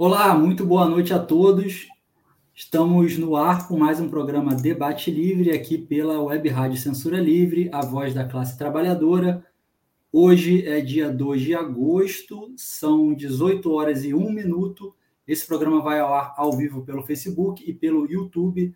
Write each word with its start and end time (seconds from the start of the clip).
Olá, 0.00 0.32
muito 0.38 0.64
boa 0.64 0.88
noite 0.88 1.12
a 1.12 1.18
todos. 1.18 1.88
Estamos 2.54 3.18
no 3.18 3.34
ar 3.34 3.66
com 3.66 3.76
mais 3.76 3.98
um 3.98 4.08
programa 4.08 4.54
Debate 4.54 5.10
Livre 5.10 5.50
aqui 5.50 5.76
pela 5.76 6.22
Web 6.22 6.48
Rádio 6.50 6.78
Censura 6.78 7.18
Livre, 7.18 7.68
a 7.72 7.84
voz 7.84 8.14
da 8.14 8.24
classe 8.24 8.56
trabalhadora. 8.56 9.44
Hoje 10.12 10.64
é 10.68 10.80
dia 10.80 11.10
2 11.10 11.42
de 11.42 11.52
agosto, 11.52 12.54
são 12.56 13.12
18 13.12 13.72
horas 13.72 14.04
e 14.04 14.14
1 14.14 14.30
minuto. 14.30 14.94
Esse 15.26 15.44
programa 15.44 15.82
vai 15.82 15.98
ao 15.98 16.14
ar 16.14 16.32
ao 16.36 16.56
vivo 16.56 16.84
pelo 16.84 17.02
Facebook 17.02 17.68
e 17.68 17.74
pelo 17.74 18.08
YouTube 18.08 18.72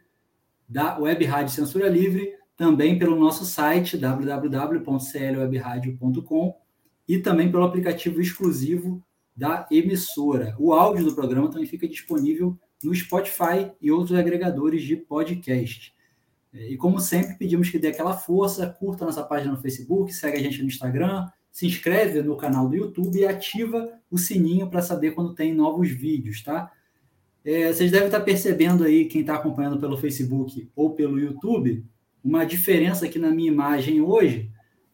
da 0.68 0.98
Web 0.98 1.24
Rádio 1.24 1.54
Censura 1.54 1.88
Livre, 1.88 2.34
também 2.56 2.98
pelo 2.98 3.14
nosso 3.14 3.44
site 3.44 3.96
www.clwebradio.com 3.96 6.56
e 7.06 7.18
também 7.18 7.48
pelo 7.48 7.62
aplicativo 7.62 8.20
exclusivo 8.20 9.00
da 9.34 9.66
emissora. 9.70 10.54
O 10.58 10.72
áudio 10.72 11.04
do 11.04 11.14
programa 11.14 11.50
também 11.50 11.66
fica 11.66 11.88
disponível 11.88 12.58
no 12.82 12.94
Spotify 12.94 13.70
e 13.80 13.90
outros 13.90 14.18
agregadores 14.18 14.82
de 14.82 14.96
podcast. 14.96 15.94
É, 16.52 16.70
e 16.70 16.76
como 16.76 17.00
sempre, 17.00 17.36
pedimos 17.36 17.70
que 17.70 17.78
dê 17.78 17.88
aquela 17.88 18.16
força, 18.16 18.66
curta 18.66 19.04
nossa 19.04 19.22
página 19.22 19.52
no 19.52 19.60
Facebook, 19.60 20.12
segue 20.12 20.36
a 20.36 20.42
gente 20.42 20.60
no 20.60 20.68
Instagram, 20.68 21.28
se 21.50 21.66
inscreve 21.66 22.22
no 22.22 22.36
canal 22.36 22.68
do 22.68 22.76
YouTube 22.76 23.18
e 23.18 23.26
ativa 23.26 23.90
o 24.10 24.18
sininho 24.18 24.68
para 24.68 24.82
saber 24.82 25.12
quando 25.12 25.34
tem 25.34 25.54
novos 25.54 25.88
vídeos, 25.90 26.42
tá? 26.42 26.70
É, 27.44 27.72
vocês 27.72 27.90
devem 27.90 28.06
estar 28.06 28.20
percebendo 28.20 28.84
aí, 28.84 29.06
quem 29.06 29.22
está 29.22 29.34
acompanhando 29.34 29.78
pelo 29.78 29.96
Facebook 29.96 30.70
ou 30.76 30.94
pelo 30.94 31.18
YouTube, 31.18 31.84
uma 32.22 32.44
diferença 32.44 33.06
aqui 33.06 33.18
na 33.18 33.30
minha 33.30 33.50
imagem 33.50 34.00
hoje, 34.00 34.50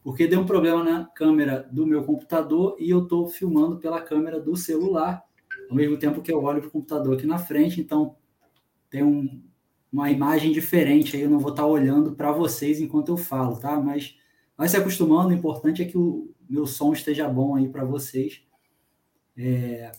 porque 0.08 0.26
deu 0.26 0.40
um 0.40 0.46
problema 0.46 0.82
na 0.82 1.04
câmera 1.04 1.68
do 1.70 1.86
meu 1.86 2.02
computador 2.02 2.74
e 2.80 2.88
eu 2.88 3.02
estou 3.02 3.28
filmando 3.28 3.76
pela 3.76 4.00
câmera 4.00 4.40
do 4.40 4.56
celular, 4.56 5.22
ao 5.68 5.76
mesmo 5.76 5.98
tempo 5.98 6.22
que 6.22 6.32
eu 6.32 6.42
olho 6.42 6.62
para 6.62 6.68
o 6.68 6.70
computador 6.70 7.14
aqui 7.14 7.26
na 7.26 7.36
frente, 7.36 7.78
então 7.78 8.16
tem 8.88 9.02
um, 9.02 9.44
uma 9.92 10.10
imagem 10.10 10.50
diferente 10.50 11.14
aí, 11.14 11.24
eu 11.24 11.28
não 11.28 11.38
vou 11.38 11.50
estar 11.50 11.64
tá 11.64 11.68
olhando 11.68 12.14
para 12.14 12.32
vocês 12.32 12.80
enquanto 12.80 13.10
eu 13.10 13.18
falo, 13.18 13.60
tá? 13.60 13.78
Mas 13.78 14.16
vai 14.56 14.66
se 14.66 14.78
acostumando, 14.78 15.28
o 15.28 15.34
importante 15.34 15.82
é 15.82 15.84
que 15.84 15.98
o 15.98 16.34
meu 16.48 16.66
som 16.66 16.94
esteja 16.94 17.28
bom 17.28 17.54
aí 17.54 17.68
para 17.68 17.84
vocês. 17.84 18.42
É... 19.36 19.92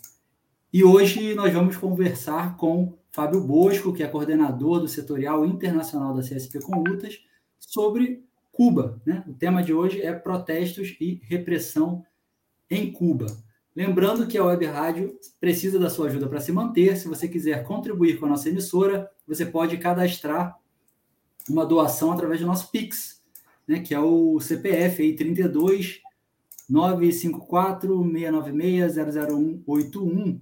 E 0.72 0.82
hoje 0.82 1.36
nós 1.36 1.52
vamos 1.52 1.76
conversar 1.76 2.56
com 2.56 2.98
Fábio 3.12 3.40
Bosco, 3.40 3.92
que 3.92 4.02
é 4.02 4.08
coordenador 4.08 4.80
do 4.80 4.88
setorial 4.88 5.46
internacional 5.46 6.12
da 6.12 6.20
CSP 6.20 6.58
com 6.62 6.82
Lutas, 6.82 7.22
sobre 7.60 8.28
Cuba. 8.52 9.00
Né? 9.06 9.24
O 9.26 9.32
tema 9.32 9.62
de 9.62 9.72
hoje 9.72 10.02
é 10.02 10.12
protestos 10.12 10.96
e 11.00 11.20
repressão 11.24 12.04
em 12.70 12.90
Cuba. 12.92 13.26
Lembrando 13.74 14.26
que 14.26 14.36
a 14.36 14.44
Web 14.44 14.66
Rádio 14.66 15.18
precisa 15.40 15.78
da 15.78 15.88
sua 15.88 16.08
ajuda 16.08 16.28
para 16.28 16.40
se 16.40 16.52
manter. 16.52 16.96
Se 16.96 17.08
você 17.08 17.28
quiser 17.28 17.64
contribuir 17.64 18.18
com 18.18 18.26
a 18.26 18.28
nossa 18.28 18.48
emissora, 18.48 19.10
você 19.26 19.46
pode 19.46 19.78
cadastrar 19.78 20.58
uma 21.48 21.64
doação 21.64 22.12
através 22.12 22.40
do 22.40 22.46
nosso 22.46 22.70
Pix, 22.70 23.22
né, 23.66 23.80
que 23.80 23.94
é 23.94 24.00
o 24.00 24.38
CPF 24.40 25.02
aí, 25.02 25.14
32 25.14 26.00
954 26.68 28.02
696 28.02 28.94
00181, 29.66 30.40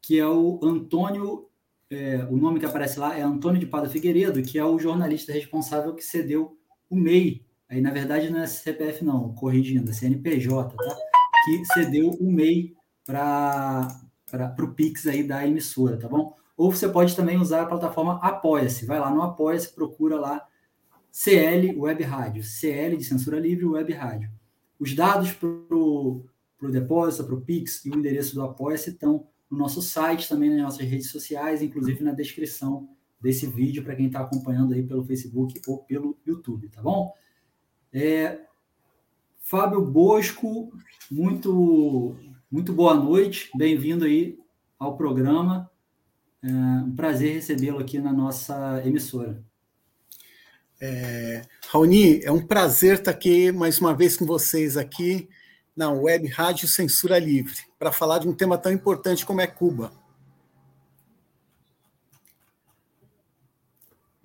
que 0.00 0.18
é 0.18 0.26
o 0.26 0.58
Antônio, 0.62 1.48
é, 1.90 2.24
o 2.30 2.36
nome 2.36 2.60
que 2.60 2.66
aparece 2.66 2.98
lá 2.98 3.16
é 3.18 3.22
Antônio 3.22 3.60
de 3.60 3.66
Pada 3.66 3.88
Figueiredo, 3.88 4.42
que 4.42 4.58
é 4.58 4.64
o 4.64 4.78
jornalista 4.78 5.32
responsável 5.32 5.94
que 5.94 6.02
cedeu 6.02 6.56
o 6.90 6.96
MEI 6.96 7.42
Aí, 7.70 7.80
na 7.80 7.92
verdade, 7.92 8.28
não 8.30 8.40
é 8.40 8.48
CPF, 8.48 9.04
não, 9.04 9.32
corrigindo, 9.32 9.88
é 9.88 9.94
CNPJ, 9.94 10.76
tá? 10.76 10.96
Que 11.44 11.64
cedeu 11.66 12.10
o 12.10 12.32
MEI 12.32 12.74
para 13.06 14.04
o 14.58 14.74
Pix 14.74 15.06
aí 15.06 15.22
da 15.22 15.46
emissora, 15.46 15.96
tá 15.96 16.08
bom? 16.08 16.34
Ou 16.56 16.72
você 16.72 16.88
pode 16.88 17.14
também 17.14 17.38
usar 17.38 17.62
a 17.62 17.66
plataforma 17.66 18.18
Apoia-se. 18.20 18.86
Vai 18.86 18.98
lá 18.98 19.08
no 19.08 19.22
Apoia-se, 19.22 19.72
procura 19.72 20.18
lá 20.18 20.44
CL 21.12 21.78
Web 21.78 22.02
Rádio. 22.02 22.42
CL 22.42 22.96
de 22.96 23.04
Censura 23.04 23.38
Livre 23.38 23.64
Web 23.64 23.92
Rádio. 23.92 24.28
Os 24.76 24.92
dados 24.92 25.30
para 25.30 25.48
o 25.48 26.26
depósito, 26.72 27.24
para 27.24 27.34
o 27.36 27.40
Pix 27.40 27.84
e 27.84 27.90
o 27.90 27.96
endereço 27.96 28.34
do 28.34 28.42
Apoia-se 28.42 28.90
estão 28.90 29.28
no 29.48 29.56
nosso 29.56 29.80
site, 29.80 30.28
também 30.28 30.50
nas 30.50 30.60
nossas 30.60 30.86
redes 30.88 31.08
sociais, 31.08 31.62
inclusive 31.62 32.02
na 32.02 32.12
descrição 32.12 32.88
desse 33.20 33.46
vídeo 33.46 33.82
para 33.82 33.94
quem 33.94 34.06
está 34.06 34.20
acompanhando 34.20 34.72
aí 34.72 34.82
pelo 34.82 35.04
Facebook 35.04 35.60
ou 35.66 35.78
pelo 35.78 36.18
YouTube, 36.26 36.68
tá 36.68 36.80
bom? 36.80 37.12
É, 37.92 38.40
Fábio 39.40 39.84
Bosco, 39.84 40.72
muito, 41.10 42.16
muito 42.50 42.72
boa 42.72 42.94
noite, 42.94 43.50
bem-vindo 43.54 44.04
aí 44.04 44.38
ao 44.78 44.96
programa. 44.96 45.70
É 46.42 46.48
um 46.48 46.94
prazer 46.94 47.34
recebê-lo 47.34 47.78
aqui 47.78 47.98
na 47.98 48.12
nossa 48.12 48.82
emissora. 48.84 49.44
É, 50.80 51.42
Raoni, 51.68 52.24
é 52.24 52.32
um 52.32 52.46
prazer 52.46 52.94
estar 52.94 53.10
aqui 53.10 53.52
mais 53.52 53.78
uma 53.78 53.94
vez 53.94 54.16
com 54.16 54.24
vocês 54.24 54.78
aqui 54.78 55.28
na 55.76 55.90
Web 55.90 56.26
Rádio 56.28 56.66
Censura 56.66 57.18
Livre, 57.18 57.54
para 57.78 57.92
falar 57.92 58.18
de 58.18 58.28
um 58.28 58.34
tema 58.34 58.56
tão 58.56 58.72
importante 58.72 59.26
como 59.26 59.40
é 59.40 59.46
Cuba. 59.46 59.92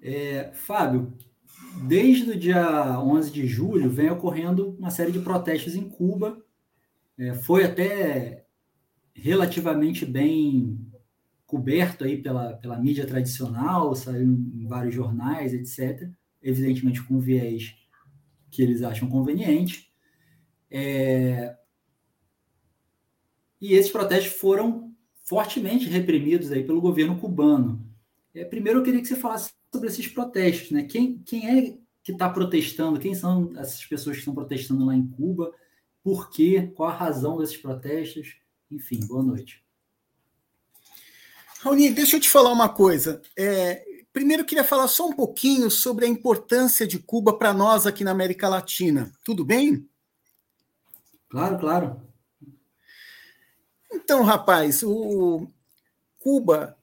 É, 0.08 0.52
Fábio, 0.54 1.18
desde 1.88 2.30
o 2.30 2.40
dia 2.40 3.02
11 3.02 3.32
de 3.32 3.48
julho, 3.48 3.90
vem 3.90 4.12
ocorrendo 4.12 4.76
uma 4.78 4.92
série 4.92 5.12
de 5.12 5.20
protestos 5.20 5.74
em 5.74 5.90
Cuba. 5.90 6.46
É, 7.18 7.34
foi 7.34 7.64
até 7.64 8.46
relativamente 9.16 10.06
bem 10.06 10.80
coberto 11.48 12.04
aí 12.04 12.22
pela, 12.22 12.54
pela 12.54 12.78
mídia 12.78 13.08
tradicional, 13.08 13.96
saiu 13.96 14.22
em 14.22 14.68
vários 14.68 14.94
jornais, 14.94 15.56
etc. 15.56 16.08
Evidentemente 16.40 17.02
com 17.02 17.20
viés 17.20 17.76
que 18.52 18.62
eles 18.62 18.84
acham 18.84 19.10
conveniente. 19.10 19.92
É... 20.70 21.58
E 23.60 23.74
esses 23.74 23.92
protestos 23.92 24.40
foram 24.40 24.94
fortemente 25.24 25.90
reprimidos 25.90 26.52
aí 26.52 26.64
pelo 26.64 26.80
governo 26.80 27.18
cubano. 27.18 27.84
É, 28.36 28.46
primeiro, 28.46 28.80
eu 28.80 28.84
queria 28.84 29.02
que 29.02 29.08
você 29.08 29.16
falasse 29.16 29.52
sobre 29.76 29.90
esses 29.90 30.08
protestos, 30.08 30.72
né? 30.72 30.84
Quem, 30.84 31.20
quem 31.20 31.50
é 31.50 31.78
que 32.04 32.12
está 32.12 32.30
protestando? 32.30 33.00
Quem 33.00 33.14
são 33.14 33.52
essas 33.58 33.84
pessoas 33.86 34.16
que 34.16 34.22
estão 34.22 34.34
protestando 34.34 34.86
lá 34.86 34.96
em 34.96 35.06
Cuba? 35.06 35.54
Por 36.02 36.30
quê? 36.30 36.72
Qual 36.76 36.90
a 36.90 36.94
razão 36.94 37.38
desses 37.38 37.58
protestos? 37.58 38.38
Enfim, 38.72 39.00
boa 39.06 39.22
noite. 39.22 39.64
Raoni, 41.60 41.92
deixa 41.92 42.16
eu 42.16 42.20
te 42.20 42.30
falar 42.30 42.52
uma 42.52 42.70
coisa. 42.70 43.22
É, 43.38 43.84
primeiro, 44.14 44.44
eu 44.44 44.46
queria 44.46 44.64
falar 44.64 44.88
só 44.88 45.08
um 45.08 45.14
pouquinho 45.14 45.70
sobre 45.70 46.06
a 46.06 46.10
importância 46.10 46.88
de 46.88 47.00
Cuba 47.00 47.38
para 47.38 47.54
nós 47.54 47.86
aqui 47.86 48.04
na 48.04 48.12
América 48.12 48.48
Latina. 48.48 49.12
Tudo 49.24 49.44
bem? 49.44 49.88
Claro, 51.28 51.60
claro. 51.60 52.02
Então, 53.92 54.24
rapaz, 54.24 54.84
o 54.84 55.48
Cuba 56.20 56.78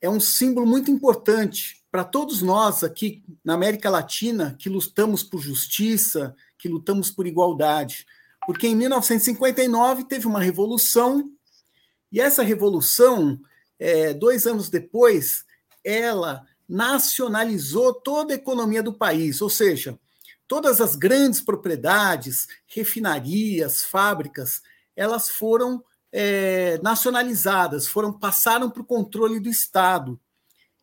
é 0.00 0.08
um 0.08 0.20
símbolo 0.20 0.66
muito 0.66 0.90
importante 0.90 1.85
para 1.96 2.04
todos 2.04 2.42
nós 2.42 2.84
aqui 2.84 3.24
na 3.42 3.54
América 3.54 3.88
Latina 3.88 4.54
que 4.58 4.68
lutamos 4.68 5.22
por 5.22 5.40
justiça, 5.40 6.36
que 6.58 6.68
lutamos 6.68 7.10
por 7.10 7.26
igualdade. 7.26 8.06
Porque 8.44 8.66
em 8.66 8.76
1959 8.76 10.04
teve 10.04 10.26
uma 10.26 10.38
revolução, 10.38 11.32
e 12.12 12.20
essa 12.20 12.42
revolução, 12.42 13.40
é, 13.78 14.12
dois 14.12 14.46
anos 14.46 14.68
depois, 14.68 15.46
ela 15.82 16.44
nacionalizou 16.68 17.94
toda 17.94 18.34
a 18.34 18.36
economia 18.36 18.82
do 18.82 18.92
país, 18.92 19.40
ou 19.40 19.48
seja, 19.48 19.98
todas 20.46 20.82
as 20.82 20.96
grandes 20.96 21.40
propriedades, 21.40 22.46
refinarias, 22.66 23.84
fábricas, 23.84 24.60
elas 24.94 25.30
foram 25.30 25.82
é, 26.12 26.78
nacionalizadas, 26.82 27.86
foram 27.86 28.12
passaram 28.12 28.68
para 28.68 28.82
o 28.82 28.86
controle 28.86 29.40
do 29.40 29.48
Estado. 29.48 30.20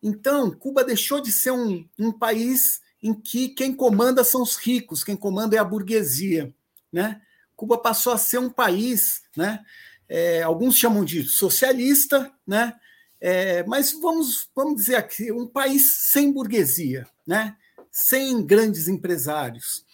Então, 0.03 0.51
Cuba 0.51 0.83
deixou 0.83 1.21
de 1.21 1.31
ser 1.31 1.51
um, 1.51 1.87
um 1.97 2.11
país 2.11 2.81
em 3.01 3.13
que 3.13 3.47
quem 3.47 3.73
comanda 3.73 4.21
são 4.21 4.41
os 4.41 4.57
ricos, 4.57 5.03
quem 5.03 5.15
comanda 5.15 5.55
é 5.55 5.59
a 5.59 5.63
burguesia. 5.63 6.53
Né? 6.91 7.21
Cuba 7.55 7.77
passou 7.77 8.11
a 8.11 8.17
ser 8.17 8.37
um 8.37 8.49
país, 8.49 9.23
né? 9.35 9.63
É, 10.09 10.43
alguns 10.43 10.77
chamam 10.77 11.05
de 11.05 11.23
socialista, 11.23 12.31
né? 12.45 12.75
É, 13.19 13.63
mas 13.63 13.93
vamos, 13.93 14.49
vamos 14.53 14.75
dizer 14.75 14.95
aqui, 14.95 15.31
um 15.31 15.47
país 15.47 16.09
sem 16.11 16.31
burguesia, 16.31 17.07
né? 17.25 17.55
sem 17.89 18.45
grandes 18.45 18.89
empresários. 18.89 19.85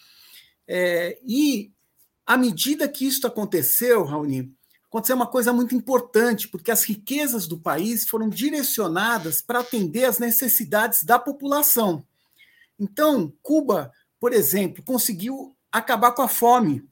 É, 0.67 1.19
e 1.23 1.71
à 2.25 2.35
medida 2.35 2.88
que 2.88 3.05
isso 3.05 3.27
aconteceu, 3.27 4.03
Raoni, 4.03 4.51
aconteceu 4.89 5.15
uma 5.15 5.27
coisa 5.27 5.53
muito 5.53 5.75
importante, 5.75 6.47
porque 6.47 6.71
as 6.71 6.83
riquezas 6.83 7.47
do 7.47 7.59
país 7.59 8.09
foram 8.09 8.27
direcionadas 8.27 9.39
para 9.39 9.59
atender 9.59 10.06
às 10.06 10.18
necessidades 10.18 11.03
da 11.03 11.19
população. 11.19 12.03
Então, 12.77 13.31
Cuba, 13.44 13.91
por 14.19 14.33
exemplo, 14.33 14.83
conseguiu 14.83 15.56
acabar 15.71 16.12
com 16.12 16.24
a 16.24 16.27
fome. 16.27 16.83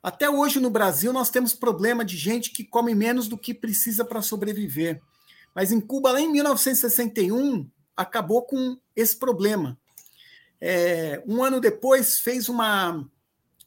Até 0.00 0.30
hoje 0.30 0.60
no 0.60 0.70
Brasil 0.70 1.12
nós 1.12 1.28
temos 1.28 1.52
problema 1.52 2.04
de 2.04 2.16
gente 2.16 2.52
que 2.52 2.62
come 2.62 2.94
menos 2.94 3.26
do 3.26 3.36
que 3.36 3.52
precisa 3.52 4.04
para 4.04 4.22
sobreviver. 4.22 5.02
Mas 5.52 5.72
em 5.72 5.80
Cuba, 5.80 6.12
lá 6.12 6.20
em 6.20 6.30
1961, 6.30 7.68
acabou 7.96 8.42
com 8.42 8.78
esse 8.94 9.18
problema. 9.18 9.76
É, 10.60 11.20
um 11.26 11.42
ano 11.42 11.60
depois, 11.60 12.20
fez 12.20 12.48
uma, 12.48 13.04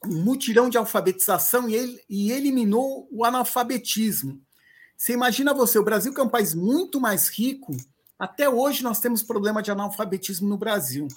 um 0.06 0.24
mutirão 0.24 0.69
de 0.69 0.77
alfabetização 0.77 1.69
e, 1.69 1.75
ele, 1.75 2.03
e 2.09 2.31
eliminou 2.31 3.07
o 3.12 3.24
analfabetismo. 3.24 4.42
Você 4.98 5.13
imagina 5.13 5.53
você, 5.53 5.80
o 5.80 5.83
Brasil, 5.83 6.13
que 6.13 6.19
é 6.19 6.24
um 6.24 6.30
país 6.30 6.53
muito 6.53 7.00
mais 7.00 7.27
rico, 7.27 7.75
até 8.18 8.50
hoje 8.50 8.83
nós 8.83 9.00
temos 9.00 9.24
problema 9.24 9.62
de 9.62 9.71
analfabetismo 9.71 10.48
no 10.48 10.57
Brasil. 10.57 11.07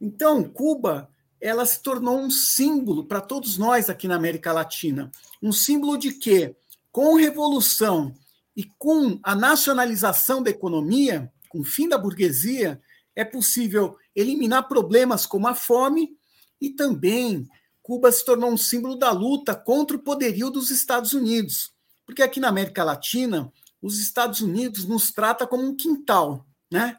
Então, 0.00 0.42
Cuba, 0.42 1.10
ela 1.40 1.66
se 1.66 1.82
tornou 1.82 2.18
um 2.18 2.30
símbolo 2.30 3.04
para 3.04 3.20
todos 3.20 3.58
nós 3.58 3.90
aqui 3.90 4.08
na 4.08 4.16
América 4.16 4.52
Latina. 4.52 5.10
Um 5.42 5.52
símbolo 5.52 5.96
de 5.96 6.12
que, 6.12 6.54
com 6.90 7.14
revolução 7.14 8.14
e 8.56 8.64
com 8.78 9.20
a 9.22 9.34
nacionalização 9.34 10.42
da 10.42 10.50
economia, 10.50 11.30
com 11.48 11.60
o 11.60 11.64
fim 11.64 11.88
da 11.88 11.98
burguesia, 11.98 12.80
é 13.14 13.24
possível 13.24 13.96
eliminar 14.14 14.68
problemas 14.68 15.26
como 15.26 15.46
a 15.46 15.54
fome 15.54 16.16
e 16.60 16.70
também 16.70 17.46
Cuba 17.88 18.12
se 18.12 18.22
tornou 18.22 18.50
um 18.50 18.56
símbolo 18.58 18.96
da 18.96 19.10
luta 19.10 19.54
contra 19.54 19.96
o 19.96 20.00
poderio 20.00 20.50
dos 20.50 20.68
Estados 20.68 21.14
Unidos. 21.14 21.72
Porque 22.04 22.22
aqui 22.22 22.38
na 22.38 22.48
América 22.48 22.84
Latina, 22.84 23.50
os 23.80 23.98
Estados 23.98 24.42
Unidos 24.42 24.84
nos 24.84 25.10
trata 25.10 25.46
como 25.46 25.64
um 25.64 25.74
quintal, 25.74 26.46
né? 26.70 26.98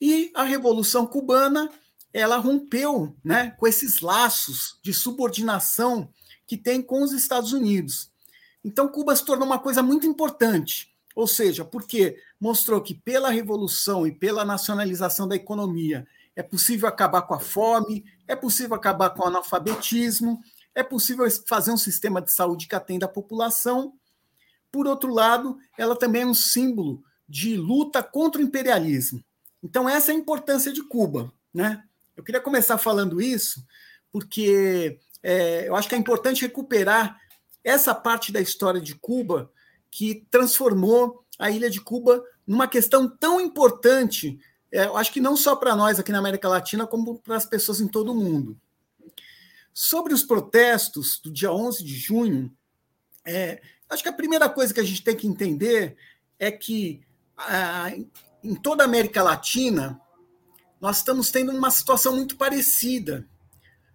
E 0.00 0.30
a 0.32 0.44
Revolução 0.44 1.04
Cubana, 1.04 1.68
ela 2.12 2.36
rompeu, 2.36 3.16
né, 3.24 3.50
com 3.58 3.66
esses 3.66 4.00
laços 4.00 4.78
de 4.84 4.94
subordinação 4.94 6.08
que 6.46 6.56
tem 6.56 6.80
com 6.80 7.02
os 7.02 7.10
Estados 7.10 7.52
Unidos. 7.52 8.12
Então 8.62 8.86
Cuba 8.86 9.16
se 9.16 9.24
tornou 9.24 9.44
uma 9.44 9.58
coisa 9.58 9.82
muito 9.82 10.06
importante. 10.06 10.94
Ou 11.16 11.26
seja, 11.26 11.64
porque 11.64 12.16
mostrou 12.38 12.80
que 12.80 12.94
pela 12.94 13.30
revolução 13.30 14.06
e 14.06 14.12
pela 14.12 14.44
nacionalização 14.44 15.26
da 15.26 15.34
economia 15.34 16.06
é 16.36 16.42
possível 16.42 16.88
acabar 16.88 17.22
com 17.22 17.34
a 17.34 17.40
fome, 17.40 18.04
é 18.30 18.36
possível 18.36 18.76
acabar 18.76 19.10
com 19.10 19.24
o 19.24 19.26
analfabetismo, 19.26 20.40
é 20.72 20.84
possível 20.84 21.26
fazer 21.48 21.72
um 21.72 21.76
sistema 21.76 22.22
de 22.22 22.32
saúde 22.32 22.68
que 22.68 22.76
atenda 22.76 23.06
a 23.06 23.08
população. 23.08 23.94
Por 24.70 24.86
outro 24.86 25.12
lado, 25.12 25.58
ela 25.76 25.96
também 25.96 26.22
é 26.22 26.26
um 26.26 26.32
símbolo 26.32 27.02
de 27.28 27.56
luta 27.56 28.04
contra 28.04 28.40
o 28.40 28.44
imperialismo. 28.44 29.20
Então, 29.60 29.88
essa 29.88 30.12
é 30.12 30.14
a 30.14 30.18
importância 30.18 30.72
de 30.72 30.80
Cuba. 30.80 31.32
Né? 31.52 31.82
Eu 32.16 32.22
queria 32.22 32.40
começar 32.40 32.78
falando 32.78 33.20
isso, 33.20 33.66
porque 34.12 35.00
é, 35.24 35.66
eu 35.66 35.74
acho 35.74 35.88
que 35.88 35.96
é 35.96 35.98
importante 35.98 36.42
recuperar 36.42 37.20
essa 37.64 37.92
parte 37.92 38.30
da 38.30 38.40
história 38.40 38.80
de 38.80 38.94
Cuba 38.94 39.50
que 39.90 40.24
transformou 40.30 41.24
a 41.36 41.50
ilha 41.50 41.68
de 41.68 41.80
Cuba 41.80 42.24
numa 42.46 42.68
questão 42.68 43.08
tão 43.08 43.40
importante, 43.40 44.38
é, 44.72 44.82
acho 44.82 45.12
que 45.12 45.20
não 45.20 45.36
só 45.36 45.56
para 45.56 45.74
nós 45.74 45.98
aqui 45.98 46.12
na 46.12 46.18
América 46.18 46.48
Latina, 46.48 46.86
como 46.86 47.18
para 47.18 47.36
as 47.36 47.44
pessoas 47.44 47.80
em 47.80 47.88
todo 47.88 48.12
o 48.12 48.14
mundo. 48.14 48.56
Sobre 49.72 50.14
os 50.14 50.22
protestos 50.22 51.20
do 51.20 51.30
dia 51.30 51.52
11 51.52 51.82
de 51.84 51.94
junho, 51.94 52.52
é, 53.24 53.60
acho 53.88 54.02
que 54.02 54.08
a 54.08 54.12
primeira 54.12 54.48
coisa 54.48 54.72
que 54.72 54.80
a 54.80 54.84
gente 54.84 55.02
tem 55.02 55.16
que 55.16 55.26
entender 55.26 55.96
é 56.38 56.50
que 56.50 57.02
em 58.42 58.54
toda 58.54 58.84
a 58.84 58.86
América 58.86 59.22
Latina, 59.22 60.00
nós 60.80 60.98
estamos 60.98 61.30
tendo 61.30 61.52
uma 61.52 61.70
situação 61.70 62.14
muito 62.14 62.36
parecida, 62.36 63.26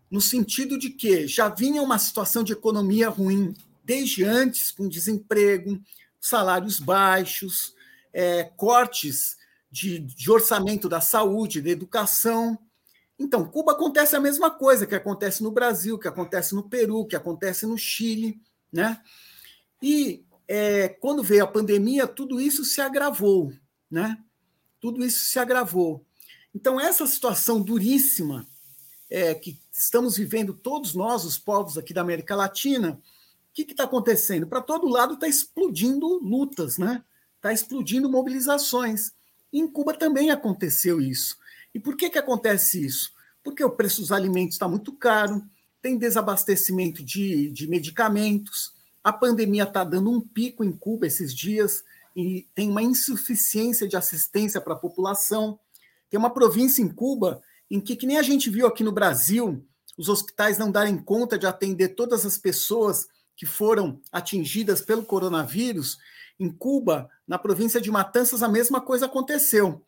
no 0.10 0.22
sentido 0.22 0.78
de 0.78 0.90
que 0.90 1.28
já 1.28 1.50
vinha 1.50 1.82
uma 1.82 1.98
situação 1.98 2.44
de 2.44 2.54
economia 2.54 3.10
ruim 3.10 3.54
desde 3.84 4.24
antes, 4.24 4.72
com 4.72 4.88
desemprego, 4.88 5.82
salários 6.20 6.80
baixos, 6.80 7.76
é, 8.14 8.44
cortes 8.56 9.38
de, 9.76 10.00
de 10.00 10.32
orçamento 10.32 10.88
da 10.88 11.02
saúde, 11.02 11.62
da 11.62 11.70
educação. 11.70 12.58
Então, 13.20 13.46
Cuba 13.46 13.74
acontece 13.74 14.16
a 14.16 14.22
mesma 14.22 14.50
coisa 14.50 14.88
que 14.88 14.96
acontece 14.96 15.44
no 15.44 15.52
Brasil, 15.52 16.00
que 16.00 16.08
acontece 16.08 16.56
no 16.56 16.64
Peru, 16.70 17.06
que 17.06 17.16
acontece 17.16 17.66
no 17.66 17.78
Chile, 17.78 18.40
né? 18.72 19.02
E 19.82 20.24
é, 20.48 20.88
quando 20.88 21.22
veio 21.22 21.44
a 21.44 21.48
pandemia, 21.48 22.08
tudo 22.08 22.40
isso 22.40 22.64
se 22.64 22.80
agravou, 22.80 23.52
né? 23.92 24.18
Tudo 24.80 25.04
isso 25.04 25.26
se 25.26 25.40
agravou. 25.40 26.06
Então, 26.54 26.80
essa 26.80 27.06
situação 27.06 27.62
duríssima 27.62 28.48
é, 29.10 29.36
que 29.36 29.60
estamos 29.74 30.16
vivendo 30.16 30.54
todos 30.54 30.94
nós, 30.94 31.26
os 31.26 31.38
povos 31.38 31.78
aqui 31.78 31.94
da 31.94 32.00
América 32.00 32.34
Latina, 32.34 33.02
que 33.54 33.64
está 33.64 33.84
acontecendo? 33.84 34.48
Para 34.48 34.62
todo 34.62 34.88
lado 34.88 35.16
está 35.16 35.28
explodindo 35.28 36.08
lutas, 36.24 36.78
né? 36.78 37.04
Está 37.36 37.52
explodindo 37.52 38.10
mobilizações. 38.10 39.14
Em 39.58 39.68
Cuba 39.68 39.94
também 39.94 40.32
aconteceu 40.32 41.00
isso. 41.00 41.38
E 41.74 41.80
por 41.80 41.96
que, 41.96 42.10
que 42.10 42.18
acontece 42.18 42.86
isso? 42.86 43.12
Porque 43.44 43.64
o 43.64 43.70
preço 43.70 44.02
dos 44.02 44.12
alimentos 44.12 44.56
está 44.56 44.68
muito 44.68 44.92
caro, 44.94 45.42
tem 45.82 45.98
desabastecimento 45.98 47.04
de, 47.04 47.52
de 47.52 47.68
medicamentos, 47.68 48.74
a 49.04 49.14
pandemia 49.14 49.64
está 49.64 49.84
dando 49.84 50.12
um 50.12 50.20
pico 50.20 50.64
em 50.64 50.72
Cuba 50.72 51.06
esses 51.06 51.34
dias 51.34 51.84
e 52.16 52.48
tem 52.56 52.70
uma 52.70 52.82
insuficiência 52.82 53.88
de 53.88 53.96
assistência 53.96 54.60
para 54.60 54.74
a 54.74 54.78
população. 54.78 55.60
Tem 56.10 56.18
uma 56.18 56.34
província 56.34 56.82
em 56.82 56.90
Cuba 56.90 57.42
em 57.70 57.80
que, 57.80 57.96
que 57.96 58.08
nem 58.08 58.18
a 58.18 58.24
gente 58.24 58.50
viu 58.50 58.68
aqui 58.68 58.84
no 58.84 58.92
Brasil, 58.92 59.64
os 59.98 60.10
hospitais 60.10 60.58
não 60.58 60.72
darem 60.72 60.98
conta 60.98 61.38
de 61.38 61.46
atender 61.46 61.90
todas 61.90 62.26
as 62.26 62.38
pessoas 62.38 63.08
que 63.38 63.46
foram 63.46 64.02
atingidas 64.12 64.82
pelo 64.82 65.06
coronavírus, 65.06 65.98
em 66.40 66.52
Cuba, 66.52 67.10
na 67.28 67.38
província 67.38 67.80
de 67.80 67.90
Matanças, 67.92 68.44
a 68.44 68.50
mesma 68.50 68.82
coisa 68.82 69.06
aconteceu. 69.06 69.84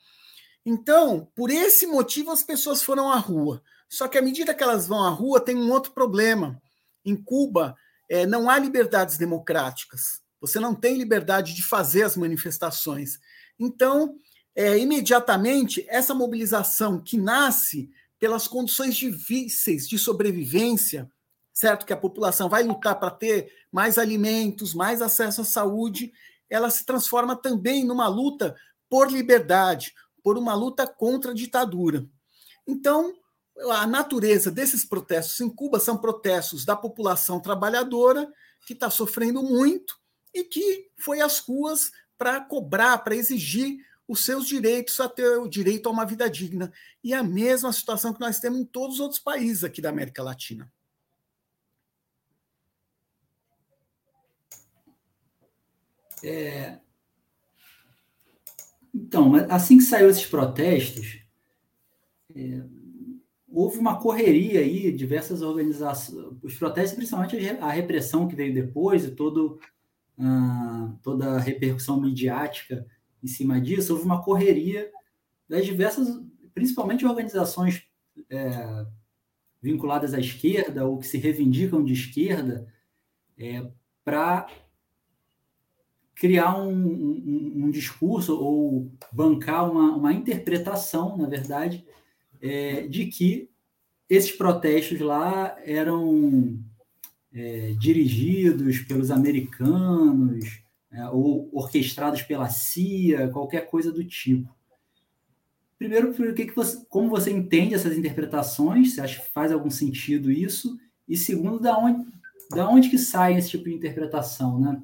Então, 0.65 1.31
por 1.35 1.49
esse 1.49 1.87
motivo, 1.87 2.31
as 2.31 2.43
pessoas 2.43 2.81
foram 2.81 3.11
à 3.11 3.17
rua. 3.17 3.61
Só 3.89 4.07
que 4.07 4.17
à 4.17 4.21
medida 4.21 4.53
que 4.53 4.63
elas 4.63 4.87
vão 4.87 5.03
à 5.03 5.09
rua, 5.09 5.39
tem 5.39 5.55
um 5.55 5.71
outro 5.71 5.93
problema. 5.93 6.61
Em 7.05 7.15
Cuba, 7.15 7.75
é, 8.09 8.25
não 8.25 8.49
há 8.49 8.59
liberdades 8.59 9.17
democráticas. 9.17 10.21
Você 10.41 10.59
não 10.59 10.75
tem 10.75 10.97
liberdade 10.97 11.53
de 11.53 11.63
fazer 11.63 12.03
as 12.03 12.17
manifestações. 12.17 13.19
Então, 13.59 14.17
é, 14.55 14.77
imediatamente, 14.77 15.85
essa 15.87 16.13
mobilização 16.13 17.01
que 17.01 17.17
nasce 17.17 17.89
pelas 18.19 18.47
condições 18.47 18.95
difíceis 18.95 19.87
de 19.87 19.97
sobrevivência, 19.97 21.09
certo? 21.53 21.85
Que 21.85 21.93
a 21.93 21.97
população 21.97 22.49
vai 22.49 22.63
lutar 22.63 22.99
para 22.99 23.11
ter 23.11 23.51
mais 23.71 23.97
alimentos, 23.97 24.73
mais 24.73 25.01
acesso 25.01 25.41
à 25.41 25.45
saúde, 25.45 26.11
ela 26.49 26.69
se 26.69 26.85
transforma 26.85 27.35
também 27.35 27.83
numa 27.83 28.07
luta 28.07 28.55
por 28.89 29.11
liberdade, 29.11 29.93
por 30.23 30.37
uma 30.37 30.53
luta 30.53 30.87
contra 30.87 31.31
a 31.31 31.33
ditadura. 31.33 32.05
Então, 32.67 33.13
a 33.71 33.87
natureza 33.87 34.51
desses 34.51 34.85
protestos 34.85 35.39
em 35.41 35.49
Cuba 35.49 35.79
são 35.79 35.97
protestos 35.97 36.65
da 36.65 36.75
população 36.75 37.39
trabalhadora 37.39 38.31
que 38.65 38.73
está 38.73 38.89
sofrendo 38.89 39.41
muito 39.41 39.95
e 40.33 40.43
que 40.43 40.89
foi 40.97 41.21
às 41.21 41.39
ruas 41.39 41.91
para 42.17 42.41
cobrar, 42.41 42.99
para 42.99 43.15
exigir 43.15 43.77
os 44.07 44.23
seus 44.23 44.47
direitos 44.47 44.99
a 44.99 45.09
ter 45.09 45.37
o 45.37 45.47
direito 45.47 45.87
a 45.87 45.91
uma 45.91 46.05
vida 46.05 46.29
digna. 46.29 46.71
E 47.03 47.13
a 47.13 47.23
mesma 47.23 47.73
situação 47.73 48.13
que 48.13 48.19
nós 48.19 48.39
temos 48.39 48.59
em 48.59 48.65
todos 48.65 48.95
os 48.95 48.99
outros 49.01 49.19
países 49.19 49.63
aqui 49.63 49.81
da 49.81 49.89
América 49.89 50.23
Latina. 50.23 50.71
É... 56.23 56.79
Então, 58.93 59.35
assim 59.49 59.77
que 59.77 59.83
saiu 59.83 60.09
esses 60.09 60.25
protestos, 60.25 61.19
é... 62.35 62.63
houve 63.47 63.77
uma 63.77 63.99
correria 63.99 64.59
aí, 64.59 64.91
diversas 64.91 65.41
organizações, 65.41 66.37
os 66.41 66.55
protestos, 66.57 66.95
principalmente 66.95 67.37
a 67.59 67.71
repressão 67.71 68.27
que 68.27 68.35
veio 68.35 68.53
depois 68.53 69.05
e 69.05 69.11
todo, 69.11 69.59
uh, 70.17 70.97
toda 71.03 71.33
a 71.33 71.39
repercussão 71.39 71.99
midiática 71.99 72.85
em 73.23 73.27
cima 73.27 73.59
disso, 73.59 73.93
houve 73.93 74.05
uma 74.05 74.23
correria 74.23 74.91
das 75.47 75.65
diversas, 75.65 76.19
principalmente 76.53 77.05
organizações 77.05 77.83
é, 78.29 78.85
vinculadas 79.61 80.13
à 80.13 80.19
esquerda 80.19 80.85
ou 80.85 80.99
que 80.99 81.07
se 81.07 81.17
reivindicam 81.17 81.83
de 81.83 81.93
esquerda, 81.93 82.71
é, 83.37 83.69
para 84.03 84.47
criar 86.19 86.57
um, 86.57 86.71
um, 86.71 87.53
um, 87.65 87.71
discurso 87.71 88.35
ou 88.35 88.91
bancar 89.11 89.69
uma, 89.69 89.95
uma 89.95 90.13
interpretação, 90.13 91.15
na 91.15 91.27
verdade, 91.27 91.85
é, 92.41 92.87
de 92.87 93.05
que 93.05 93.49
esses 94.09 94.31
protestos 94.31 94.99
lá 94.99 95.55
eram 95.63 96.59
é, 97.33 97.73
dirigidos 97.79 98.79
pelos 98.79 99.11
americanos 99.11 100.61
é, 100.91 101.07
ou 101.09 101.49
orquestrados 101.53 102.23
pela 102.23 102.49
CIA, 102.49 103.29
qualquer 103.29 103.69
coisa 103.69 103.91
do 103.91 104.03
tipo. 104.03 104.55
Primeiro, 105.77 106.11
que 106.33 106.47
que 106.47 106.55
você, 106.55 106.83
como 106.89 107.09
você 107.09 107.29
entende 107.29 107.75
essas 107.75 107.95
interpretações? 107.95 108.95
Você 108.95 109.01
acha 109.01 109.21
que 109.21 109.29
faz 109.29 109.51
algum 109.51 109.69
sentido 109.69 110.31
isso? 110.31 110.79
E 111.07 111.15
segundo, 111.15 111.59
da 111.59 111.77
onde, 111.77 112.03
da 112.49 112.67
onde 112.67 112.89
que 112.89 112.97
sai 112.97 113.37
esse 113.37 113.51
tipo 113.51 113.65
de 113.65 113.75
interpretação, 113.75 114.59
né? 114.59 114.81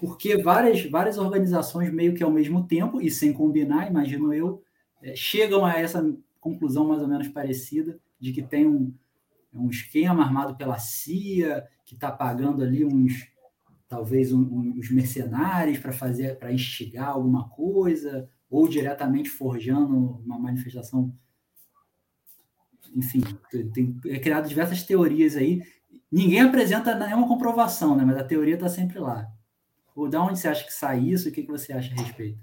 Porque 0.00 0.42
várias, 0.42 0.82
várias 0.86 1.18
organizações, 1.18 1.92
meio 1.92 2.14
que 2.14 2.22
ao 2.22 2.30
mesmo 2.30 2.66
tempo, 2.66 3.02
e 3.02 3.10
sem 3.10 3.34
combinar, 3.34 3.90
imagino 3.90 4.32
eu, 4.32 4.62
é, 5.02 5.14
chegam 5.14 5.62
a 5.62 5.74
essa 5.74 6.02
conclusão 6.40 6.88
mais 6.88 7.02
ou 7.02 7.08
menos 7.08 7.28
parecida, 7.28 8.00
de 8.18 8.32
que 8.32 8.42
tem 8.42 8.66
um, 8.66 8.94
um 9.52 9.68
esquema 9.68 10.24
armado 10.24 10.56
pela 10.56 10.78
CIA, 10.78 11.68
que 11.84 11.94
está 11.94 12.10
pagando 12.10 12.62
ali 12.62 12.82
uns, 12.82 13.28
talvez, 13.86 14.32
um, 14.32 14.40
uns 14.78 14.90
mercenários 14.90 15.78
para 15.78 15.92
fazer, 15.92 16.38
para 16.38 16.50
instigar 16.50 17.10
alguma 17.10 17.50
coisa, 17.50 18.26
ou 18.48 18.66
diretamente 18.66 19.28
forjando 19.28 19.94
uma 20.24 20.38
manifestação. 20.38 21.14
Enfim, 22.96 23.20
tem, 23.74 24.00
é 24.06 24.18
criado 24.18 24.48
diversas 24.48 24.82
teorias 24.82 25.36
aí. 25.36 25.62
Ninguém 26.10 26.40
apresenta 26.40 26.94
nenhuma 26.94 27.28
comprovação, 27.28 27.94
né? 27.94 28.02
mas 28.02 28.16
a 28.16 28.24
teoria 28.24 28.54
está 28.54 28.68
sempre 28.68 28.98
lá. 28.98 29.30
Ou 30.00 30.08
da 30.08 30.22
onde 30.22 30.38
você 30.38 30.48
acha 30.48 30.64
que 30.64 30.72
sai 30.72 31.00
isso? 31.00 31.28
O 31.28 31.32
que, 31.32 31.42
que 31.42 31.50
você 31.50 31.74
acha 31.74 31.92
a 31.92 32.02
respeito? 32.02 32.40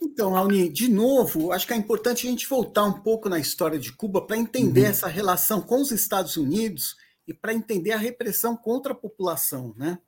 Então, 0.00 0.36
Alni, 0.36 0.68
de 0.68 0.88
novo, 0.88 1.50
acho 1.50 1.66
que 1.66 1.72
é 1.72 1.76
importante 1.76 2.26
a 2.26 2.30
gente 2.30 2.46
voltar 2.46 2.84
um 2.84 3.00
pouco 3.00 3.28
na 3.28 3.40
história 3.40 3.76
de 3.76 3.92
Cuba 3.92 4.24
para 4.24 4.36
entender 4.36 4.82
uhum. 4.82 4.86
essa 4.86 5.08
relação 5.08 5.60
com 5.60 5.80
os 5.80 5.90
Estados 5.90 6.36
Unidos 6.36 6.96
e 7.26 7.34
para 7.34 7.52
entender 7.52 7.90
a 7.90 7.98
repressão 7.98 8.56
contra 8.56 8.92
a 8.92 8.96
população. 8.96 9.74
Né? 9.76 9.98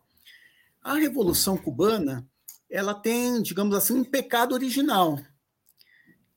A 0.80 0.94
Revolução 0.94 1.56
Cubana 1.56 2.24
ela 2.70 2.94
tem, 2.94 3.42
digamos 3.42 3.74
assim, 3.74 3.94
um 3.94 4.04
pecado 4.04 4.54
original, 4.54 5.18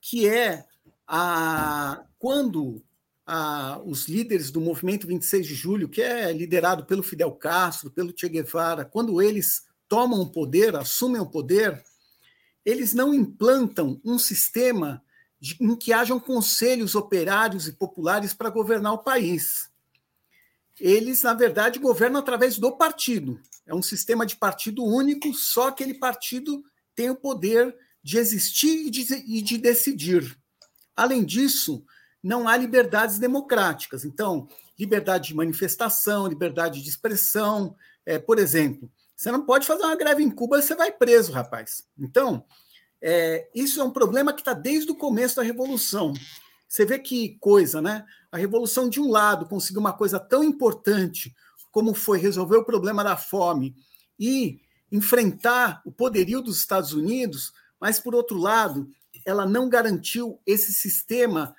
que 0.00 0.28
é 0.28 0.66
a, 1.06 2.04
quando 2.18 2.82
a, 3.26 3.80
os 3.84 4.06
líderes 4.06 4.50
do 4.50 4.60
movimento 4.60 5.06
26 5.06 5.46
de 5.46 5.54
julho, 5.54 5.88
que 5.88 6.00
é 6.00 6.32
liderado 6.32 6.86
pelo 6.86 7.02
Fidel 7.02 7.32
Castro, 7.32 7.90
pelo 7.90 8.14
Che 8.16 8.28
Guevara, 8.28 8.84
quando 8.84 9.20
eles 9.20 9.66
tomam 9.88 10.20
o 10.20 10.30
poder, 10.30 10.76
assumem 10.76 11.20
o 11.20 11.26
poder, 11.26 11.82
eles 12.64 12.94
não 12.94 13.12
implantam 13.12 14.00
um 14.04 14.18
sistema 14.18 15.02
de, 15.40 15.56
em 15.60 15.74
que 15.76 15.92
hajam 15.92 16.20
conselhos 16.20 16.94
operários 16.94 17.66
e 17.66 17.72
populares 17.72 18.32
para 18.32 18.50
governar 18.50 18.92
o 18.92 19.02
país. 19.02 19.68
Eles, 20.78 21.22
na 21.22 21.34
verdade, 21.34 21.78
governam 21.78 22.20
através 22.20 22.58
do 22.58 22.76
partido. 22.76 23.40
É 23.66 23.74
um 23.74 23.82
sistema 23.82 24.24
de 24.24 24.36
partido 24.36 24.84
único, 24.84 25.32
só 25.34 25.68
aquele 25.68 25.94
partido 25.94 26.64
tem 26.94 27.10
o 27.10 27.16
poder 27.16 27.76
de 28.02 28.18
existir 28.18 28.86
e 28.86 28.90
de, 28.90 29.14
e 29.14 29.42
de 29.42 29.58
decidir. 29.58 30.38
Além 30.94 31.24
disso, 31.24 31.84
não 32.26 32.48
há 32.48 32.56
liberdades 32.56 33.18
democráticas. 33.20 34.04
Então, 34.04 34.48
liberdade 34.76 35.28
de 35.28 35.34
manifestação, 35.34 36.26
liberdade 36.26 36.82
de 36.82 36.88
expressão. 36.88 37.76
É, 38.04 38.18
por 38.18 38.38
exemplo, 38.38 38.90
você 39.14 39.30
não 39.30 39.46
pode 39.46 39.64
fazer 39.64 39.84
uma 39.84 39.94
greve 39.94 40.24
em 40.24 40.30
Cuba, 40.30 40.60
você 40.60 40.74
vai 40.74 40.90
preso, 40.90 41.30
rapaz. 41.30 41.86
Então, 41.96 42.44
é, 43.00 43.48
isso 43.54 43.80
é 43.80 43.84
um 43.84 43.92
problema 43.92 44.32
que 44.32 44.40
está 44.40 44.52
desde 44.52 44.90
o 44.90 44.96
começo 44.96 45.36
da 45.36 45.42
Revolução. 45.42 46.12
Você 46.66 46.84
vê 46.84 46.98
que 46.98 47.38
coisa, 47.38 47.80
né? 47.80 48.04
A 48.32 48.36
Revolução, 48.36 48.88
de 48.88 49.00
um 49.00 49.08
lado, 49.08 49.46
conseguiu 49.46 49.80
uma 49.80 49.92
coisa 49.92 50.18
tão 50.18 50.42
importante 50.42 51.32
como 51.70 51.94
foi 51.94 52.18
resolver 52.18 52.56
o 52.56 52.64
problema 52.64 53.04
da 53.04 53.16
fome 53.16 53.76
e 54.18 54.60
enfrentar 54.90 55.80
o 55.84 55.92
poderio 55.92 56.40
dos 56.40 56.58
Estados 56.58 56.92
Unidos, 56.92 57.52
mas, 57.80 58.00
por 58.00 58.16
outro 58.16 58.36
lado, 58.36 58.88
ela 59.24 59.46
não 59.46 59.68
garantiu 59.68 60.40
esse 60.44 60.72
sistema 60.72 61.54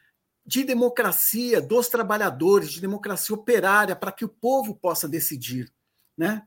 de 0.47 0.63
democracia 0.63 1.61
dos 1.61 1.89
trabalhadores, 1.89 2.71
de 2.71 2.79
democracia 2.79 3.35
operária, 3.35 3.97
para 3.97 4.13
que 4.13 4.23
o 4.23 4.29
povo 4.29 4.73
possa 4.73 5.05
decidir. 5.05 5.69
Né? 6.17 6.41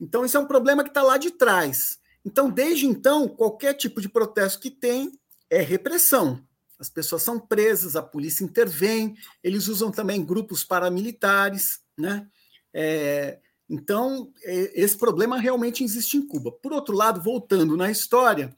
Então, 0.00 0.24
isso 0.24 0.36
é 0.36 0.40
um 0.40 0.46
problema 0.46 0.82
que 0.82 0.90
está 0.90 1.00
lá 1.00 1.16
de 1.16 1.30
trás. 1.30 2.00
Então, 2.24 2.50
desde 2.50 2.86
então, 2.86 3.28
qualquer 3.28 3.74
tipo 3.74 4.00
de 4.00 4.08
protesto 4.08 4.58
que 4.58 4.70
tem 4.70 5.12
é 5.48 5.62
repressão. 5.62 6.44
As 6.76 6.90
pessoas 6.90 7.22
são 7.22 7.38
presas, 7.38 7.94
a 7.94 8.02
polícia 8.02 8.42
intervém, 8.42 9.16
eles 9.44 9.68
usam 9.68 9.92
também 9.92 10.24
grupos 10.24 10.64
paramilitares. 10.64 11.80
Né? 11.96 12.26
É, 12.74 13.38
então, 13.68 14.32
é, 14.42 14.82
esse 14.82 14.98
problema 14.98 15.38
realmente 15.38 15.84
existe 15.84 16.16
em 16.16 16.26
Cuba. 16.26 16.50
Por 16.50 16.72
outro 16.72 16.96
lado, 16.96 17.22
voltando 17.22 17.76
na 17.76 17.90
história, 17.92 18.56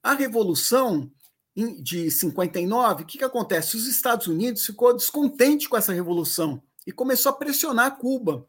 a 0.00 0.12
Revolução 0.14 1.10
de 1.80 2.10
59, 2.10 3.02
o 3.02 3.06
que, 3.06 3.18
que 3.18 3.24
acontece? 3.24 3.76
Os 3.76 3.86
Estados 3.86 4.26
Unidos 4.28 4.64
ficou 4.64 4.94
descontente 4.94 5.68
com 5.68 5.76
essa 5.76 5.92
revolução 5.92 6.62
e 6.86 6.92
começou 6.92 7.30
a 7.30 7.34
pressionar 7.34 7.98
Cuba. 7.98 8.46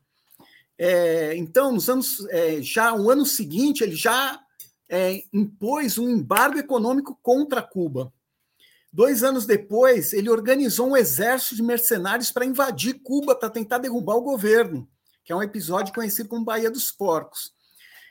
É, 0.77 1.35
então, 1.35 1.71
nos 1.71 1.89
anos, 1.89 2.25
é, 2.29 2.61
já 2.61 2.95
no 2.95 3.09
ano 3.09 3.25
seguinte, 3.25 3.83
ele 3.83 3.95
já 3.95 4.39
é, 4.87 5.23
impôs 5.33 5.97
um 5.97 6.07
embargo 6.07 6.57
econômico 6.57 7.17
contra 7.21 7.61
Cuba. 7.61 8.13
Dois 8.91 9.23
anos 9.23 9.45
depois, 9.45 10.13
ele 10.13 10.29
organizou 10.29 10.89
um 10.89 10.97
exército 10.97 11.55
de 11.55 11.63
mercenários 11.63 12.31
para 12.31 12.45
invadir 12.45 13.01
Cuba 13.03 13.35
para 13.35 13.49
tentar 13.49 13.79
derrubar 13.79 14.15
o 14.15 14.21
governo, 14.21 14.87
que 15.23 15.31
é 15.31 15.35
um 15.35 15.43
episódio 15.43 15.93
conhecido 15.93 16.29
como 16.29 16.45
Baía 16.45 16.71
dos 16.71 16.91
Porcos. 16.91 17.53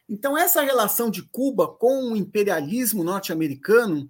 Então, 0.09 0.37
essa 0.37 0.63
relação 0.63 1.11
de 1.11 1.23
Cuba 1.23 1.69
com 1.69 2.13
o 2.13 2.17
imperialismo 2.17 3.05
norte-americano 3.05 4.09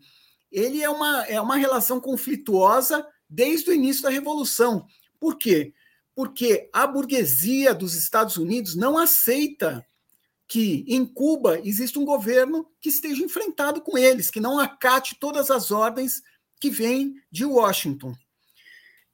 ele 0.51 0.83
é 0.83 0.89
uma, 0.89 1.25
é 1.27 1.41
uma 1.41 1.57
relação 1.57 2.01
conflituosa 2.01 3.07
desde 3.29 3.71
o 3.71 3.75
início 3.75 4.03
da 4.03 4.11
Revolução. 4.11 4.87
Por 5.21 5.37
quê? 5.37 5.73
Porque 6.15 6.69
a 6.73 6.87
burguesia 6.87 7.75
dos 7.75 7.95
Estados 7.95 8.37
Unidos 8.37 8.75
não 8.75 8.99
aceita 8.99 9.87
que 10.47 10.85
em 10.89 11.05
Cuba 11.05 11.61
exista 11.61 11.99
um 11.99 12.05
governo 12.05 12.67
que 12.81 12.89
esteja 12.89 13.23
enfrentado 13.23 13.83
com 13.83 13.99
eles, 13.99 14.31
que 14.31 14.41
não 14.41 14.59
acate 14.59 15.19
todas 15.21 15.51
as 15.51 15.71
ordens 15.71 16.23
que 16.59 16.71
vêm 16.71 17.15
de 17.31 17.45
Washington. 17.45 18.15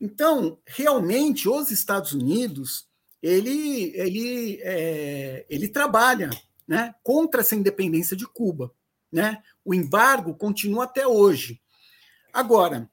Então, 0.00 0.59
realmente, 0.64 1.49
os 1.49 1.71
Estados 1.71 2.12
Unidos 2.12 2.87
ele, 3.25 3.91
ele, 3.95 4.61
é, 4.62 5.47
ele 5.49 5.67
trabalha 5.67 6.29
né, 6.69 6.95
contra 7.03 7.41
essa 7.41 7.57
independência 7.57 8.14
de 8.14 8.26
Cuba. 8.26 8.71
Né? 9.14 9.40
O 9.64 9.73
embargo 9.73 10.35
continua 10.35 10.85
até 10.85 11.06
hoje. 11.06 11.61
Agora, 12.33 12.90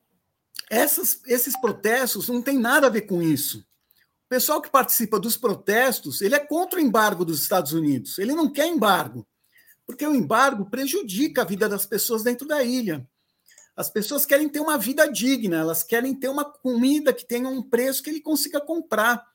essas, 0.69 1.19
esses 1.25 1.59
protestos 1.59 2.29
não 2.29 2.43
tem 2.43 2.59
nada 2.59 2.85
a 2.85 2.91
ver 2.91 3.01
com 3.01 3.23
isso. 3.23 3.61
O 4.25 4.29
pessoal 4.29 4.61
que 4.61 4.69
participa 4.69 5.19
dos 5.19 5.35
protestos, 5.35 6.21
ele 6.21 6.35
é 6.35 6.39
contra 6.39 6.79
o 6.79 6.81
embargo 6.81 7.25
dos 7.25 7.41
Estados 7.41 7.73
Unidos. 7.73 8.19
Ele 8.19 8.35
não 8.35 8.53
quer 8.53 8.67
embargo, 8.67 9.27
porque 9.83 10.05
o 10.05 10.13
embargo 10.13 10.69
prejudica 10.69 11.41
a 11.41 11.45
vida 11.45 11.67
das 11.67 11.87
pessoas 11.87 12.21
dentro 12.21 12.47
da 12.47 12.61
ilha. 12.61 13.03
As 13.75 13.89
pessoas 13.89 14.23
querem 14.23 14.47
ter 14.47 14.59
uma 14.59 14.77
vida 14.77 15.11
digna, 15.11 15.57
elas 15.57 15.81
querem 15.81 16.13
ter 16.13 16.29
uma 16.29 16.45
comida 16.45 17.11
que 17.11 17.25
tenha 17.25 17.49
um 17.49 17.63
preço 17.63 18.03
que 18.03 18.11
ele 18.11 18.21
consiga 18.21 18.61
comprar. 18.61 19.25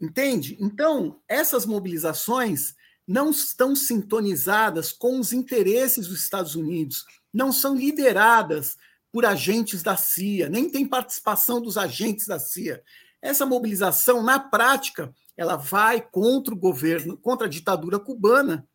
Entende? 0.00 0.56
Então, 0.58 1.20
essas 1.28 1.66
mobilizações 1.66 2.74
não 3.06 3.30
estão 3.30 3.76
sintonizadas 3.76 4.92
com 4.92 5.18
os 5.18 5.32
interesses 5.32 6.06
dos 6.06 6.22
Estados 6.22 6.54
Unidos, 6.54 7.04
não 7.32 7.52
são 7.52 7.74
lideradas 7.74 8.76
por 9.12 9.24
agentes 9.24 9.82
da 9.82 9.96
CIA, 9.96 10.48
nem 10.48 10.68
tem 10.68 10.86
participação 10.86 11.60
dos 11.60 11.76
agentes 11.76 12.26
da 12.26 12.38
CIA. 12.38 12.82
Essa 13.20 13.46
mobilização, 13.46 14.22
na 14.22 14.38
prática, 14.38 15.14
ela 15.36 15.56
vai 15.56 16.00
contra 16.00 16.54
o 16.54 16.58
governo, 16.58 17.16
contra 17.16 17.46
a 17.46 17.50
ditadura 17.50 17.98
cubana, 17.98 18.66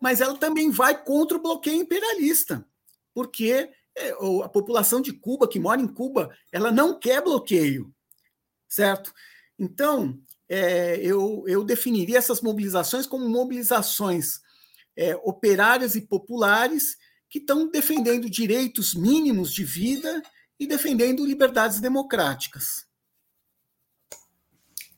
mas 0.00 0.20
ela 0.20 0.36
também 0.36 0.70
vai 0.70 1.02
contra 1.02 1.36
o 1.36 1.42
bloqueio 1.42 1.80
imperialista, 1.80 2.66
porque 3.14 3.70
é, 3.96 4.10
a 4.44 4.48
população 4.48 5.00
de 5.00 5.12
Cuba, 5.12 5.48
que 5.48 5.58
mora 5.58 5.80
em 5.80 5.88
Cuba, 5.88 6.30
ela 6.52 6.70
não 6.70 6.98
quer 6.98 7.22
bloqueio, 7.22 7.92
certo? 8.68 9.12
Então, 9.58 10.20
é, 10.54 10.96
eu, 11.00 11.42
eu 11.48 11.64
definiria 11.64 12.16
essas 12.16 12.40
mobilizações 12.40 13.06
como 13.06 13.28
mobilizações 13.28 14.38
é, 14.96 15.16
operárias 15.16 15.96
e 15.96 16.02
populares 16.02 16.96
que 17.28 17.40
estão 17.40 17.68
defendendo 17.68 18.30
direitos 18.30 18.94
mínimos 18.94 19.52
de 19.52 19.64
vida 19.64 20.22
e 20.60 20.64
defendendo 20.64 21.26
liberdades 21.26 21.80
democráticas. 21.80 22.86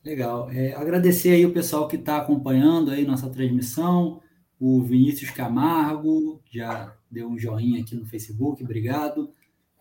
Legal. 0.04 0.50
É, 0.50 0.74
agradecer 0.74 1.30
aí 1.30 1.46
o 1.46 1.54
pessoal 1.54 1.88
que 1.88 1.96
está 1.96 2.18
acompanhando 2.18 2.90
aí 2.90 3.06
nossa 3.06 3.30
transmissão, 3.30 4.20
o 4.60 4.82
Vinícius 4.82 5.30
Camargo, 5.30 6.42
já 6.52 6.94
deu 7.10 7.28
um 7.28 7.38
joinha 7.38 7.80
aqui 7.80 7.96
no 7.96 8.04
Facebook, 8.04 8.62
obrigado. 8.62 9.32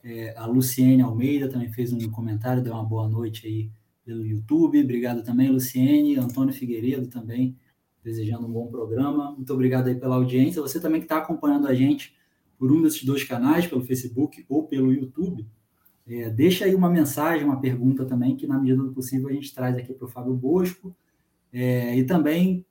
É, 0.01 0.33
a 0.37 0.45
Luciene 0.45 1.01
Almeida 1.01 1.49
também 1.49 1.69
fez 1.73 1.91
um 1.91 2.09
comentário, 2.11 2.63
deu 2.63 2.73
uma 2.73 2.85
boa 2.85 3.09
noite 3.09 3.45
aí 3.45 3.69
pelo 4.05 4.25
YouTube. 4.25 4.81
Obrigado 4.81 5.23
também, 5.23 5.49
Luciene. 5.49 6.17
Antônio 6.17 6.53
Figueiredo 6.53 7.07
também, 7.07 7.57
desejando 8.03 8.47
um 8.47 8.51
bom 8.51 8.67
programa. 8.67 9.31
Muito 9.31 9.51
obrigado 9.51 9.87
aí 9.87 9.95
pela 9.95 10.15
audiência. 10.15 10.61
Você 10.61 10.79
também 10.79 11.01
que 11.01 11.05
está 11.05 11.17
acompanhando 11.17 11.67
a 11.67 11.73
gente 11.73 12.15
por 12.57 12.71
um 12.71 12.81
desses 12.81 13.03
dois 13.03 13.23
canais, 13.23 13.67
pelo 13.67 13.83
Facebook 13.83 14.45
ou 14.47 14.67
pelo 14.67 14.93
YouTube, 14.93 15.45
é, 16.07 16.29
deixa 16.29 16.65
aí 16.65 16.75
uma 16.75 16.89
mensagem, 16.89 17.43
uma 17.43 17.59
pergunta 17.59 18.05
também, 18.05 18.35
que 18.35 18.45
na 18.45 18.59
medida 18.59 18.83
do 18.83 18.93
possível 18.93 19.27
a 19.27 19.33
gente 19.33 19.53
traz 19.53 19.75
aqui 19.75 19.93
para 19.93 20.05
o 20.05 20.09
Fábio 20.09 20.33
Bosco. 20.33 20.95
É, 21.51 21.97
e 21.97 22.03
também 22.03 22.65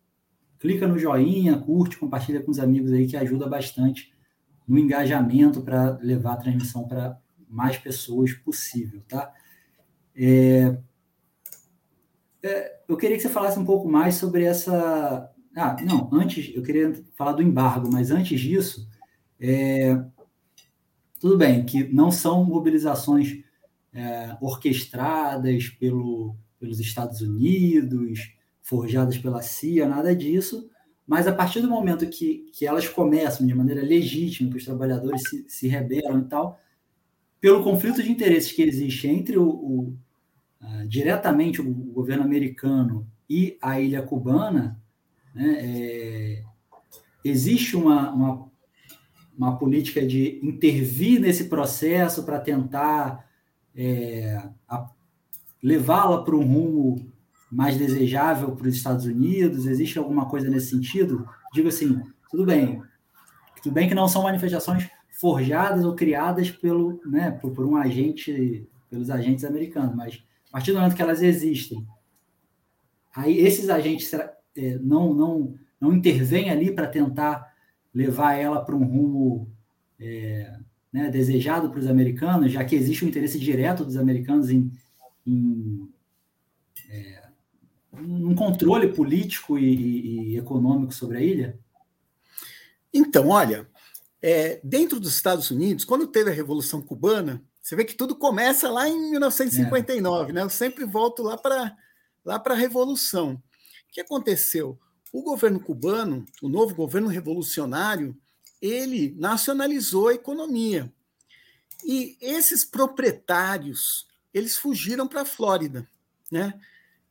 clica 0.58 0.86
no 0.86 0.98
joinha, 0.98 1.58
curte, 1.58 1.98
compartilha 1.98 2.42
com 2.42 2.50
os 2.50 2.58
amigos 2.58 2.92
aí, 2.92 3.06
que 3.06 3.16
ajuda 3.16 3.48
bastante 3.48 4.14
no 4.66 4.78
engajamento 4.78 5.62
para 5.62 5.98
levar 5.98 6.34
a 6.34 6.36
transmissão 6.36 6.86
para 6.86 7.18
mais 7.48 7.76
pessoas 7.76 8.32
possível, 8.32 9.02
tá? 9.08 9.32
É, 10.16 10.78
eu 12.88 12.96
queria 12.96 13.16
que 13.16 13.22
você 13.22 13.28
falasse 13.28 13.58
um 13.58 13.64
pouco 13.64 13.88
mais 13.88 14.16
sobre 14.16 14.44
essa. 14.44 15.30
Ah, 15.56 15.76
não, 15.82 16.10
antes, 16.12 16.52
eu 16.54 16.62
queria 16.62 16.92
falar 17.16 17.32
do 17.32 17.42
embargo, 17.42 17.88
mas 17.92 18.10
antes 18.10 18.40
disso, 18.40 18.88
é, 19.40 19.96
tudo 21.20 21.38
bem 21.38 21.64
que 21.64 21.84
não 21.84 22.10
são 22.10 22.44
mobilizações 22.44 23.42
é, 23.92 24.36
orquestradas 24.40 25.68
pelo, 25.68 26.36
pelos 26.58 26.80
Estados 26.80 27.20
Unidos, 27.20 28.32
forjadas 28.60 29.16
pela 29.16 29.40
CIA, 29.40 29.88
nada 29.88 30.14
disso, 30.14 30.68
mas 31.06 31.26
a 31.26 31.32
partir 31.32 31.60
do 31.60 31.70
momento 31.70 32.06
que, 32.08 32.46
que 32.52 32.66
elas 32.66 32.88
começam 32.88 33.46
de 33.46 33.54
maneira 33.54 33.82
legítima, 33.82 34.50
que 34.50 34.56
os 34.56 34.64
trabalhadores 34.64 35.22
se, 35.28 35.44
se 35.48 35.68
rebelam 35.68 36.20
e 36.20 36.24
tal, 36.24 36.58
pelo 37.40 37.62
conflito 37.62 38.02
de 38.02 38.10
interesses 38.10 38.52
que 38.52 38.62
existe 38.62 39.06
entre 39.06 39.38
o, 39.38 39.48
o 39.48 39.98
uh, 40.64 40.88
diretamente 40.88 41.60
o 41.60 41.64
governo 41.64 42.24
americano 42.24 43.06
e 43.28 43.58
a 43.60 43.80
ilha 43.80 44.02
cubana, 44.02 44.80
né, 45.34 45.58
é, 45.60 46.42
existe 47.24 47.76
uma, 47.76 48.10
uma 48.12 48.54
uma 49.36 49.56
política 49.58 50.04
de 50.06 50.38
intervir 50.42 51.20
nesse 51.20 51.48
processo 51.48 52.22
para 52.24 52.38
tentar 52.38 53.28
é, 53.74 54.40
levá-la 55.62 56.22
para 56.22 56.36
um 56.36 56.44
rumo 56.44 57.12
mais 57.50 57.76
desejável 57.76 58.54
para 58.54 58.68
os 58.68 58.76
Estados 58.76 59.04
Unidos? 59.04 59.66
Existe 59.66 59.98
alguma 59.98 60.26
coisa 60.26 60.48
nesse 60.48 60.70
sentido? 60.70 61.28
Digo 61.52 61.68
assim, 61.68 62.00
tudo 62.30 62.44
bem, 62.44 62.80
tudo 63.62 63.72
bem 63.72 63.88
que 63.88 63.94
não 63.94 64.08
são 64.08 64.22
manifestações 64.22 64.88
forjadas 65.20 65.84
ou 65.84 65.94
criadas 65.94 66.50
pelo, 66.50 67.00
né, 67.04 67.32
por, 67.32 67.52
por 67.52 67.66
um 67.66 67.76
agente, 67.76 68.66
pelos 68.90 69.10
agentes 69.10 69.44
americanos, 69.44 69.94
mas 69.94 70.24
partir 70.54 70.70
do 70.70 70.78
momento 70.78 70.94
que 70.94 71.02
elas 71.02 71.20
existem, 71.20 71.84
aí 73.12 73.38
esses 73.38 73.68
agentes 73.68 74.14
é, 74.14 74.78
não, 74.78 75.12
não, 75.12 75.54
não 75.80 75.92
intervêm 75.92 76.48
ali 76.48 76.70
para 76.70 76.86
tentar 76.86 77.52
levar 77.92 78.34
ela 78.34 78.64
para 78.64 78.76
um 78.76 78.84
rumo 78.84 79.50
é, 79.98 80.56
né, 80.92 81.10
desejado 81.10 81.70
para 81.70 81.80
os 81.80 81.88
americanos, 81.88 82.52
já 82.52 82.64
que 82.64 82.76
existe 82.76 83.04
um 83.04 83.08
interesse 83.08 83.36
direto 83.36 83.84
dos 83.84 83.96
americanos 83.96 84.48
em, 84.48 84.70
em 85.26 85.90
é, 86.88 87.24
um 87.92 88.32
controle 88.36 88.92
político 88.92 89.58
e, 89.58 90.34
e, 90.34 90.38
econômico 90.38 90.94
sobre 90.94 91.18
a 91.18 91.20
ilha? 91.20 91.58
Então, 92.92 93.30
olha, 93.30 93.66
é, 94.22 94.60
dentro 94.62 95.00
dos 95.00 95.16
Estados 95.16 95.50
Unidos, 95.50 95.84
quando 95.84 96.06
teve 96.06 96.30
a 96.30 96.34
Revolução 96.34 96.80
Cubana, 96.80 97.42
você 97.64 97.74
vê 97.76 97.84
que 97.86 97.94
tudo 97.94 98.14
começa 98.14 98.70
lá 98.70 98.86
em 98.86 99.10
1959, 99.12 100.30
é. 100.30 100.34
né? 100.34 100.42
Eu 100.42 100.50
sempre 100.50 100.84
volto 100.84 101.22
lá 101.22 101.38
para 101.38 101.74
lá 102.22 102.38
para 102.38 102.52
a 102.52 102.56
Revolução. 102.56 103.42
O 103.88 103.92
que 103.92 104.02
aconteceu? 104.02 104.78
O 105.10 105.22
governo 105.22 105.58
cubano, 105.58 106.26
o 106.42 106.48
novo 106.48 106.74
governo 106.74 107.08
revolucionário, 107.08 108.14
ele 108.60 109.14
nacionalizou 109.18 110.08
a 110.08 110.14
economia. 110.14 110.92
E 111.82 112.18
esses 112.20 112.66
proprietários, 112.66 114.06
eles 114.32 114.58
fugiram 114.58 115.08
para 115.08 115.22
a 115.22 115.26
Flórida, 115.26 115.88
né? 116.30 116.52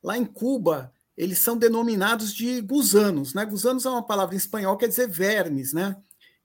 Lá 0.04 0.20
em 0.20 0.26
Cuba, 0.26 0.94
eles 1.18 1.40
são 1.40 1.58
denominados 1.58 2.32
de 2.32 2.62
gusanos, 2.62 3.34
né? 3.34 3.44
Gusanos 3.44 3.86
é 3.86 3.90
uma 3.90 4.06
palavra 4.06 4.36
em 4.36 4.38
espanhol 4.38 4.78
quer 4.78 4.88
dizer 4.88 5.10
vermes, 5.10 5.74
né? 5.74 5.96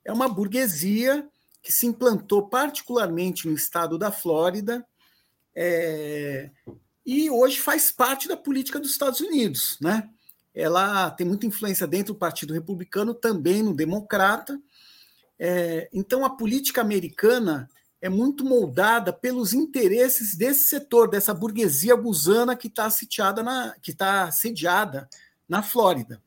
É 0.03 0.11
uma 0.11 0.29
burguesia 0.31 1.29
que 1.62 1.73
se 1.73 1.87
implantou 1.87 2.49
particularmente 2.49 3.47
no 3.47 3.55
estado 3.55 3.99
da 3.99 4.11
Flórida 4.11 4.87
é, 5.55 6.51
e 7.05 7.31
hoje 7.31 7.61
faz 7.61 7.90
parte 7.90 8.29
da 8.29 8.37
política 8.37 8.79
dos 8.79 8.90
Estados 8.90 9.21
Unidos, 9.21 9.79
né? 9.81 10.09
ela 10.59 11.11
tem 11.12 11.25
muita 11.25 11.47
influência 11.47 11.87
dentro 11.87 12.12
do 12.12 12.18
Partido 12.18 12.53
Republicano, 12.53 13.14
também 13.14 13.62
no 13.62 13.73
Democrata. 13.73 14.61
É, 15.38 15.88
então, 15.92 16.25
a 16.25 16.31
política 16.31 16.81
americana 16.81 17.71
é 18.01 18.09
muito 18.09 18.44
moldada 18.44 19.12
pelos 19.12 19.53
interesses 19.53 20.37
desse 20.37 20.66
setor, 20.66 21.09
dessa 21.09 21.33
burguesia 21.33 21.94
gusana 21.94 22.57
que 22.57 22.66
está 22.66 22.90
sitiada 22.90 23.40
na, 23.40 23.75
que 23.81 23.92
está 23.92 24.33
sediada 24.33 25.09
na 25.49 25.62
Flórida. 25.62 26.21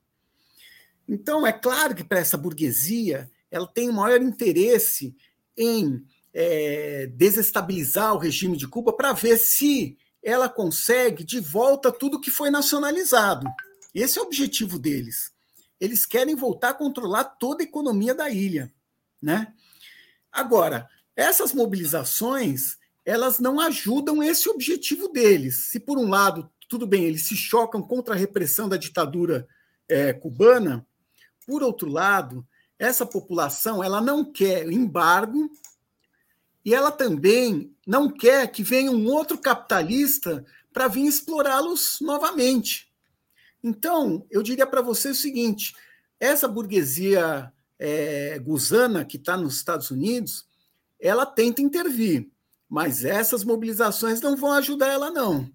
Então, 1.08 1.46
é 1.46 1.52
claro 1.52 1.94
que 1.94 2.04
para 2.04 2.20
essa 2.20 2.38
burguesia 2.38 3.30
ela 3.52 3.68
tem 3.68 3.90
o 3.90 3.94
maior 3.94 4.22
interesse 4.22 5.14
em 5.58 6.04
é, 6.34 7.08
desestabilizar 7.08 8.16
o 8.16 8.18
regime 8.18 8.56
de 8.56 8.68
Cuba 8.68 8.94
para 8.94 9.12
ver 9.12 9.38
se 9.38 9.98
ela 10.24 10.48
consegue 10.48 11.24
de 11.24 11.40
volta 11.40 11.92
tudo 11.92 12.22
que 12.22 12.32
foi 12.32 12.50
nacionalizado. 12.50 13.48
Esse 13.94 14.18
é 14.18 14.22
o 14.22 14.26
objetivo 14.26 14.80
deles. 14.80 15.32
Eles 15.80 16.06
querem 16.06 16.36
voltar 16.36 16.70
a 16.70 16.74
controlar 16.76 17.26
toda 17.26 17.62
a 17.62 17.66
economia 17.66 18.16
da 18.16 18.30
ilha, 18.30 18.74
né? 19.22 19.54
Agora, 20.32 20.88
essas 21.16 21.54
mobilizações, 21.54 22.78
elas 23.04 23.40
não 23.40 23.60
ajudam 23.60 24.24
esse 24.24 24.48
objetivo 24.48 25.10
deles. 25.10 25.70
Se 25.70 25.80
por 25.80 25.98
um 25.98 26.08
lado, 26.08 26.50
tudo 26.70 26.88
bem, 26.88 27.04
eles 27.04 27.24
se 27.24 27.36
chocam 27.36 27.82
contra 27.82 28.14
a 28.14 28.18
repressão 28.18 28.70
da 28.70 28.78
ditadura 28.78 29.48
é, 29.90 30.14
cubana, 30.14 30.86
por 31.46 31.64
outro 31.64 31.90
lado, 31.90 32.48
essa 32.82 33.06
população 33.06 33.84
ela 33.84 34.02
não 34.02 34.26
quer 34.26 34.68
embargo 34.72 35.52
e 36.66 36.74
ela 36.74 36.92
também 36.92 37.72
não 37.86 38.10
quer 38.10 38.52
que 38.52 38.64
venha 38.64 38.92
um 38.92 39.06
outro 39.06 39.38
capitalista 39.38 40.44
para 40.74 40.88
vir 40.88 41.06
explorá-los 41.06 42.00
novamente. 42.02 42.92
Então, 43.64 44.26
eu 44.32 44.42
diria 44.42 44.66
para 44.66 44.82
você 44.82 45.10
o 45.10 45.16
seguinte: 45.16 45.76
essa 46.20 46.48
burguesia 46.48 47.54
é, 47.78 48.40
gusana 48.40 49.06
que 49.06 49.18
está 49.18 49.38
nos 49.38 49.58
Estados 49.58 49.92
Unidos, 49.92 50.48
ela 51.00 51.26
tenta 51.26 51.62
intervir, 51.62 52.32
mas 52.68 53.06
essas 53.06 53.44
mobilizações 53.44 54.22
não 54.22 54.36
vão 54.36 54.54
ajudar 54.54 54.88
ela, 54.88 55.12
não. 55.12 55.48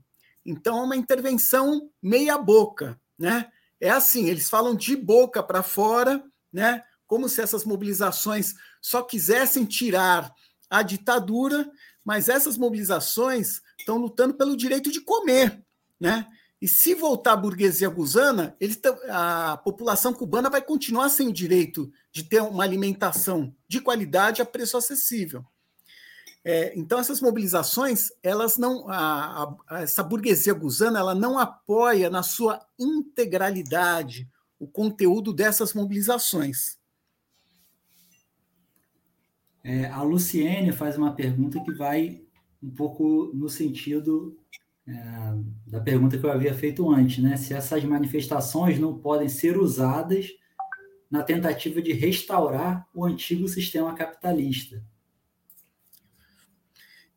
Então, 0.44 0.78
é 0.78 0.82
uma 0.82 0.96
intervenção 0.96 1.90
meia-boca, 2.00 3.00
né? 3.18 3.50
É 3.80 3.90
assim, 3.90 4.28
eles 4.28 4.48
falam 4.48 4.76
de 4.76 4.94
boca 4.94 5.42
para 5.42 5.64
fora, 5.64 6.22
né? 6.52 6.84
Como 7.06 7.28
se 7.28 7.40
essas 7.40 7.64
mobilizações 7.64 8.54
só 8.80 9.02
quisessem 9.02 9.64
tirar 9.64 10.32
a 10.68 10.82
ditadura, 10.82 11.70
mas 12.04 12.28
essas 12.28 12.56
mobilizações 12.56 13.60
estão 13.78 13.98
lutando 13.98 14.34
pelo 14.34 14.56
direito 14.56 14.90
de 14.90 15.00
comer, 15.00 15.64
né? 15.98 16.26
E 16.60 16.66
se 16.66 16.94
voltar 16.94 17.32
à 17.32 17.36
burguesia 17.36 17.88
gusana, 17.88 18.56
ele, 18.58 18.74
a 19.10 19.60
população 19.62 20.12
cubana 20.12 20.48
vai 20.48 20.62
continuar 20.62 21.10
sem 21.10 21.28
o 21.28 21.32
direito 21.32 21.92
de 22.10 22.22
ter 22.22 22.40
uma 22.40 22.64
alimentação 22.64 23.54
de 23.68 23.80
qualidade 23.80 24.40
a 24.40 24.46
preço 24.46 24.76
acessível. 24.76 25.44
É, 26.42 26.72
então 26.78 26.98
essas 26.98 27.20
mobilizações, 27.20 28.08
elas 28.22 28.56
não, 28.56 28.88
a, 28.88 29.54
a, 29.68 29.82
essa 29.82 30.02
burguesia 30.02 30.54
gusana, 30.54 31.00
ela 31.00 31.14
não 31.14 31.38
apoia 31.38 32.08
na 32.08 32.22
sua 32.22 32.64
integralidade 32.78 34.28
o 34.58 34.66
conteúdo 34.66 35.32
dessas 35.32 35.74
mobilizações. 35.74 36.78
É, 39.68 39.86
a 39.86 40.00
Luciene 40.00 40.70
faz 40.70 40.96
uma 40.96 41.12
pergunta 41.12 41.60
que 41.60 41.72
vai 41.72 42.22
um 42.62 42.70
pouco 42.70 43.32
no 43.34 43.48
sentido 43.48 44.38
é, 44.86 44.92
da 45.66 45.80
pergunta 45.80 46.16
que 46.16 46.24
eu 46.24 46.30
havia 46.30 46.54
feito 46.54 46.88
antes, 46.88 47.18
né? 47.18 47.36
Se 47.36 47.52
essas 47.52 47.82
manifestações 47.82 48.78
não 48.78 48.96
podem 48.96 49.28
ser 49.28 49.58
usadas 49.58 50.28
na 51.10 51.24
tentativa 51.24 51.82
de 51.82 51.92
restaurar 51.92 52.86
o 52.94 53.04
antigo 53.04 53.48
sistema 53.48 53.92
capitalista. 53.92 54.80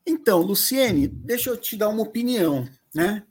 Então, 0.03 0.41
Luciene, 0.41 1.07
deixa 1.07 1.51
eu 1.51 1.57
te 1.57 1.77
dar 1.77 1.89
uma 1.89 2.01
opinião, 2.01 2.67
né? 2.95 3.27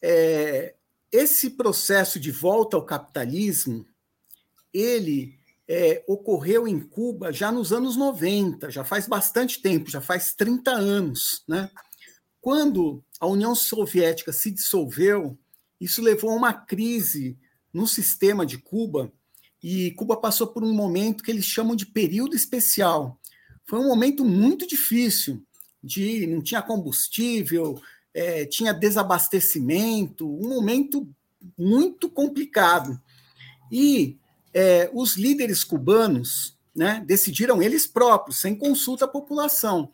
É, 0.00 0.74
esse 1.12 1.50
processo 1.50 2.18
de 2.18 2.30
volta 2.30 2.74
ao 2.74 2.86
capitalismo, 2.86 3.86
ele 4.72 5.38
é, 5.68 6.04
ocorreu 6.06 6.68
em 6.68 6.80
Cuba 6.80 7.32
já 7.32 7.50
nos 7.50 7.72
anos 7.72 7.96
90, 7.96 8.70
já 8.70 8.84
faz 8.84 9.06
bastante 9.06 9.60
tempo, 9.60 9.90
já 9.90 10.00
faz 10.00 10.34
30 10.34 10.70
anos. 10.70 11.42
Né? 11.48 11.70
Quando 12.40 13.02
a 13.18 13.26
União 13.26 13.54
Soviética 13.54 14.32
se 14.32 14.50
dissolveu, 14.50 15.36
isso 15.80 16.00
levou 16.02 16.30
a 16.30 16.34
uma 16.34 16.52
crise 16.52 17.36
no 17.72 17.86
sistema 17.86 18.46
de 18.46 18.58
Cuba, 18.58 19.12
e 19.62 19.90
Cuba 19.92 20.16
passou 20.16 20.46
por 20.46 20.62
um 20.62 20.72
momento 20.72 21.24
que 21.24 21.30
eles 21.30 21.44
chamam 21.44 21.74
de 21.74 21.86
período 21.86 22.36
especial. 22.36 23.18
Foi 23.64 23.80
um 23.80 23.88
momento 23.88 24.24
muito 24.24 24.66
difícil, 24.66 25.42
de 25.82 26.26
não 26.26 26.40
tinha 26.40 26.62
combustível, 26.62 27.80
é, 28.14 28.44
tinha 28.46 28.72
desabastecimento, 28.72 30.24
um 30.26 30.48
momento 30.48 31.08
muito 31.58 32.08
complicado. 32.08 33.00
E 33.70 34.16
é, 34.58 34.88
os 34.94 35.18
líderes 35.18 35.62
cubanos 35.62 36.58
né, 36.74 37.04
decidiram 37.06 37.60
eles 37.62 37.86
próprios, 37.86 38.40
sem 38.40 38.56
consulta 38.56 39.04
à 39.04 39.08
população, 39.08 39.92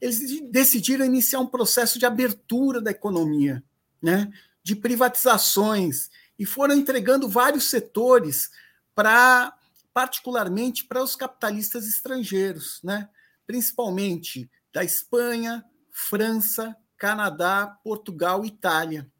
eles 0.00 0.40
decidiram 0.52 1.04
iniciar 1.04 1.40
um 1.40 1.48
processo 1.48 1.98
de 1.98 2.06
abertura 2.06 2.80
da 2.80 2.92
economia, 2.92 3.60
né, 4.00 4.32
de 4.62 4.76
privatizações, 4.76 6.10
e 6.38 6.46
foram 6.46 6.76
entregando 6.76 7.28
vários 7.28 7.64
setores 7.64 8.50
para, 8.94 9.52
particularmente 9.92 10.84
para 10.84 11.02
os 11.02 11.16
capitalistas 11.16 11.88
estrangeiros, 11.88 12.78
né, 12.84 13.08
principalmente 13.44 14.48
da 14.72 14.84
Espanha, 14.84 15.64
França, 15.90 16.76
Canadá, 16.96 17.66
Portugal 17.82 18.44
e 18.44 18.48
Itália. 18.48 19.10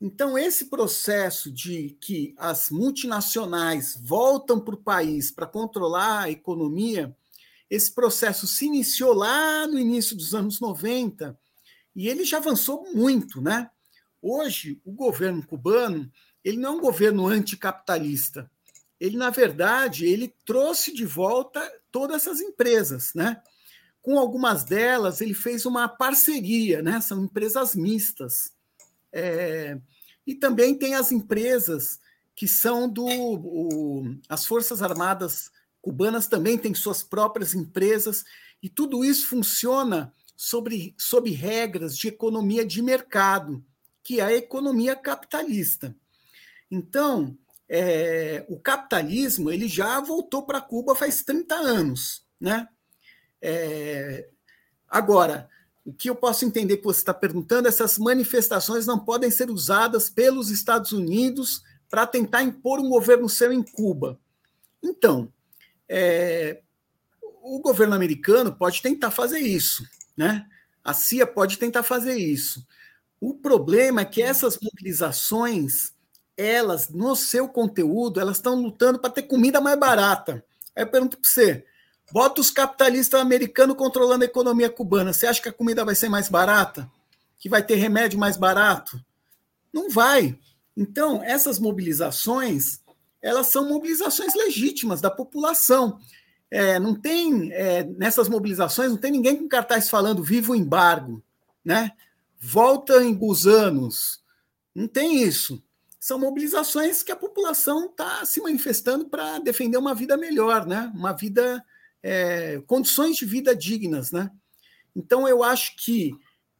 Então, 0.00 0.36
esse 0.36 0.66
processo 0.66 1.50
de 1.50 1.96
que 2.00 2.34
as 2.36 2.68
multinacionais 2.70 3.98
voltam 4.02 4.60
para 4.60 4.74
o 4.74 4.82
país 4.82 5.30
para 5.30 5.46
controlar 5.46 6.24
a 6.24 6.30
economia, 6.30 7.16
esse 7.70 7.92
processo 7.92 8.46
se 8.46 8.66
iniciou 8.66 9.14
lá 9.14 9.66
no 9.66 9.78
início 9.78 10.14
dos 10.14 10.34
anos 10.34 10.60
90 10.60 11.38
e 11.94 12.08
ele 12.08 12.24
já 12.24 12.36
avançou 12.36 12.92
muito, 12.92 13.40
né? 13.40 13.70
Hoje, 14.20 14.80
o 14.84 14.92
governo 14.92 15.44
cubano, 15.44 16.10
ele 16.44 16.58
não 16.58 16.74
é 16.74 16.76
um 16.76 16.80
governo 16.80 17.26
anticapitalista. 17.26 18.50
Ele, 19.00 19.16
na 19.16 19.30
verdade, 19.30 20.06
ele 20.06 20.34
trouxe 20.44 20.92
de 20.92 21.06
volta 21.06 21.60
todas 21.90 22.22
essas 22.22 22.40
empresas, 22.40 23.12
né? 23.14 23.42
Com 24.02 24.18
algumas 24.18 24.62
delas, 24.62 25.20
ele 25.20 25.34
fez 25.34 25.64
uma 25.64 25.88
parceria, 25.88 26.82
né? 26.82 27.00
São 27.00 27.24
empresas 27.24 27.74
mistas. 27.74 28.52
É, 29.18 29.78
e 30.26 30.34
também 30.34 30.74
tem 30.74 30.94
as 30.94 31.10
empresas 31.10 31.98
que 32.34 32.46
são 32.46 32.86
do. 32.86 33.06
O, 33.06 34.14
as 34.28 34.44
Forças 34.44 34.82
Armadas 34.82 35.50
cubanas 35.80 36.26
também 36.26 36.58
têm 36.58 36.74
suas 36.74 37.02
próprias 37.02 37.54
empresas, 37.54 38.24
e 38.62 38.68
tudo 38.68 39.04
isso 39.04 39.28
funciona 39.28 40.12
sobre, 40.36 40.94
sob 40.98 41.30
regras 41.30 41.96
de 41.96 42.08
economia 42.08 42.66
de 42.66 42.82
mercado, 42.82 43.64
que 44.02 44.20
é 44.20 44.24
a 44.24 44.36
economia 44.36 44.94
capitalista. 44.94 45.96
Então, 46.70 47.38
é, 47.68 48.44
o 48.48 48.60
capitalismo 48.60 49.50
ele 49.50 49.66
já 49.66 50.00
voltou 50.00 50.44
para 50.44 50.60
Cuba 50.60 50.94
faz 50.94 51.22
30 51.22 51.54
anos. 51.54 52.26
Né? 52.38 52.68
É, 53.40 54.28
agora, 54.88 55.48
o 55.86 55.92
que 55.92 56.10
eu 56.10 56.16
posso 56.16 56.44
entender 56.44 56.78
que 56.78 56.84
você 56.84 56.98
está 56.98 57.14
perguntando, 57.14 57.68
essas 57.68 57.96
manifestações 57.96 58.88
não 58.88 58.98
podem 58.98 59.30
ser 59.30 59.48
usadas 59.48 60.10
pelos 60.10 60.50
Estados 60.50 60.90
Unidos 60.90 61.62
para 61.88 62.04
tentar 62.04 62.42
impor 62.42 62.80
um 62.80 62.88
governo 62.88 63.28
seu 63.28 63.52
em 63.52 63.62
Cuba. 63.62 64.18
Então, 64.82 65.32
é, 65.88 66.60
o 67.40 67.60
governo 67.60 67.94
americano 67.94 68.52
pode 68.52 68.82
tentar 68.82 69.12
fazer 69.12 69.38
isso, 69.38 69.84
né? 70.16 70.44
A 70.82 70.92
CIA 70.92 71.24
pode 71.24 71.56
tentar 71.56 71.84
fazer 71.84 72.16
isso. 72.16 72.66
O 73.20 73.34
problema 73.34 74.00
é 74.00 74.04
que 74.04 74.20
essas 74.20 74.58
mobilizações, 74.60 75.92
elas, 76.36 76.88
no 76.88 77.14
seu 77.14 77.48
conteúdo, 77.48 78.18
elas 78.18 78.38
estão 78.38 78.60
lutando 78.60 78.98
para 78.98 79.10
ter 79.10 79.22
comida 79.22 79.60
mais 79.60 79.78
barata. 79.78 80.44
Aí 80.74 80.82
eu 80.82 80.88
pergunto 80.88 81.16
para 81.16 81.30
você, 81.30 81.64
Bota 82.12 82.40
os 82.40 82.50
capitalistas 82.50 83.20
americanos 83.20 83.76
controlando 83.76 84.24
a 84.24 84.26
economia 84.26 84.70
cubana. 84.70 85.12
Você 85.12 85.26
acha 85.26 85.42
que 85.42 85.48
a 85.48 85.52
comida 85.52 85.84
vai 85.84 85.94
ser 85.94 86.08
mais 86.08 86.28
barata? 86.28 86.90
Que 87.38 87.48
vai 87.48 87.62
ter 87.62 87.74
remédio 87.76 88.18
mais 88.18 88.36
barato? 88.36 89.00
Não 89.72 89.90
vai. 89.90 90.38
Então, 90.76 91.22
essas 91.22 91.58
mobilizações, 91.58 92.80
elas 93.20 93.48
são 93.48 93.68
mobilizações 93.68 94.34
legítimas 94.34 95.00
da 95.00 95.10
população. 95.10 95.98
É, 96.50 96.78
não 96.78 96.94
tem, 96.94 97.52
é, 97.52 97.82
nessas 97.82 98.28
mobilizações, 98.28 98.90
não 98.90 98.98
tem 98.98 99.10
ninguém 99.10 99.36
com 99.36 99.48
cartaz 99.48 99.88
falando 99.88 100.22
viva 100.22 100.52
o 100.52 100.56
embargo, 100.56 101.22
né? 101.64 101.90
Volta 102.38 103.02
em 103.02 103.14
gusanos. 103.14 104.22
Não 104.74 104.86
tem 104.86 105.22
isso. 105.22 105.62
São 105.98 106.20
mobilizações 106.20 107.02
que 107.02 107.10
a 107.10 107.16
população 107.16 107.86
está 107.86 108.24
se 108.24 108.40
manifestando 108.40 109.06
para 109.06 109.40
defender 109.40 109.76
uma 109.76 109.94
vida 109.94 110.16
melhor, 110.16 110.64
né? 110.64 110.92
Uma 110.94 111.12
vida 111.12 111.64
é, 112.08 112.62
condições 112.68 113.16
de 113.16 113.24
vida 113.24 113.54
dignas, 113.54 114.12
né? 114.12 114.30
Então 114.94 115.26
eu 115.26 115.42
acho 115.42 115.74
que 115.76 116.14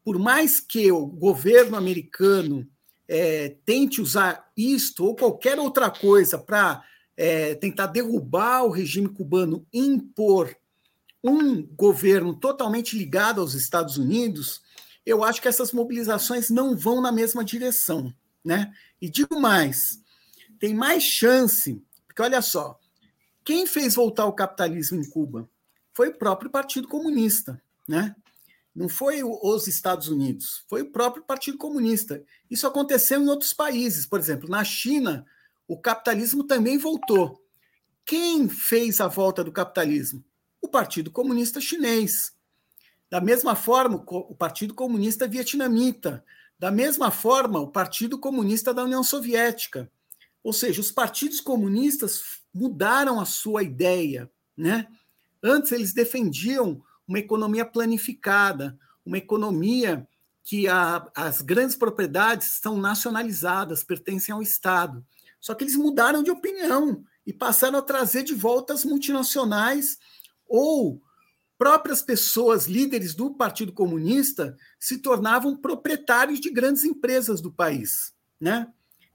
por 0.04 0.18
mais 0.18 0.58
que 0.58 0.90
o 0.90 1.06
governo 1.06 1.76
americano 1.76 2.68
é, 3.06 3.54
tente 3.64 4.00
usar 4.00 4.50
isto 4.56 5.04
ou 5.04 5.14
qualquer 5.14 5.56
outra 5.60 5.88
coisa 5.88 6.36
para 6.36 6.82
é, 7.16 7.54
tentar 7.54 7.86
derrubar 7.86 8.64
o 8.64 8.70
regime 8.70 9.08
cubano, 9.08 9.64
impor 9.72 10.52
um 11.22 11.62
governo 11.62 12.34
totalmente 12.34 12.98
ligado 12.98 13.40
aos 13.40 13.54
Estados 13.54 13.96
Unidos, 13.96 14.62
eu 15.04 15.22
acho 15.22 15.40
que 15.40 15.46
essas 15.46 15.70
mobilizações 15.70 16.50
não 16.50 16.76
vão 16.76 17.00
na 17.00 17.12
mesma 17.12 17.44
direção, 17.44 18.12
né? 18.44 18.72
E 19.00 19.08
digo 19.08 19.40
mais, 19.40 20.00
tem 20.58 20.74
mais 20.74 21.04
chance, 21.04 21.80
porque 22.04 22.20
olha 22.22 22.42
só, 22.42 22.80
quem 23.46 23.64
fez 23.64 23.94
voltar 23.94 24.26
o 24.26 24.32
capitalismo 24.32 25.00
em 25.00 25.08
Cuba? 25.08 25.48
Foi 25.94 26.08
o 26.08 26.18
próprio 26.18 26.50
Partido 26.50 26.88
Comunista, 26.88 27.62
né? 27.88 28.16
Não 28.74 28.88
foi 28.88 29.22
os 29.22 29.68
Estados 29.68 30.08
Unidos, 30.08 30.64
foi 30.68 30.82
o 30.82 30.90
próprio 30.90 31.22
Partido 31.22 31.56
Comunista. 31.56 32.24
Isso 32.50 32.66
aconteceu 32.66 33.22
em 33.22 33.28
outros 33.28 33.54
países, 33.54 34.04
por 34.04 34.18
exemplo, 34.18 34.50
na 34.50 34.64
China, 34.64 35.24
o 35.68 35.78
capitalismo 35.78 36.42
também 36.42 36.76
voltou. 36.76 37.40
Quem 38.04 38.48
fez 38.48 39.00
a 39.00 39.06
volta 39.06 39.44
do 39.44 39.52
capitalismo? 39.52 40.24
O 40.60 40.68
Partido 40.68 41.12
Comunista 41.12 41.60
Chinês. 41.60 42.34
Da 43.08 43.20
mesma 43.20 43.54
forma, 43.54 44.04
o 44.08 44.34
Partido 44.34 44.74
Comunista 44.74 45.28
Vietnamita. 45.28 46.24
Da 46.58 46.72
mesma 46.72 47.12
forma, 47.12 47.60
o 47.60 47.68
Partido 47.68 48.18
Comunista 48.18 48.74
da 48.74 48.82
União 48.82 49.04
Soviética. 49.04 49.88
Ou 50.42 50.52
seja, 50.52 50.80
os 50.80 50.90
partidos 50.90 51.40
comunistas 51.40 52.44
mudaram 52.56 53.20
a 53.20 53.26
sua 53.26 53.62
ideia, 53.62 54.30
né? 54.56 54.88
Antes 55.42 55.72
eles 55.72 55.92
defendiam 55.92 56.82
uma 57.06 57.18
economia 57.18 57.64
planificada, 57.64 58.78
uma 59.04 59.18
economia 59.18 60.08
que 60.42 60.66
a, 60.66 61.06
as 61.14 61.42
grandes 61.42 61.76
propriedades 61.76 62.58
são 62.62 62.78
nacionalizadas, 62.78 63.84
pertencem 63.84 64.32
ao 64.32 64.40
Estado. 64.40 65.04
Só 65.38 65.54
que 65.54 65.64
eles 65.64 65.76
mudaram 65.76 66.22
de 66.22 66.30
opinião 66.30 67.04
e 67.26 67.32
passaram 67.32 67.78
a 67.78 67.82
trazer 67.82 68.22
de 68.22 68.34
volta 68.34 68.72
as 68.72 68.84
multinacionais 68.84 69.98
ou 70.48 71.02
próprias 71.58 72.02
pessoas, 72.02 72.66
líderes 72.66 73.14
do 73.14 73.34
Partido 73.34 73.72
Comunista, 73.72 74.56
se 74.78 74.98
tornavam 74.98 75.56
proprietários 75.56 76.40
de 76.40 76.50
grandes 76.50 76.84
empresas 76.84 77.40
do 77.40 77.52
país. 77.52 78.14
Né? 78.40 78.66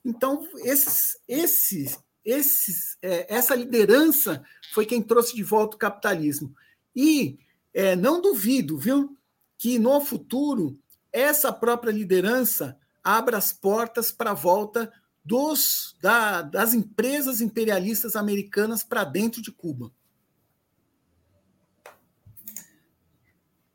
Então, 0.04 0.48
esses, 0.58 1.18
esses 1.28 1.98
esses, 2.24 2.98
é, 3.02 3.34
essa 3.34 3.56
liderança 3.56 4.44
foi 4.74 4.86
quem 4.86 5.02
trouxe 5.02 5.36
de 5.36 5.44
volta 5.44 5.76
o 5.76 5.80
capitalismo. 5.80 6.56
E 6.96 7.40
é, 7.74 7.96
não 7.96 8.22
duvido, 8.22 8.78
viu, 8.78 9.18
que 9.58 9.78
no 9.80 10.02
futuro 10.02 10.80
essa 11.12 11.52
própria 11.52 11.92
liderança 11.92 12.78
abra 13.04 13.38
as 13.38 13.52
portas 13.52 14.12
para 14.12 14.32
a 14.32 14.36
volta 14.36 14.92
dos, 15.24 15.96
da, 16.02 16.42
das 16.42 16.74
empresas 16.74 17.42
imperialistas 17.42 18.16
americanas 18.16 18.84
para 18.84 19.04
dentro 19.04 19.42
de 19.42 19.52
Cuba. 19.52 19.92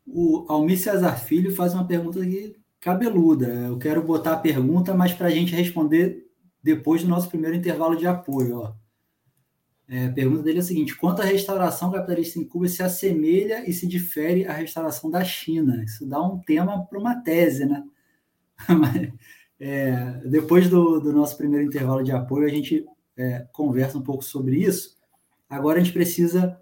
O 0.05 0.45
Almir 0.47 0.79
Cesar 0.79 1.19
Filho 1.23 1.53
faz 1.55 1.73
uma 1.73 1.85
pergunta 1.85 2.21
aqui 2.21 2.55
cabeluda. 2.79 3.47
Eu 3.47 3.77
quero 3.77 4.01
botar 4.01 4.33
a 4.33 4.37
pergunta, 4.37 4.93
mas 4.93 5.13
para 5.13 5.27
a 5.27 5.31
gente 5.31 5.53
responder 5.53 6.26
depois 6.61 7.03
do 7.03 7.09
nosso 7.09 7.29
primeiro 7.29 7.55
intervalo 7.55 7.95
de 7.95 8.07
apoio. 8.07 8.59
Ó. 8.59 8.73
É, 9.89 10.07
a 10.07 10.11
pergunta 10.11 10.43
dele 10.43 10.57
é 10.57 10.61
a 10.61 10.63
seguinte: 10.63 10.95
quanto 10.95 11.21
a 11.21 11.25
restauração 11.25 11.91
capitalista 11.91 12.39
em 12.39 12.43
Cuba 12.43 12.67
se 12.67 12.83
assemelha 12.83 13.67
e 13.69 13.73
se 13.73 13.87
difere 13.87 14.45
à 14.45 14.53
restauração 14.53 15.09
da 15.09 15.23
China? 15.23 15.81
Isso 15.83 16.05
dá 16.05 16.21
um 16.21 16.39
tema 16.39 16.85
para 16.85 16.99
uma 16.99 17.15
tese, 17.21 17.65
né? 17.65 17.83
É, 19.59 20.21
depois 20.23 20.69
do, 20.69 20.99
do, 20.99 21.11
nosso 21.11 21.35
primeiro 21.35 21.65
intervalo 21.65 22.03
de 22.03 22.11
apoio, 22.11 22.45
a 22.45 22.49
gente 22.49 22.85
é, 23.17 23.47
conversa 23.51 23.97
um 23.97 24.03
pouco 24.03 24.23
sobre 24.23 24.57
isso. 24.57 24.95
Agora 25.49 25.79
a 25.79 25.83
gente 25.83 25.93
precisa 25.93 26.61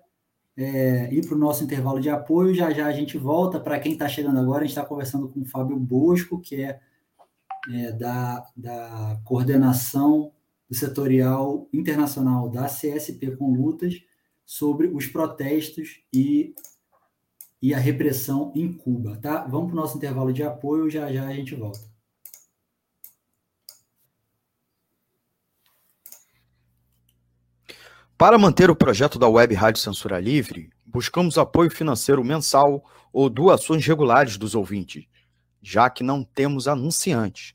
é, 0.56 1.14
ir 1.14 1.28
para 1.28 1.36
o 1.36 1.38
nosso 1.38 1.62
intervalo 1.62 2.00
de 2.00 2.10
apoio. 2.10 2.54
Já 2.54 2.72
já 2.72 2.86
a 2.86 2.94
gente 2.94 3.18
volta. 3.18 3.60
Para 3.60 3.80
quem 3.82 3.92
está 3.94 4.08
chegando 4.08 4.40
agora, 4.40 4.60
a 4.60 4.62
gente 4.62 4.78
está 4.78 4.86
conversando 4.86 5.28
com 5.28 5.42
o 5.42 5.46
Fábio 5.46 5.78
Bosco, 5.78 6.40
que 6.40 6.62
é, 6.62 6.80
é 7.70 7.92
da, 7.92 8.46
da 8.56 9.20
coordenação 9.24 10.32
setorial 10.72 11.68
internacional 11.72 12.50
da 12.50 12.66
CSP 12.66 13.36
com 13.38 13.54
lutas 13.54 13.96
sobre 14.46 14.88
os 14.88 15.08
protestos 15.08 16.02
e, 16.14 16.54
e 17.62 17.74
a 17.74 17.80
repressão 17.80 18.52
em 18.56 18.72
Cuba. 18.72 19.18
Tá? 19.18 19.46
Vamos 19.46 19.68
para 19.68 19.74
o 19.74 19.82
nosso 19.82 19.98
intervalo 19.98 20.32
de 20.34 20.44
apoio. 20.44 20.90
Já 20.90 21.12
já 21.12 21.28
a 21.28 21.34
gente 21.34 21.56
volta. 21.56 21.96
Para 28.18 28.38
manter 28.38 28.70
o 28.70 28.76
projeto 28.76 29.20
da 29.20 29.28
Web 29.28 29.54
Rádio 29.56 29.82
Censura 29.82 30.20
Livre, 30.22 30.70
buscamos 30.86 31.38
apoio 31.38 31.70
financeiro 31.70 32.24
mensal 32.24 32.86
ou 33.12 33.30
doações 33.30 33.86
regulares 33.86 34.38
dos 34.38 34.56
ouvintes, 34.56 35.06
já 35.62 35.90
que 35.90 36.02
não 36.02 36.24
temos 36.24 36.66
anunciantes, 36.66 37.55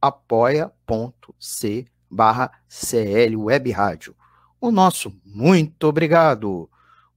apoia.c 0.00 1.86
barra 2.10 2.50
CL 2.68 3.36
Web 3.36 3.70
Rádio. 3.70 4.16
O 4.60 4.70
nosso 4.70 5.18
muito 5.24 5.84
obrigado. 5.84 6.68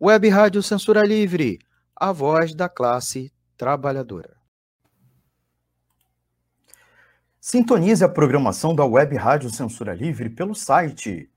Web 0.01 0.29
Rádio 0.29 0.63
Censura 0.63 1.05
Livre, 1.05 1.59
a 1.95 2.11
voz 2.11 2.53
da 2.53 2.67
classe 2.69 3.33
trabalhadora. 3.57 4.37
Sintonize 7.39 8.03
a 8.03 8.09
programação 8.09 8.75
da 8.75 8.85
Web 8.85 9.15
Rádio 9.15 9.49
Censura 9.49 9.93
Livre 9.93 10.29
pelo 10.29 10.53
site 10.53 11.31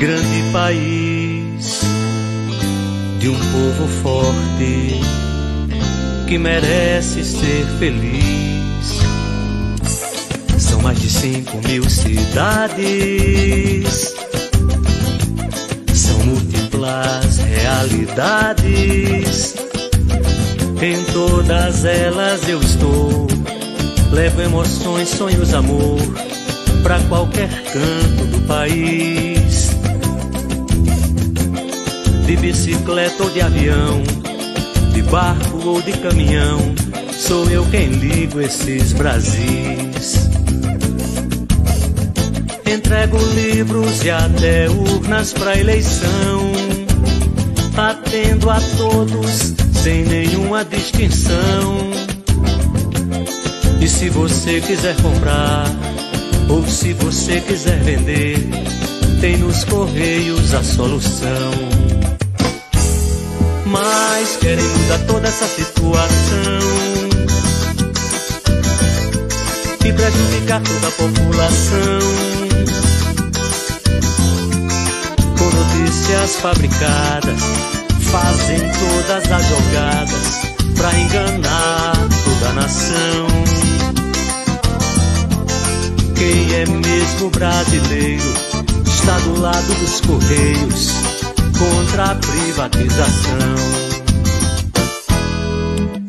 grande 0.00 0.42
país 0.50 1.82
de 3.18 3.28
um 3.28 3.38
povo 3.38 3.86
forte 4.02 4.98
que 6.26 6.38
merece 6.38 7.22
ser 7.22 7.66
feliz. 7.78 8.98
São 10.58 10.80
mais 10.80 10.98
de 10.98 11.10
cinco 11.10 11.60
mil 11.68 11.84
cidades 11.90 12.80
múltiplas 16.24 17.36
realidades. 17.38 19.54
Em 20.80 21.04
todas 21.12 21.84
elas 21.84 22.48
eu 22.48 22.58
estou. 22.60 23.26
Levo 24.12 24.40
emoções, 24.40 25.10
sonhos, 25.10 25.52
amor 25.52 25.98
para 26.82 26.98
qualquer 27.00 27.50
canto 27.64 28.24
do 28.26 28.40
país. 28.46 29.29
De 32.30 32.36
bicicleta 32.36 33.24
ou 33.24 33.30
de 33.30 33.40
avião, 33.40 34.04
de 34.92 35.02
barco 35.02 35.66
ou 35.66 35.82
de 35.82 35.90
caminhão, 35.94 36.60
sou 37.18 37.50
eu 37.50 37.66
quem 37.72 37.88
ligo 37.88 38.40
esses 38.40 38.92
Brasis. 38.92 40.30
Entrego 42.64 43.18
livros 43.34 44.04
e 44.04 44.12
até 44.12 44.70
urnas 44.70 45.32
para 45.32 45.58
eleição, 45.58 46.52
atendo 47.76 48.48
a 48.48 48.60
todos 48.76 49.52
sem 49.82 50.04
nenhuma 50.04 50.64
distinção. 50.64 51.78
E 53.80 53.88
se 53.88 54.08
você 54.08 54.60
quiser 54.60 54.94
comprar, 55.02 55.66
ou 56.48 56.64
se 56.64 56.92
você 56.92 57.40
quiser 57.40 57.80
vender, 57.80 58.36
tem 59.20 59.36
nos 59.36 59.64
correios 59.64 60.54
a 60.54 60.62
solução. 60.62 61.79
Mas 63.70 64.36
querem 64.40 64.64
mudar 64.64 64.98
toda 65.06 65.28
essa 65.28 65.46
situação. 65.46 66.10
E 69.84 69.92
prejudicar 69.92 70.60
toda 70.62 70.88
a 70.88 70.90
população. 70.90 72.50
Notícias 75.70 76.36
fabricadas 76.36 77.40
fazem 78.10 78.58
todas 78.58 79.30
as 79.30 79.46
jogadas 79.48 80.40
pra 80.76 80.98
enganar 80.98 81.92
toda 82.24 82.48
a 82.48 82.52
nação. 82.54 83.26
Quem 86.16 86.54
é 86.54 86.66
mesmo 86.66 87.30
brasileiro 87.30 88.34
está 88.86 89.18
do 89.20 89.40
lado 89.40 89.74
dos 89.80 90.00
correios 90.00 91.09
contra 91.60 92.04
a 92.06 92.14
privatização. 92.16 93.54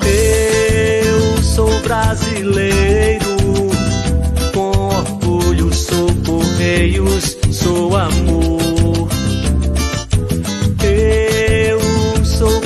Eu 0.04 1.44
sou 1.44 1.70
brasileiro, 1.82 3.38
com 4.54 4.72
orgulho 4.88 5.72
sou 5.72 6.08
correios, 6.26 7.38
sou 7.52 7.96
amor. 7.96 8.72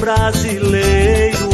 brasileiro, 0.06 1.50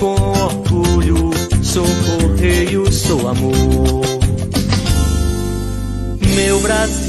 com 0.00 0.14
orgulho, 0.14 1.30
sou 1.62 1.84
correio, 1.84 2.90
sou 2.90 3.28
amor. 3.28 4.06
Meu 6.34 6.58
Brasil. 6.60 7.05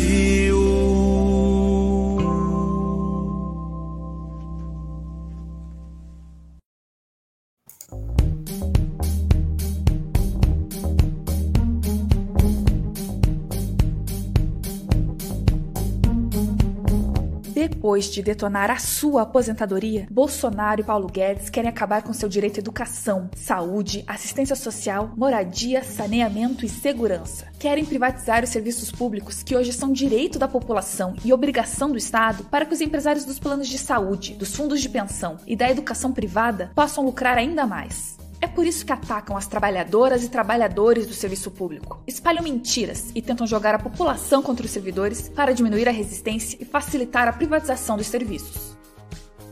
De 18.18 18.24
detonar 18.24 18.72
a 18.72 18.80
sua 18.80 19.22
aposentadoria, 19.22 20.08
Bolsonaro 20.10 20.82
e 20.82 20.84
Paulo 20.84 21.08
Guedes 21.08 21.52
querem 21.52 21.70
acabar 21.70 22.02
com 22.02 22.12
seu 22.12 22.28
direito 22.28 22.58
à 22.58 22.62
educação, 22.62 23.30
saúde, 23.36 24.04
assistência 24.08 24.56
social, 24.56 25.12
moradia, 25.16 25.84
saneamento 25.84 26.66
e 26.66 26.70
segurança. 26.70 27.46
Querem 27.60 27.86
privatizar 27.86 28.44
os 28.44 28.50
serviços 28.50 28.92
públicos 28.92 29.44
que 29.44 29.56
hoje 29.56 29.72
são 29.72 29.94
direito 29.94 30.40
da 30.40 30.48
população 30.48 31.14
e 31.24 31.32
obrigação 31.32 31.92
do 31.92 31.98
Estado 31.98 32.44
para 32.46 32.66
que 32.66 32.74
os 32.74 32.82
empresários 32.82 33.24
dos 33.24 33.38
planos 33.38 33.68
de 33.68 33.78
saúde, 33.78 34.34
dos 34.34 34.56
fundos 34.56 34.82
de 34.82 34.90
pensão 34.90 35.38
e 35.46 35.56
da 35.56 35.70
educação 35.70 36.12
privada 36.12 36.72
possam 36.74 37.06
lucrar 37.06 37.38
ainda 37.38 37.68
mais. 37.68 38.17
É 38.40 38.48
por 38.48 38.66
isso 38.68 38.86
que 38.86 38.94
atacam 38.94 39.36
as 39.36 39.48
trabalhadoras 39.48 40.24
e 40.24 40.30
trabalhadores 40.30 41.08
do 41.08 41.14
serviço 41.14 41.50
público, 41.50 42.02
espalham 42.06 42.44
mentiras 42.44 43.12
e 43.16 43.22
tentam 43.22 43.48
jogar 43.48 43.74
a 43.74 43.80
população 43.80 44.44
contra 44.44 44.66
os 44.66 44.72
servidores 44.72 45.28
para 45.30 45.54
diminuir 45.54 45.88
a 45.88 45.92
resistência 45.92 46.58
e 46.60 46.66
facilitar 46.66 47.28
a 47.28 47.34
privatização 47.34 47.98
dos 47.98 48.08
serviços. 48.08 48.78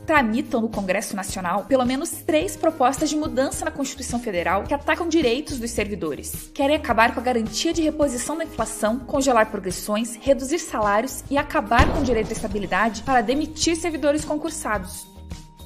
Tramitam 0.06 0.60
no 0.60 0.68
Congresso 0.68 1.16
Nacional 1.16 1.64
pelo 1.64 1.84
menos 1.84 2.10
três 2.10 2.56
propostas 2.56 3.10
de 3.10 3.16
mudança 3.16 3.64
na 3.64 3.72
Constituição 3.72 4.20
Federal 4.20 4.62
que 4.62 4.72
atacam 4.72 5.08
direitos 5.08 5.58
dos 5.58 5.72
servidores. 5.72 6.48
Querem 6.54 6.76
acabar 6.76 7.12
com 7.12 7.18
a 7.18 7.24
garantia 7.24 7.72
de 7.72 7.82
reposição 7.82 8.38
da 8.38 8.44
inflação, 8.44 9.00
congelar 9.00 9.50
progressões, 9.50 10.14
reduzir 10.14 10.60
salários 10.60 11.24
e 11.28 11.36
acabar 11.36 11.92
com 11.92 11.98
o 11.98 12.04
direito 12.04 12.28
à 12.28 12.32
estabilidade 12.32 13.02
para 13.02 13.20
demitir 13.20 13.74
servidores 13.74 14.24
concursados. 14.24 15.15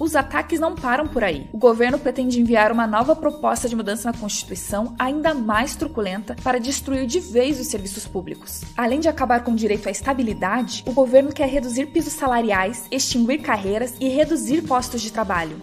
Os 0.01 0.17
ataques 0.17 0.59
não 0.59 0.75
param 0.75 1.07
por 1.07 1.23
aí. 1.23 1.47
O 1.53 1.59
governo 1.59 1.99
pretende 1.99 2.41
enviar 2.41 2.73
uma 2.73 2.87
nova 2.87 3.15
proposta 3.15 3.69
de 3.69 3.77
mudança 3.77 4.11
na 4.11 4.19
Constituição 4.19 4.95
ainda 4.99 5.35
mais 5.35 5.77
truculenta 5.77 6.35
para 6.43 6.59
destruir 6.59 7.07
de 7.07 7.21
vez 7.21 7.61
os 7.61 7.67
serviços 7.67 8.07
públicos. 8.07 8.63
Além 8.75 8.99
de 8.99 9.11
acabar 9.11 9.45
com 9.45 9.53
o 9.53 9.57
direito 9.57 9.89
à 9.89 9.91
estabilidade, 9.91 10.83
o 10.87 10.95
governo 10.95 11.35
quer 11.35 11.51
reduzir 11.51 11.85
pisos 11.89 12.15
salariais, 12.15 12.87
extinguir 12.91 13.43
carreiras 13.43 13.95
e 14.01 14.09
reduzir 14.09 14.63
postos 14.63 15.03
de 15.03 15.13
trabalho. 15.13 15.61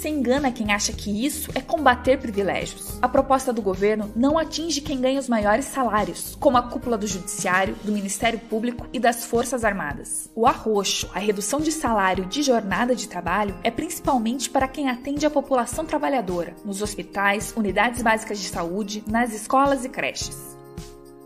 Se 0.00 0.08
engana 0.08 0.50
quem 0.50 0.72
acha 0.72 0.94
que 0.94 1.26
isso 1.26 1.50
é 1.54 1.60
combater 1.60 2.18
privilégios. 2.18 2.98
A 3.02 3.08
proposta 3.08 3.52
do 3.52 3.60
governo 3.60 4.10
não 4.16 4.38
atinge 4.38 4.80
quem 4.80 4.98
ganha 4.98 5.20
os 5.20 5.28
maiores 5.28 5.66
salários, 5.66 6.34
como 6.40 6.56
a 6.56 6.62
cúpula 6.62 6.96
do 6.96 7.06
Judiciário, 7.06 7.76
do 7.84 7.92
Ministério 7.92 8.38
Público 8.38 8.86
e 8.94 8.98
das 8.98 9.26
Forças 9.26 9.62
Armadas. 9.62 10.30
O 10.34 10.46
arroxo, 10.46 11.10
a 11.14 11.18
redução 11.18 11.60
de 11.60 11.70
salário 11.70 12.24
de 12.24 12.42
jornada 12.42 12.96
de 12.96 13.06
trabalho, 13.06 13.54
é 13.62 13.70
principalmente 13.70 14.48
para 14.48 14.66
quem 14.66 14.88
atende 14.88 15.26
a 15.26 15.30
população 15.30 15.84
trabalhadora, 15.84 16.56
nos 16.64 16.80
hospitais, 16.80 17.52
unidades 17.54 18.00
básicas 18.00 18.40
de 18.40 18.48
saúde, 18.48 19.04
nas 19.06 19.34
escolas 19.34 19.84
e 19.84 19.90
creches. 19.90 20.49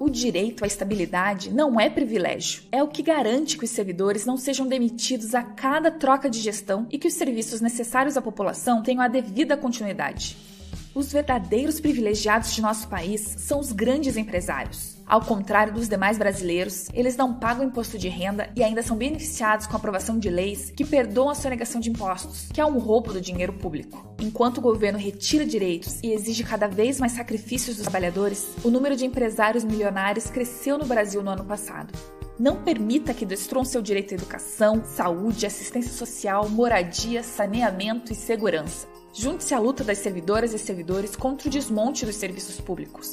O 0.05 0.11
direito 0.11 0.64
à 0.64 0.67
estabilidade 0.67 1.51
não 1.51 1.81
é 1.81 1.88
privilégio, 1.88 2.64
é 2.71 2.83
o 2.83 2.88
que 2.88 3.03
garante 3.03 3.57
que 3.57 3.64
os 3.64 3.71
servidores 3.71 4.27
não 4.27 4.37
sejam 4.37 4.67
demitidos 4.67 5.35
a 5.35 5.43
cada 5.43 5.90
troca 5.90 6.29
de 6.29 6.40
gestão 6.40 6.87
e 6.90 6.99
que 6.99 7.09
os 7.09 7.14
serviços 7.14 7.62
necessários 7.62 8.14
à 8.14 8.21
população 8.21 8.83
tenham 8.83 9.01
a 9.01 9.09
devida 9.09 9.57
continuidade. 9.57 10.37
Os 10.95 11.11
verdadeiros 11.11 11.81
privilegiados 11.81 12.55
de 12.55 12.61
nosso 12.61 12.87
país 12.87 13.23
são 13.38 13.59
os 13.59 13.73
grandes 13.73 14.19
empresários. 14.19 14.93
Ao 15.07 15.21
contrário 15.21 15.75
dos 15.75 15.88
demais 15.88 16.17
brasileiros, 16.17 16.88
eles 16.95 17.17
não 17.17 17.35
pagam 17.35 17.67
imposto 17.67 17.99
de 17.99 18.09
renda 18.09 18.49
e 18.57 18.62
ainda 18.62 18.83
são 18.83 18.97
beneficiados 18.97 19.67
com 19.67 19.75
a 19.75 19.77
aprovação 19.77 20.19
de 20.19 20.31
leis 20.31 20.71
que 20.71 20.85
perdoam 20.85 21.29
a 21.29 21.35
sonegação 21.35 21.81
de 21.81 21.90
impostos, 21.90 22.49
que 22.53 22.61
é 22.61 22.64
um 22.64 22.79
roubo 22.79 23.12
do 23.12 23.21
dinheiro 23.21 23.53
público. 23.53 24.14
Enquanto 24.21 24.59
o 24.59 24.62
governo 24.62 24.99
retira 24.99 25.45
direitos 25.45 26.01
e 26.03 26.12
exige 26.12 26.43
cada 26.43 26.67
vez 26.67 26.99
mais 26.99 27.12
sacrifícios 27.12 27.77
dos 27.77 27.85
trabalhadores, 27.85 28.49
o 28.64 28.71
número 28.71 28.97
de 28.97 29.05
empresários 29.05 29.62
milionários 29.62 30.31
cresceu 30.31 30.79
no 30.79 30.87
Brasil 30.87 31.23
no 31.23 31.31
ano 31.31 31.45
passado. 31.45 31.93
Não 32.38 32.62
permita 32.62 33.14
que 33.14 33.27
destruam 33.27 33.64
seu 33.64 33.81
direito 33.81 34.12
à 34.12 34.17
educação, 34.17 34.83
saúde, 34.85 35.47
assistência 35.47 35.93
social, 35.93 36.49
moradia, 36.49 37.23
saneamento 37.23 38.12
e 38.12 38.17
segurança. 38.17 38.88
Junte-se 39.12 39.55
à 39.55 39.59
luta 39.61 39.85
das 39.85 39.99
servidoras 39.99 40.53
e 40.53 40.59
servidores 40.59 41.14
contra 41.14 41.47
o 41.47 41.51
desmonte 41.51 42.05
dos 42.05 42.17
serviços 42.17 42.61
públicos. 42.61 43.12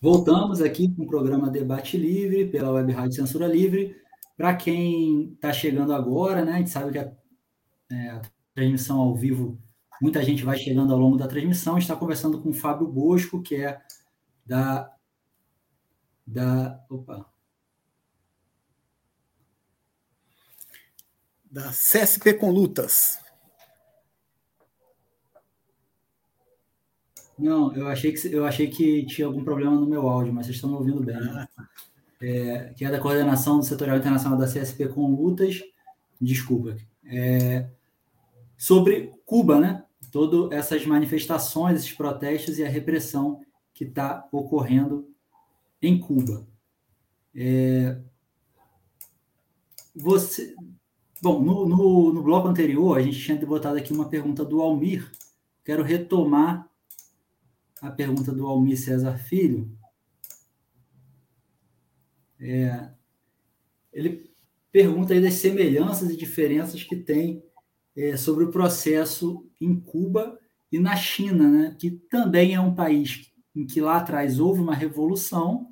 Voltamos 0.00 0.60
aqui 0.60 0.94
com 0.94 1.04
o 1.04 1.06
programa 1.06 1.50
Debate 1.50 1.96
Livre, 1.96 2.46
pela 2.46 2.70
Web 2.72 2.92
Rádio 2.92 3.16
Censura 3.16 3.46
Livre. 3.46 3.96
Para 4.36 4.54
quem 4.54 5.32
está 5.32 5.52
chegando 5.52 5.92
agora, 5.92 6.44
né, 6.44 6.52
a 6.52 6.58
gente 6.58 6.70
sabe 6.70 6.92
que 6.92 6.98
a, 6.98 7.12
é, 7.90 8.10
a, 8.10 8.22
transmissão 8.54 9.00
ao 9.00 9.16
vivo, 9.16 9.58
muita 10.00 10.22
gente 10.22 10.44
vai 10.44 10.58
chegando 10.58 10.92
ao 10.92 10.98
longo 10.98 11.16
da 11.16 11.26
transmissão. 11.26 11.78
está 11.78 11.96
conversando 11.96 12.40
com 12.40 12.50
o 12.50 12.54
Fábio 12.54 12.86
Bosco, 12.86 13.42
que 13.42 13.56
é 13.56 13.80
da. 14.44 14.92
da 16.26 16.84
opa. 16.90 17.26
Da 21.50 21.70
CSP 21.70 22.34
com 22.34 22.50
Lutas. 22.50 23.23
Não, 27.38 27.74
eu 27.74 27.88
achei 27.88 28.12
que 28.12 28.32
eu 28.32 28.44
achei 28.44 28.68
que 28.68 29.04
tinha 29.06 29.26
algum 29.26 29.42
problema 29.42 29.74
no 29.74 29.86
meu 29.86 30.08
áudio, 30.08 30.32
mas 30.32 30.46
vocês 30.46 30.56
estão 30.56 30.70
me 30.70 30.76
ouvindo 30.76 31.00
bem. 31.00 31.16
Né? 31.16 31.48
É, 32.20 32.72
que 32.76 32.84
é 32.84 32.90
da 32.90 33.00
coordenação 33.00 33.58
do 33.58 33.64
setorial 33.64 33.98
internacional 33.98 34.38
da 34.38 34.46
CSP 34.46 34.88
com 34.88 35.14
lutas. 35.14 35.62
Desculpa. 36.20 36.76
É, 37.04 37.68
sobre 38.56 39.12
Cuba, 39.26 39.60
né? 39.60 39.84
Todas 40.12 40.56
essas 40.56 40.86
manifestações, 40.86 41.80
esses 41.80 41.92
protestos 41.92 42.58
e 42.58 42.64
a 42.64 42.68
repressão 42.68 43.40
que 43.74 43.84
está 43.84 44.26
ocorrendo 44.30 45.08
em 45.82 45.98
Cuba. 45.98 46.46
É, 47.34 47.98
você, 49.94 50.54
bom, 51.20 51.42
no, 51.42 51.66
no, 51.66 52.12
no 52.12 52.22
bloco 52.22 52.46
anterior 52.46 52.96
a 52.96 53.02
gente 53.02 53.18
tinha 53.18 53.36
botado 53.44 53.76
aqui 53.76 53.92
uma 53.92 54.08
pergunta 54.08 54.44
do 54.44 54.62
Almir. 54.62 55.10
Quero 55.64 55.82
retomar 55.82 56.68
a 57.84 57.90
pergunta 57.90 58.32
do 58.32 58.46
Almir 58.46 58.80
César 58.80 59.18
Filho. 59.18 59.70
É, 62.40 62.88
ele 63.92 64.32
pergunta 64.72 65.12
aí 65.12 65.20
das 65.20 65.34
semelhanças 65.34 66.08
e 66.10 66.16
diferenças 66.16 66.82
que 66.82 66.96
tem 66.96 67.44
é, 67.94 68.16
sobre 68.16 68.44
o 68.44 68.50
processo 68.50 69.46
em 69.60 69.78
Cuba 69.78 70.38
e 70.72 70.78
na 70.78 70.96
China, 70.96 71.48
né, 71.48 71.76
que 71.78 71.90
também 71.90 72.54
é 72.54 72.60
um 72.60 72.74
país 72.74 73.30
em 73.54 73.66
que 73.66 73.80
lá 73.82 73.98
atrás 73.98 74.40
houve 74.40 74.60
uma 74.60 74.74
revolução 74.74 75.70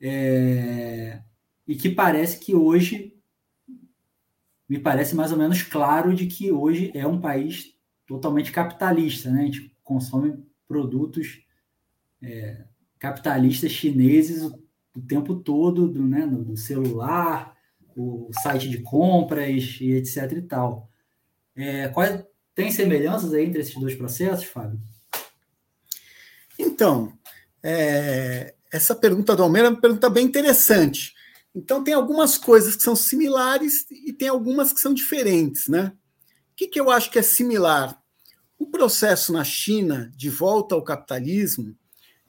é, 0.00 1.20
e 1.66 1.74
que 1.74 1.90
parece 1.90 2.38
que 2.38 2.54
hoje 2.54 3.16
me 4.68 4.78
parece 4.78 5.16
mais 5.16 5.32
ou 5.32 5.38
menos 5.38 5.62
claro 5.62 6.14
de 6.14 6.26
que 6.28 6.52
hoje 6.52 6.92
é 6.94 7.04
um 7.04 7.20
país 7.20 7.74
totalmente 8.06 8.52
capitalista, 8.52 9.28
né? 9.28 9.42
A 9.42 9.44
gente 9.44 9.76
consome 9.82 10.48
produtos 10.70 11.42
é, 12.22 12.62
capitalistas 12.96 13.72
chineses 13.72 14.44
o, 14.44 14.62
o, 14.96 15.00
tempo 15.00 15.34
todo, 15.34 15.88
do, 15.88 16.06
né, 16.06 16.24
do 16.24 16.56
celular, 16.56 17.56
o 17.96 18.30
site 18.40 18.70
de 18.70 18.78
compras 18.78 19.78
e 19.80 19.94
etc 19.94 20.30
e 20.30 20.42
tal. 20.42 20.88
É, 21.56 21.88
qual, 21.88 22.06
tem 22.54 22.70
semelhanças 22.70 23.34
aí 23.34 23.46
entre 23.46 23.62
esses 23.62 23.74
dois 23.74 23.96
processos, 23.96 24.44
Fábio? 24.44 24.80
Então, 26.56 27.12
é, 27.64 28.54
essa 28.72 28.94
pergunta 28.94 29.34
do 29.34 29.42
Almeida 29.42 29.66
é 29.66 29.70
uma 29.72 29.80
pergunta 29.80 30.08
bem 30.08 30.24
interessante. 30.24 31.14
Então, 31.52 31.82
tem 31.82 31.94
algumas 31.94 32.38
coisas 32.38 32.76
que 32.76 32.82
são 32.84 32.94
similares 32.94 33.90
e 33.90 34.12
tem 34.12 34.28
algumas 34.28 34.72
que 34.72 34.80
são 34.80 34.94
diferentes, 34.94 35.66
né? 35.66 35.92
O 36.52 36.54
que, 36.54 36.68
que 36.68 36.80
eu 36.80 36.90
acho 36.90 37.10
que 37.10 37.18
é 37.18 37.22
similar? 37.22 37.99
O 38.60 38.66
processo 38.66 39.32
na 39.32 39.42
China 39.42 40.12
de 40.14 40.28
volta 40.28 40.74
ao 40.74 40.84
capitalismo 40.84 41.74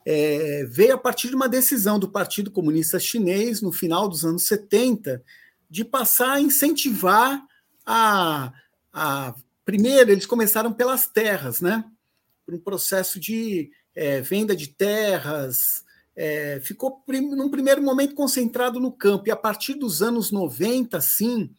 é, 0.02 0.64
veio 0.64 0.94
a 0.94 0.98
partir 0.98 1.28
de 1.28 1.34
uma 1.34 1.46
decisão 1.46 1.98
do 1.98 2.10
Partido 2.10 2.50
Comunista 2.50 2.98
Chinês, 2.98 3.60
no 3.60 3.70
final 3.70 4.08
dos 4.08 4.24
anos 4.24 4.44
70, 4.44 5.22
de 5.68 5.84
passar 5.84 6.32
a 6.32 6.40
incentivar 6.40 7.38
a. 7.84 8.50
a 8.90 9.34
primeiro, 9.62 10.10
eles 10.10 10.24
começaram 10.24 10.72
pelas 10.72 11.06
terras, 11.06 11.60
né? 11.60 11.84
Um 12.48 12.58
processo 12.58 13.20
de 13.20 13.70
é, 13.94 14.22
venda 14.22 14.56
de 14.56 14.68
terras, 14.68 15.84
é, 16.16 16.60
ficou 16.64 17.04
num 17.06 17.50
primeiro 17.50 17.82
momento 17.82 18.14
concentrado 18.14 18.80
no 18.80 18.90
campo, 18.90 19.28
e 19.28 19.30
a 19.30 19.36
partir 19.36 19.74
dos 19.74 20.00
anos 20.00 20.30
90, 20.30 20.98
sim, 21.02 21.50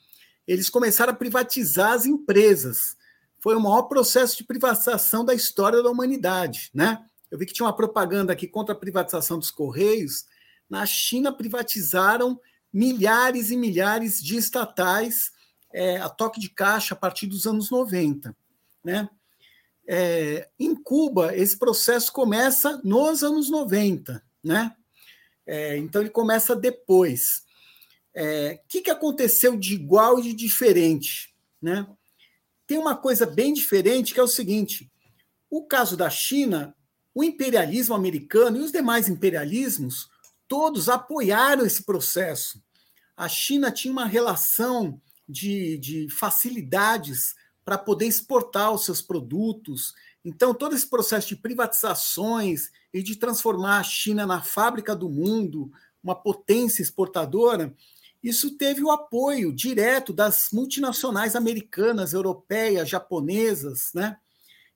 eles 0.47 0.67
começaram 0.67 1.13
a 1.13 1.15
privatizar 1.15 1.93
as 1.93 2.07
empresas. 2.07 2.97
Foi 3.43 3.57
o 3.57 3.59
maior 3.59 3.89
processo 3.89 4.37
de 4.37 4.45
privatização 4.45 5.25
da 5.25 5.33
história 5.33 5.83
da 5.83 5.89
humanidade. 5.89 6.71
Né? 6.73 7.05
Eu 7.29 7.37
vi 7.37 7.45
que 7.45 7.51
tinha 7.51 7.65
uma 7.65 7.75
propaganda 7.75 8.31
aqui 8.31 8.47
contra 8.47 8.73
a 8.73 8.77
privatização 8.77 9.37
dos 9.37 9.51
Correios. 9.51 10.25
Na 10.69 10.85
China, 10.85 11.29
privatizaram 11.29 12.39
milhares 12.71 13.51
e 13.51 13.57
milhares 13.57 14.23
de 14.23 14.37
estatais 14.37 15.33
é, 15.73 15.97
a 15.97 16.07
toque 16.07 16.39
de 16.39 16.47
caixa 16.47 16.93
a 16.93 16.97
partir 16.97 17.27
dos 17.27 17.45
anos 17.45 17.69
90. 17.69 18.33
Né? 18.81 19.09
É, 19.85 20.47
em 20.57 20.73
Cuba, 20.73 21.35
esse 21.35 21.59
processo 21.59 22.13
começa 22.13 22.79
nos 22.81 23.23
anos 23.25 23.49
90. 23.49 24.23
Né? 24.41 24.73
É, 25.45 25.75
então, 25.75 26.01
ele 26.01 26.11
começa 26.11 26.55
depois. 26.55 27.43
O 28.15 28.19
é, 28.19 28.61
que, 28.69 28.83
que 28.83 28.89
aconteceu 28.89 29.57
de 29.57 29.73
igual 29.73 30.17
e 30.17 30.23
de 30.23 30.33
diferente? 30.33 31.35
Né? 31.61 31.85
Tem 32.73 32.79
uma 32.79 32.95
coisa 32.95 33.27
bem 33.27 33.53
diferente 33.53 34.15
que 34.15 34.19
é 34.19 34.23
o 34.23 34.27
seguinte: 34.27 34.91
o 35.47 35.63
caso 35.67 35.95
da 35.95 36.09
China, 36.09 36.75
o 37.13 37.23
imperialismo 37.23 37.93
americano 37.93 38.57
e 38.57 38.61
os 38.61 38.71
demais 38.71 39.07
imperialismos 39.07 40.09
todos 40.47 40.89
apoiaram 40.89 41.67
esse 41.67 41.83
processo. 41.83 42.59
A 43.15 43.29
China 43.29 43.71
tinha 43.71 43.91
uma 43.91 44.07
relação 44.07 44.99
de, 45.29 45.77
de 45.77 46.09
facilidades 46.09 47.35
para 47.63 47.77
poder 47.77 48.07
exportar 48.07 48.71
os 48.71 48.85
seus 48.85 49.03
produtos. 49.03 49.93
Então, 50.25 50.51
todo 50.51 50.75
esse 50.75 50.89
processo 50.89 51.27
de 51.27 51.35
privatizações 51.35 52.71
e 52.91 53.03
de 53.03 53.17
transformar 53.17 53.81
a 53.81 53.83
China 53.83 54.25
na 54.25 54.41
fábrica 54.41 54.95
do 54.95 55.11
mundo, 55.11 55.71
uma 56.03 56.15
potência 56.15 56.81
exportadora, 56.81 57.71
isso 58.23 58.57
teve 58.57 58.81
o 58.81 58.91
apoio 58.91 59.51
direto 59.51 60.13
das 60.13 60.49
multinacionais 60.53 61.35
americanas, 61.35 62.13
europeias, 62.13 62.87
japonesas, 62.87 63.91
né? 63.93 64.17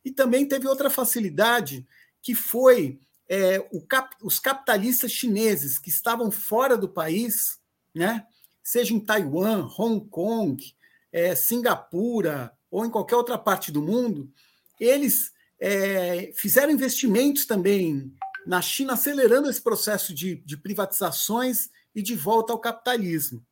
E 0.04 0.12
também 0.12 0.46
teve 0.46 0.68
outra 0.68 0.90
facilidade, 0.90 1.88
que 2.22 2.36
foi 2.36 3.00
é, 3.30 3.60
cap, 3.88 4.16
os 4.22 4.40
capitalistas 4.40 5.12
chineses 5.12 5.80
que 5.80 5.90
estavam 5.90 6.30
fora 6.30 6.78
do 6.78 6.90
país, 6.90 7.60
né? 7.96 8.26
seja 8.68 8.94
em 8.94 9.00
Taiwan, 9.00 9.66
Hong 9.78 10.10
Kong, 10.10 10.62
é, 11.10 11.34
Singapura 11.36 12.52
ou 12.70 12.86
em 12.86 12.90
qualquer 12.90 13.16
outra 13.16 13.38
parte 13.38 13.72
do 13.72 13.82
mundo, 13.82 14.30
eles 14.78 15.32
é, 15.58 16.34
fizeram 16.36 16.74
investimentos 16.74 17.46
também 17.46 18.14
na 18.46 18.62
China, 18.62 18.94
acelerando 18.94 19.50
esse 19.50 19.62
processo 19.62 20.14
de, 20.14 20.36
de 20.36 20.58
privatizações 20.58 21.70
e 21.98 22.02
de 22.04 22.16
volta 22.16 22.54
ao 22.54 22.60
capitalismo. 22.60 23.44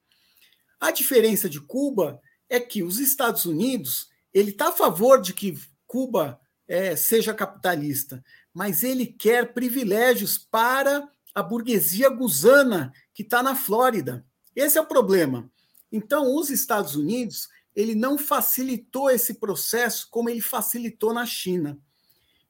A 0.79 0.91
diferença 0.91 1.49
de 1.49 1.59
Cuba 1.59 2.21
é 2.47 2.59
que 2.59 2.83
os 2.83 2.99
Estados 2.99 3.45
Unidos 3.45 4.07
ele 4.31 4.51
está 4.51 4.69
a 4.69 4.71
favor 4.71 5.19
de 5.19 5.33
que 5.33 5.59
Cuba 5.87 6.39
é, 6.67 6.95
seja 6.95 7.33
capitalista, 7.33 8.23
mas 8.53 8.83
ele 8.83 9.07
quer 9.07 9.51
privilégios 9.51 10.37
para 10.37 11.09
a 11.33 11.41
burguesia 11.41 12.07
gusana 12.07 12.93
que 13.15 13.23
está 13.23 13.41
na 13.41 13.55
Flórida. 13.55 14.23
Esse 14.55 14.77
é 14.77 14.81
o 14.81 14.85
problema. 14.85 15.49
Então, 15.91 16.35
os 16.35 16.51
Estados 16.51 16.95
Unidos 16.95 17.49
ele 17.75 17.95
não 17.95 18.15
facilitou 18.15 19.09
esse 19.09 19.33
processo 19.33 20.07
como 20.11 20.29
ele 20.29 20.39
facilitou 20.39 21.13
na 21.13 21.25
China. 21.25 21.79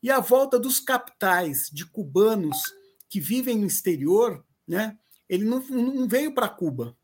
E 0.03 0.11
a 0.11 0.19
volta 0.19 0.59
dos 0.59 0.81
capitais 0.81 1.69
de 1.71 1.85
cubanos 1.85 2.57
que 3.09 3.21
vivem 3.21 3.57
no 3.57 3.65
exterior, 3.65 4.45
né, 4.67 4.97
ele 5.29 5.45
não, 5.45 5.59
não 5.59 6.07
veio 6.07 6.33
para 6.33 6.49
Cuba. 6.49 6.95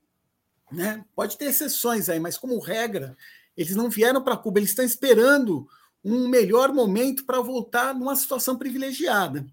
Né? 0.71 1.03
Pode 1.15 1.37
ter 1.37 1.45
exceções 1.45 2.09
aí, 2.09 2.19
mas 2.19 2.37
como 2.37 2.59
regra, 2.59 3.17
eles 3.57 3.75
não 3.75 3.89
vieram 3.89 4.23
para 4.23 4.37
Cuba, 4.37 4.59
eles 4.59 4.69
estão 4.69 4.85
esperando 4.85 5.67
um 6.03 6.27
melhor 6.27 6.73
momento 6.73 7.25
para 7.25 7.41
voltar 7.41 7.93
numa 7.93 8.15
situação 8.15 8.57
privilegiada. 8.57 9.45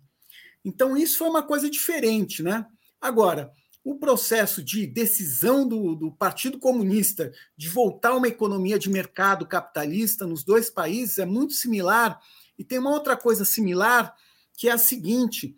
Então, 0.65 0.97
isso 0.97 1.19
foi 1.19 1.29
uma 1.29 1.43
coisa 1.43 1.69
diferente. 1.69 2.43
Né? 2.43 2.65
Agora, 3.01 3.53
o 3.85 3.97
processo 3.97 4.63
de 4.63 4.87
decisão 4.87 5.67
do, 5.67 5.95
do, 5.95 6.13
Partido 6.13 6.59
Comunista 6.59 7.33
de 7.57 7.69
voltar 7.69 8.15
uma 8.15 8.29
economia 8.29 8.79
de 8.79 8.91
mercado 8.91 9.47
capitalista 9.47 10.27
nos 10.27 10.45
dois 10.45 10.69
países 10.71 11.19
é 11.19 11.25
muito 11.25 11.55
similar. 11.55 12.21
E 12.59 12.65
tem 12.65 12.79
uma 12.79 12.91
outra 12.91 13.17
coisa 13.17 13.45
similar, 13.45 14.15
que 14.57 14.69
é 14.69 14.73
a 14.73 14.79
seguinte: 14.79 15.55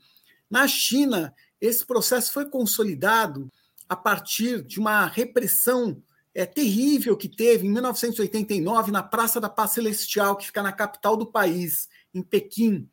na 0.49 0.69
China, 0.69 1.35
esse 1.61 1.85
processo 1.85 2.33
foi 2.33 2.47
consolidado 2.47 3.51
a 3.89 3.97
partir 3.97 4.63
de 4.63 4.79
uma 4.79 5.07
repressão 5.07 6.03
é, 6.35 6.47
terrível 6.47 7.17
que 7.17 7.29
teve 7.29 7.67
em 7.67 7.71
1989 7.71 8.93
na 8.93 9.03
Praça 9.03 9.41
da 9.41 9.49
Paz 9.49 9.73
Celestial, 9.73 10.37
que 10.37 10.47
fica 10.47 10.63
na 10.63 10.73
capital 10.73 11.17
do 11.17 11.27
país, 11.27 11.89
em 12.15 12.23
Pequim. 12.23 12.89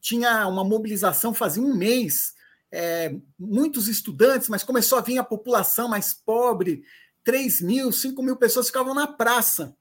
Tinha 0.00 0.46
uma 0.46 0.64
mobilização 0.64 1.32
fazia 1.32 1.62
um 1.62 1.74
mês, 1.74 2.34
é, 2.70 3.14
muitos 3.38 3.88
estudantes, 3.88 4.48
mas 4.48 4.62
começou 4.62 4.98
a 4.98 5.02
vir 5.02 5.18
a 5.18 5.24
população 5.24 5.88
mais 5.88 6.12
pobre, 6.12 6.84
3 7.24 7.60
mil, 7.62 7.92
5 7.92 8.22
mil 8.22 8.36
pessoas 8.36 8.66
ficavam 8.66 8.94
na 8.94 9.06
praça, 9.06 9.74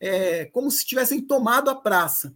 é, 0.00 0.46
como 0.46 0.70
se 0.70 0.84
tivessem 0.84 1.20
tomado 1.20 1.70
a 1.70 1.74
praça. 1.74 2.34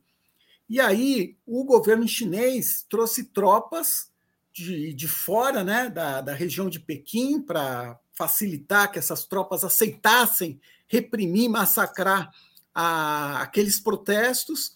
E 0.68 0.80
aí 0.80 1.36
o 1.44 1.64
governo 1.64 2.06
chinês 2.06 2.86
trouxe 2.88 3.24
tropas 3.24 4.11
de, 4.52 4.92
de 4.92 5.08
fora 5.08 5.64
né, 5.64 5.88
da, 5.88 6.20
da 6.20 6.34
região 6.34 6.68
de 6.68 6.78
Pequim 6.78 7.40
para 7.40 7.98
facilitar 8.12 8.90
que 8.90 8.98
essas 8.98 9.24
tropas 9.24 9.64
aceitassem 9.64 10.60
reprimir, 10.86 11.48
massacrar 11.48 12.30
a, 12.74 13.40
aqueles 13.42 13.80
protestos 13.80 14.74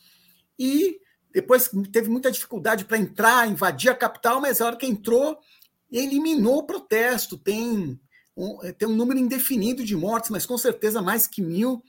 e 0.58 0.98
depois 1.32 1.70
teve 1.92 2.08
muita 2.08 2.32
dificuldade 2.32 2.86
para 2.86 2.96
entrar, 2.96 3.46
invadir 3.46 3.90
a 3.90 3.94
capital, 3.94 4.40
mas 4.40 4.60
a 4.60 4.66
hora 4.66 4.76
que 4.76 4.86
entrou, 4.86 5.38
eliminou 5.92 6.60
o 6.60 6.66
protesto. 6.66 7.36
Tem 7.36 8.00
um, 8.34 8.58
tem 8.78 8.88
um 8.88 8.96
número 8.96 9.20
indefinido 9.20 9.84
de 9.84 9.94
mortes, 9.94 10.30
mas 10.30 10.46
com 10.46 10.56
certeza 10.56 11.02
mais 11.02 11.26
que 11.26 11.42
mil. 11.42 11.84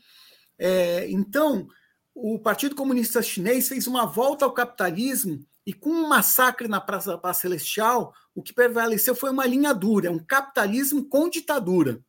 É, 0.59 1.09
então, 1.09 1.69
o 2.13 2.37
Partido 2.37 2.75
Comunista 2.75 3.21
Chinês 3.21 3.69
fez 3.69 3.87
uma 3.87 4.05
volta 4.05 4.43
ao 4.43 4.51
capitalismo 4.51 5.45
e 5.67 5.73
com 5.73 5.89
um 5.89 6.07
massacre 6.07 6.65
na 6.65 6.79
Praça 6.79 7.19
Celestial, 7.33 8.13
o 8.33 8.41
que 8.41 8.53
prevaleceu 8.53 9.13
foi 9.13 9.31
uma 9.31 9.45
linha 9.45 9.73
dura, 9.73 10.09
um 10.09 10.17
capitalismo 10.17 11.03
com 11.03 11.29
ditadura. 11.29 12.01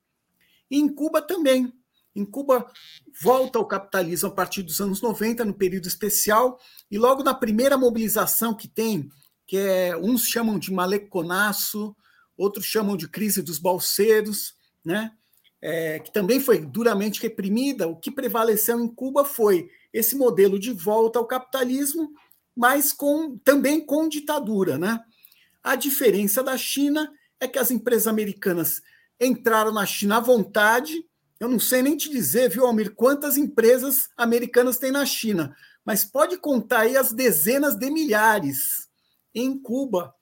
E 0.70 0.78
em 0.78 0.88
Cuba 0.88 1.20
também. 1.20 1.72
Em 2.14 2.24
Cuba, 2.24 2.70
volta 3.20 3.58
ao 3.58 3.66
capitalismo 3.66 4.28
a 4.28 4.32
partir 4.32 4.62
dos 4.62 4.80
anos 4.80 5.02
90, 5.02 5.44
no 5.44 5.52
período 5.52 5.88
especial, 5.88 6.56
e 6.88 6.96
logo 6.96 7.24
na 7.24 7.34
primeira 7.34 7.76
mobilização 7.76 8.54
que 8.54 8.68
tem, 8.68 9.10
que 9.44 9.56
é 9.56 9.96
uns 9.96 10.22
chamam 10.22 10.56
de 10.56 10.72
maleconaço, 10.72 11.96
outros 12.36 12.64
chamam 12.64 12.96
de 12.96 13.08
crise 13.08 13.42
dos 13.42 13.58
balseiros, 13.58 14.54
né? 14.84 15.10
É, 15.60 15.98
que 15.98 16.12
também 16.12 16.38
foi 16.38 16.64
duramente 16.64 17.20
reprimida, 17.20 17.88
o 17.88 17.96
que 17.96 18.12
prevaleceu 18.12 18.78
em 18.78 18.86
Cuba 18.86 19.24
foi 19.24 19.68
esse 19.92 20.14
modelo 20.14 20.60
de 20.60 20.70
volta 20.72 21.18
ao 21.18 21.26
capitalismo 21.26 22.12
mas 22.58 22.92
com, 22.92 23.38
também 23.38 23.80
com 23.80 24.08
ditadura. 24.08 24.76
Né? 24.76 24.98
A 25.62 25.76
diferença 25.76 26.42
da 26.42 26.58
China 26.58 27.08
é 27.38 27.46
que 27.46 27.56
as 27.56 27.70
empresas 27.70 28.08
americanas 28.08 28.82
entraram 29.20 29.72
na 29.72 29.86
China 29.86 30.16
à 30.16 30.20
vontade. 30.20 31.06
Eu 31.38 31.48
não 31.48 31.60
sei 31.60 31.82
nem 31.82 31.96
te 31.96 32.10
dizer, 32.10 32.50
viu, 32.50 32.66
Almir, 32.66 32.96
quantas 32.96 33.36
empresas 33.36 34.08
americanas 34.16 34.76
tem 34.76 34.90
na 34.90 35.06
China, 35.06 35.54
mas 35.84 36.04
pode 36.04 36.36
contar 36.36 36.80
aí 36.80 36.96
as 36.96 37.12
dezenas 37.12 37.76
de 37.76 37.92
milhares. 37.92 38.88
Em 39.32 39.56
Cuba, 39.56 40.12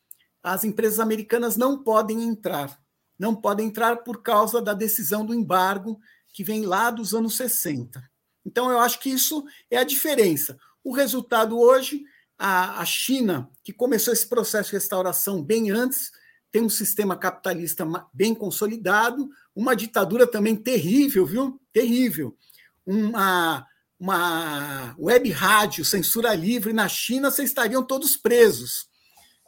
as 0.43 0.63
empresas 0.63 1.01
americanas 1.01 1.57
não 1.57 1.83
podem 1.83 2.23
entrar. 2.23 2.79
Não 3.19 3.35
podem 3.35 3.69
entrar 3.69 4.05
por 4.05 4.23
causa 4.23 4.61
da 4.61 4.75
decisão 4.75 5.25
do 5.25 5.33
embargo 5.35 5.99
que 6.35 6.45
vem 6.45 6.67
lá 6.67 6.91
dos 6.91 7.15
anos 7.15 7.35
60. 7.35 7.99
Então, 8.45 8.71
eu 8.71 8.79
acho 8.79 9.01
que 9.01 9.09
isso 9.09 9.43
é 9.71 9.79
a 9.79 9.85
diferença. 9.85 10.59
O 10.85 10.93
resultado 10.93 11.59
hoje 11.59 12.05
a, 12.39 12.81
a 12.81 12.85
China, 12.85 13.51
que 13.65 13.73
começou 13.73 14.13
esse 14.13 14.29
processo 14.29 14.71
de 14.71 14.77
restauração 14.77 15.43
bem 15.43 15.71
antes, 15.71 16.11
tem 16.53 16.63
um 16.63 16.69
sistema 16.71 17.17
capitalista 17.17 17.87
bem 18.13 18.35
consolidado, 18.35 19.29
uma 19.55 19.75
ditadura 19.75 20.27
também 20.27 20.57
terrível, 20.57 21.27
viu? 21.27 21.61
Terrível. 21.73 22.37
Uma, 22.85 23.67
uma 23.99 24.95
web 24.99 25.31
rádio, 25.31 25.85
censura 25.85 26.35
livre 26.35 26.73
na 26.73 26.89
China, 26.89 27.31
vocês 27.31 27.51
estariam 27.51 27.83
todos 27.83 28.17
presos. 28.17 28.89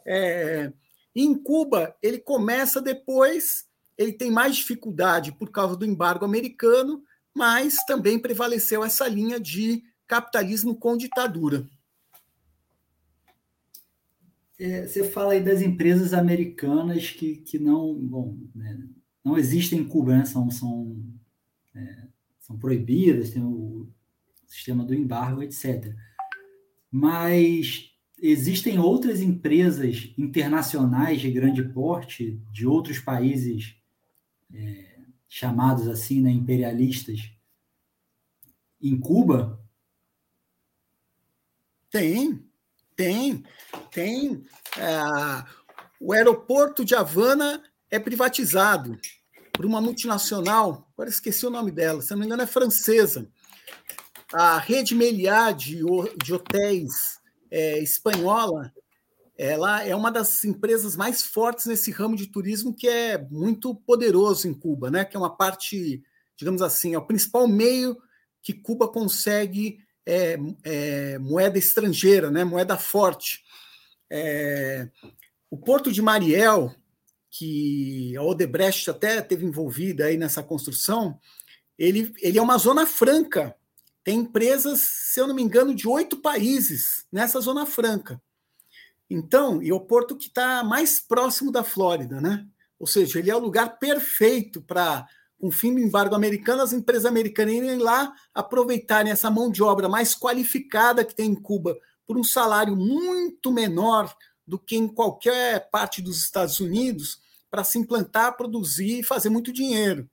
É, 0.05 0.71
em 1.15 1.35
Cuba, 1.35 1.95
ele 2.01 2.19
começa 2.19 2.81
depois, 2.81 3.65
ele 3.97 4.13
tem 4.13 4.31
mais 4.31 4.55
dificuldade 4.55 5.31
por 5.31 5.51
causa 5.51 5.75
do 5.75 5.85
embargo 5.85 6.25
americano, 6.25 7.03
mas 7.35 7.77
também 7.85 8.19
prevaleceu 8.19 8.83
essa 8.83 9.07
linha 9.07 9.39
de 9.39 9.83
capitalismo 10.07 10.75
com 10.75 10.97
ditadura. 10.97 11.67
É, 14.59 14.85
você 14.85 15.09
fala 15.09 15.33
aí 15.33 15.43
das 15.43 15.61
empresas 15.61 16.13
americanas 16.13 17.09
que, 17.11 17.37
que 17.37 17.57
não, 17.57 17.95
bom, 17.95 18.37
né, 18.53 18.77
não 19.23 19.37
existem 19.37 19.79
em 19.79 19.87
Cuba, 19.87 20.17
né? 20.17 20.25
são, 20.25 20.51
são, 20.51 21.01
é, 21.73 22.07
são 22.39 22.57
proibidas, 22.59 23.31
tem 23.31 23.41
o 23.41 23.89
sistema 24.45 24.83
do 24.83 24.93
embargo, 24.93 25.41
etc. 25.41 25.95
Mas 26.91 27.91
existem 28.21 28.77
outras 28.79 29.21
empresas 29.21 30.11
internacionais 30.17 31.21
de 31.21 31.31
grande 31.31 31.63
porte, 31.63 32.41
de 32.51 32.67
outros 32.67 32.99
países 32.99 33.75
é, 34.53 34.99
chamados 35.27 35.87
assim, 35.87 36.21
né, 36.21 36.31
imperialistas, 36.31 37.31
em 38.81 38.99
Cuba? 38.99 39.63
Tem, 41.89 42.48
tem, 42.99 43.45
tem. 43.91 44.43
É, 44.77 44.99
o 46.01 46.11
aeroporto 46.11 46.83
de 46.83 46.93
Havana 46.95 47.63
é 47.89 47.97
privatizado 47.97 48.99
por 49.53 49.65
uma 49.65 49.79
multinacional, 49.79 50.85
agora 50.93 51.09
esqueci 51.09 51.45
o 51.45 51.49
nome 51.49 51.71
dela, 51.71 52.01
se 52.01 52.11
não 52.11 52.19
me 52.19 52.25
engano 52.25 52.41
é 52.41 52.47
francesa. 52.47 53.29
A 54.33 54.57
rede 54.57 54.93
Meliá 54.95 55.53
de, 55.53 55.81
de 56.21 56.33
hotéis 56.33 57.19
é, 57.49 57.79
espanhola, 57.79 58.73
ela 59.37 59.81
é 59.81 59.95
uma 59.95 60.11
das 60.11 60.43
empresas 60.43 60.97
mais 60.97 61.23
fortes 61.23 61.67
nesse 61.67 61.91
ramo 61.91 62.17
de 62.17 62.27
turismo 62.27 62.75
que 62.75 62.87
é 62.89 63.17
muito 63.17 63.73
poderoso 63.73 64.45
em 64.45 64.53
Cuba, 64.53 64.91
né? 64.91 65.05
Que 65.05 65.15
é 65.15 65.19
uma 65.19 65.35
parte, 65.35 66.03
digamos 66.35 66.61
assim, 66.61 66.93
é 66.93 66.97
o 66.97 67.07
principal 67.07 67.47
meio 67.47 67.97
que 68.41 68.53
Cuba 68.53 68.89
consegue 68.89 69.79
é, 70.05 70.37
é, 70.63 71.17
moeda 71.19 71.57
estrangeira, 71.57 72.31
né? 72.31 72.43
Moeda 72.43 72.77
forte. 72.77 73.43
É, 74.11 74.89
o 75.49 75.57
Porto 75.57 75.91
de 75.91 76.01
Mariel, 76.01 76.73
que 77.29 78.15
a 78.17 78.23
Odebrecht 78.23 78.89
até 78.89 79.21
teve 79.21 79.45
envolvida 79.45 80.05
aí 80.05 80.17
nessa 80.17 80.41
construção, 80.41 81.19
ele, 81.77 82.13
ele 82.21 82.37
é 82.37 82.41
uma 82.41 82.57
zona 82.57 82.85
franca 82.85 83.55
tem 84.09 84.21
empresas, 84.21 84.79
se 84.81 85.19
eu 85.19 85.27
não 85.27 85.35
me 85.35 85.43
engano, 85.43 85.75
de 85.75 85.87
oito 85.87 86.17
países 86.17 87.05
nessa 87.11 87.39
Zona 87.39 87.65
Franca. 87.65 88.19
Então, 89.07 89.61
e 89.61 89.71
o 89.71 89.79
porto 89.79 90.15
que 90.15 90.27
está 90.27 90.63
mais 90.63 90.99
próximo 90.99 91.51
da 91.51 91.63
Flórida, 91.63 92.19
né? 92.19 92.43
Ou 92.79 92.87
seja, 92.87 93.19
ele 93.19 93.29
é 93.29 93.35
o 93.35 93.39
lugar 93.39 93.77
perfeito 93.77 94.63
para, 94.63 95.07
com 95.39 95.47
o 95.47 95.51
fim 95.51 95.73
do 95.73 95.79
embargo 95.79 96.13
americano, 96.13 96.61
as 96.61 96.73
empresas 96.73 97.05
americanas 97.05 97.53
irem 97.53 97.77
lá 97.77 98.13
aproveitarem 98.33 99.11
essa 99.11 99.31
mão 99.31 99.49
de 99.49 99.63
obra 99.63 99.87
mais 99.87 100.13
qualificada 100.13 101.05
que 101.05 101.15
tem 101.15 101.31
em 101.31 101.35
Cuba 101.35 101.77
por 102.05 102.17
um 102.17 102.23
salário 102.23 102.75
muito 102.75 103.51
menor 103.51 104.13
do 104.45 104.59
que 104.59 104.75
em 104.75 104.87
qualquer 104.87 105.69
parte 105.69 106.01
dos 106.01 106.17
Estados 106.17 106.59
Unidos 106.59 107.21
para 107.49 107.63
se 107.63 107.79
implantar, 107.79 108.35
produzir 108.35 108.99
e 108.99 109.03
fazer 109.03 109.29
muito 109.29 109.53
dinheiro. 109.53 110.09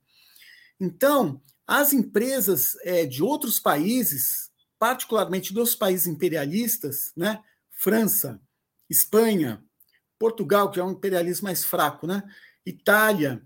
Então, 0.79 1.41
as 1.65 1.91
empresas 1.91 2.77
é, 2.83 3.05
de 3.05 3.21
outros 3.21 3.59
países, 3.59 4.49
particularmente 4.79 5.53
dos 5.53 5.75
países 5.75 6.07
imperialistas, 6.07 7.11
né? 7.17 7.43
França, 7.71 8.39
Espanha, 8.89 9.61
Portugal, 10.17 10.71
que 10.71 10.79
é 10.79 10.83
um 10.83 10.91
imperialismo 10.91 11.45
mais 11.45 11.65
fraco, 11.65 12.07
né? 12.07 12.23
Itália, 12.65 13.41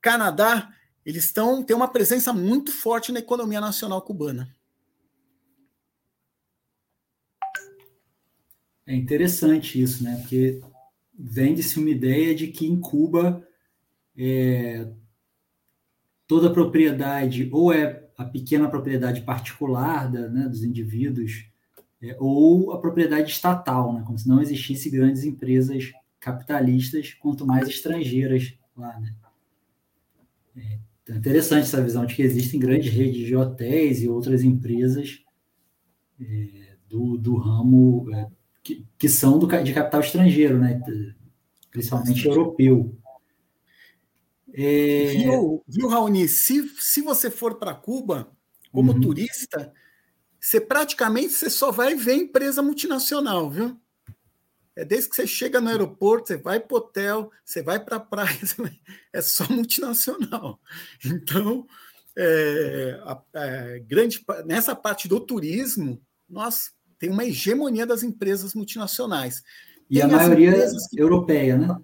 Canadá, 0.00 0.70
eles 1.06 1.24
estão 1.24 1.62
têm 1.62 1.76
uma 1.76 1.86
presença 1.86 2.32
muito 2.32 2.72
forte 2.72 3.12
na 3.12 3.20
economia 3.20 3.60
nacional 3.60 4.02
cubana. 4.02 4.52
É 8.84 8.94
interessante 8.94 9.80
isso, 9.80 10.02
né? 10.02 10.16
Porque 10.16 10.60
vende-se 11.16 11.78
uma 11.78 11.90
ideia 11.90 12.34
de 12.34 12.48
que 12.48 12.66
em 12.66 12.80
Cuba 12.80 13.46
é, 14.16 14.88
toda 16.26 16.52
propriedade 16.52 17.48
ou 17.52 17.72
é 17.72 18.08
a 18.18 18.24
pequena 18.24 18.68
propriedade 18.68 19.20
particular 19.22 20.10
da, 20.10 20.28
né, 20.28 20.48
dos 20.48 20.64
indivíduos, 20.64 21.46
é, 22.02 22.16
ou 22.18 22.72
a 22.72 22.80
propriedade 22.80 23.30
estatal, 23.30 23.92
né, 23.92 24.02
como 24.06 24.18
se 24.18 24.28
não 24.28 24.40
existisse 24.40 24.90
grandes 24.90 25.22
empresas 25.22 25.92
capitalistas, 26.18 27.12
quanto 27.14 27.46
mais 27.46 27.68
estrangeiras 27.68 28.58
lá. 28.76 28.98
Né? 28.98 29.14
É, 30.56 30.78
então 31.06 31.14
é 31.14 31.18
interessante 31.20 31.62
essa 31.62 31.80
visão 31.80 32.04
de 32.04 32.16
que 32.16 32.22
existem 32.22 32.58
grandes 32.58 32.92
redes 32.92 33.24
de 33.24 33.36
hotéis 33.36 34.02
e 34.02 34.08
outras 34.08 34.42
empresas 34.42 35.22
é, 36.20 36.74
do, 36.88 37.16
do 37.16 37.36
ramo 37.36 38.12
é, 38.12 38.26
que, 38.60 38.84
que 38.98 39.08
são 39.08 39.38
do, 39.38 39.46
de 39.62 39.72
capital 39.72 40.00
estrangeiro, 40.00 40.58
né? 40.58 40.82
principalmente 41.70 42.26
europeu. 42.26 42.98
É... 44.52 45.14
Viu, 45.16 45.62
viu, 45.68 45.88
Raoni? 45.88 46.26
Se, 46.26 46.68
se 46.80 47.00
você 47.02 47.30
for 47.30 47.54
para 47.54 47.72
Cuba 47.72 48.28
como 48.72 48.92
uhum. 48.92 49.00
turista, 49.00 49.72
você 50.40 50.60
praticamente 50.60 51.34
você 51.34 51.48
só 51.48 51.70
vai 51.70 51.94
ver 51.94 52.16
empresa 52.16 52.62
multinacional, 52.62 53.48
viu? 53.48 53.78
É 54.76 54.84
desde 54.84 55.08
que 55.08 55.16
você 55.16 55.26
chega 55.26 55.60
no 55.60 55.70
aeroporto, 55.70 56.28
você 56.28 56.36
vai 56.36 56.60
para 56.60 56.74
o 56.74 56.78
hotel, 56.78 57.30
você 57.42 57.62
vai 57.62 57.82
para 57.82 57.96
a 57.96 58.00
praia, 58.00 58.38
é 59.12 59.22
só 59.22 59.50
multinacional. 59.50 60.60
Então, 61.02 61.66
é, 62.16 63.00
a, 63.02 63.12
a 63.12 63.78
grande, 63.86 64.22
nessa 64.44 64.76
parte 64.76 65.08
do 65.08 65.18
turismo, 65.18 66.00
nós 66.28 66.72
tem 66.98 67.10
uma 67.10 67.24
hegemonia 67.24 67.86
das 67.86 68.02
empresas 68.02 68.54
multinacionais. 68.54 69.42
E 69.88 70.02
a 70.02 70.08
maioria 70.08 70.52
que... 70.90 71.00
europeia, 71.00 71.56
né? 71.56 71.74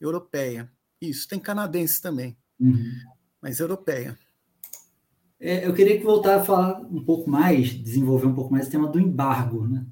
Europeia. 0.00 0.70
Isso, 1.00 1.28
tem 1.28 1.38
canadense 1.38 2.00
também, 2.00 2.36
uhum. 2.58 2.92
mas 3.42 3.60
europeia. 3.60 4.18
É, 5.38 5.66
eu 5.66 5.74
queria 5.74 5.98
que 5.98 6.04
voltar 6.04 6.36
a 6.36 6.44
falar 6.44 6.80
um 6.80 7.04
pouco 7.04 7.28
mais, 7.28 7.70
desenvolver 7.70 8.26
um 8.26 8.34
pouco 8.34 8.50
mais 8.50 8.68
o 8.68 8.70
tema 8.70 8.88
do 8.88 8.98
embargo, 8.98 9.66
né? 9.66 9.86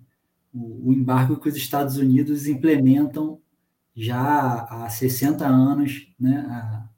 O, 0.54 0.92
embargo 0.92 1.38
que 1.38 1.48
os 1.48 1.56
Estados 1.56 1.96
Unidos 1.96 2.46
implementam 2.46 3.40
já 3.94 4.62
há 4.70 4.88
60 4.88 5.44
anos, 5.44 6.08
né, 6.18 6.46
a, 6.48 6.88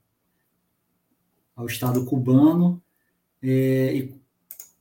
ao 1.55 1.65
Estado 1.65 2.05
cubano. 2.05 2.81
É, 3.41 3.95
e, 3.95 4.21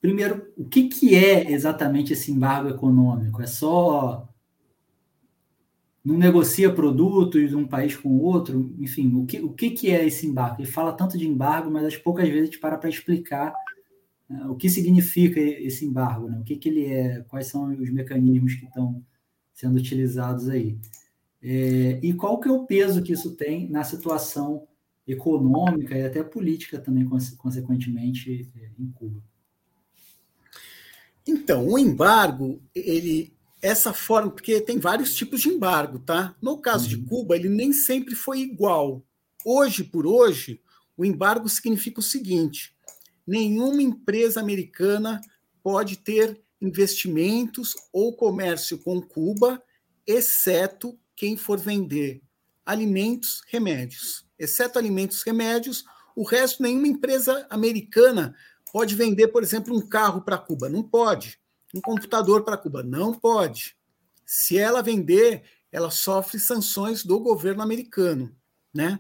primeiro, 0.01 0.47
o 0.57 0.65
que, 0.65 0.89
que 0.89 1.15
é 1.15 1.51
exatamente 1.51 2.13
esse 2.13 2.31
embargo 2.31 2.69
econômico? 2.69 3.41
É 3.41 3.47
só 3.47 4.29
não 6.07 6.17
negocia 6.17 6.73
produtos 6.73 7.49
de 7.51 7.57
um 7.57 7.67
país 7.67 7.97
com 7.97 8.11
o 8.11 8.23
outro, 8.23 8.73
enfim, 8.79 9.13
o 9.17 9.27
que, 9.27 9.41
o 9.41 9.51
que, 9.51 9.71
que 9.71 9.91
é 9.91 10.07
esse 10.07 10.25
embargo? 10.25 10.61
Ele 10.61 10.71
fala 10.71 10.93
tanto 10.93 11.19
de 11.19 11.27
embargo, 11.27 11.69
mas 11.69 11.85
as 11.85 11.97
poucas 11.97 12.29
vezes 12.29 12.43
a 12.43 12.45
gente 12.45 12.61
para 12.61 12.79
para 12.79 12.89
explicar 12.89 13.53
o 14.49 14.57
que 14.57 14.69
significa 14.69 15.41
esse 15.41 15.85
embargo, 15.85 16.29
né? 16.29 16.39
o 16.39 16.45
que, 16.45 16.57
que 16.57 16.69
ele 16.69 16.87
é, 16.87 17.21
quais 17.29 17.47
são 17.47 17.69
os 17.69 17.91
mecanismos 17.91 18.55
que 18.55 18.67
estão 18.67 19.03
sendo 19.55 19.77
utilizados 19.77 20.49
aí. 20.49 20.79
É, 21.43 21.99
e 22.03 22.13
qual 22.13 22.39
que 22.39 22.49
é 22.49 22.53
o 22.53 22.67
peso 22.67 23.03
que 23.03 23.13
isso 23.13 23.37
tem 23.37 23.69
na 23.71 23.85
situação 23.85 24.67
econômica 25.07 25.97
e 25.97 26.05
até 26.05 26.23
política 26.23 26.79
também, 26.79 27.09
consequentemente, 27.39 28.51
é, 28.57 28.71
em 28.79 28.91
Cuba? 28.91 29.23
Então, 31.27 31.67
o 31.67 31.79
embargo, 31.79 32.61
ele 32.75 33.35
essa 33.63 33.93
forma, 33.93 34.31
porque 34.31 34.61
tem 34.61 34.79
vários 34.79 35.15
tipos 35.15 35.41
de 35.41 35.49
embargo, 35.49 35.99
tá? 35.99 36.37
No 36.41 36.59
caso 36.59 36.85
uhum. 36.85 36.89
de 36.91 37.09
Cuba, 37.09 37.37
ele 37.37 37.49
nem 37.49 37.73
sempre 37.73 38.15
foi 38.15 38.41
igual. 38.41 39.03
Hoje 39.45 39.83
por 39.83 40.07
hoje, 40.07 40.61
o 40.97 41.05
embargo 41.05 41.49
significa 41.49 42.01
o 42.01 42.03
seguinte: 42.03 42.76
nenhuma 43.27 43.83
empresa 43.83 44.41
americana 44.41 45.21
pode 45.63 45.97
ter 45.97 46.41
investimentos 46.61 47.75
ou 47.93 48.15
comércio 48.15 48.79
com 48.79 49.03
Cuba, 49.03 49.63
exceto 50.07 50.99
quem 51.15 51.37
for 51.37 51.59
vender 51.59 52.23
alimentos, 52.65 53.43
remédios. 53.49 54.25
Exceto 54.39 54.79
alimentos, 54.79 55.23
remédios, 55.23 55.85
o 56.15 56.25
resto, 56.25 56.63
nenhuma 56.63 56.89
empresa 56.89 57.47
americana 57.51 58.35
pode 58.73 58.95
vender, 58.95 59.29
por 59.29 59.43
exemplo, 59.43 59.77
um 59.77 59.87
carro 59.87 60.23
para 60.23 60.39
Cuba. 60.39 60.69
Não 60.69 60.83
pode 60.83 61.39
um 61.75 61.81
computador 61.81 62.43
para 62.45 62.57
Cuba. 62.57 62.83
Não 62.83 63.13
pode. 63.13 63.77
Se 64.25 64.59
ela 64.59 64.83
vender, 64.83 65.43
ela 65.71 65.91
sofre 65.91 66.39
sanções 66.39 67.05
do 67.05 67.21
governo 67.21 67.63
americano, 67.63 68.35
né? 68.75 68.99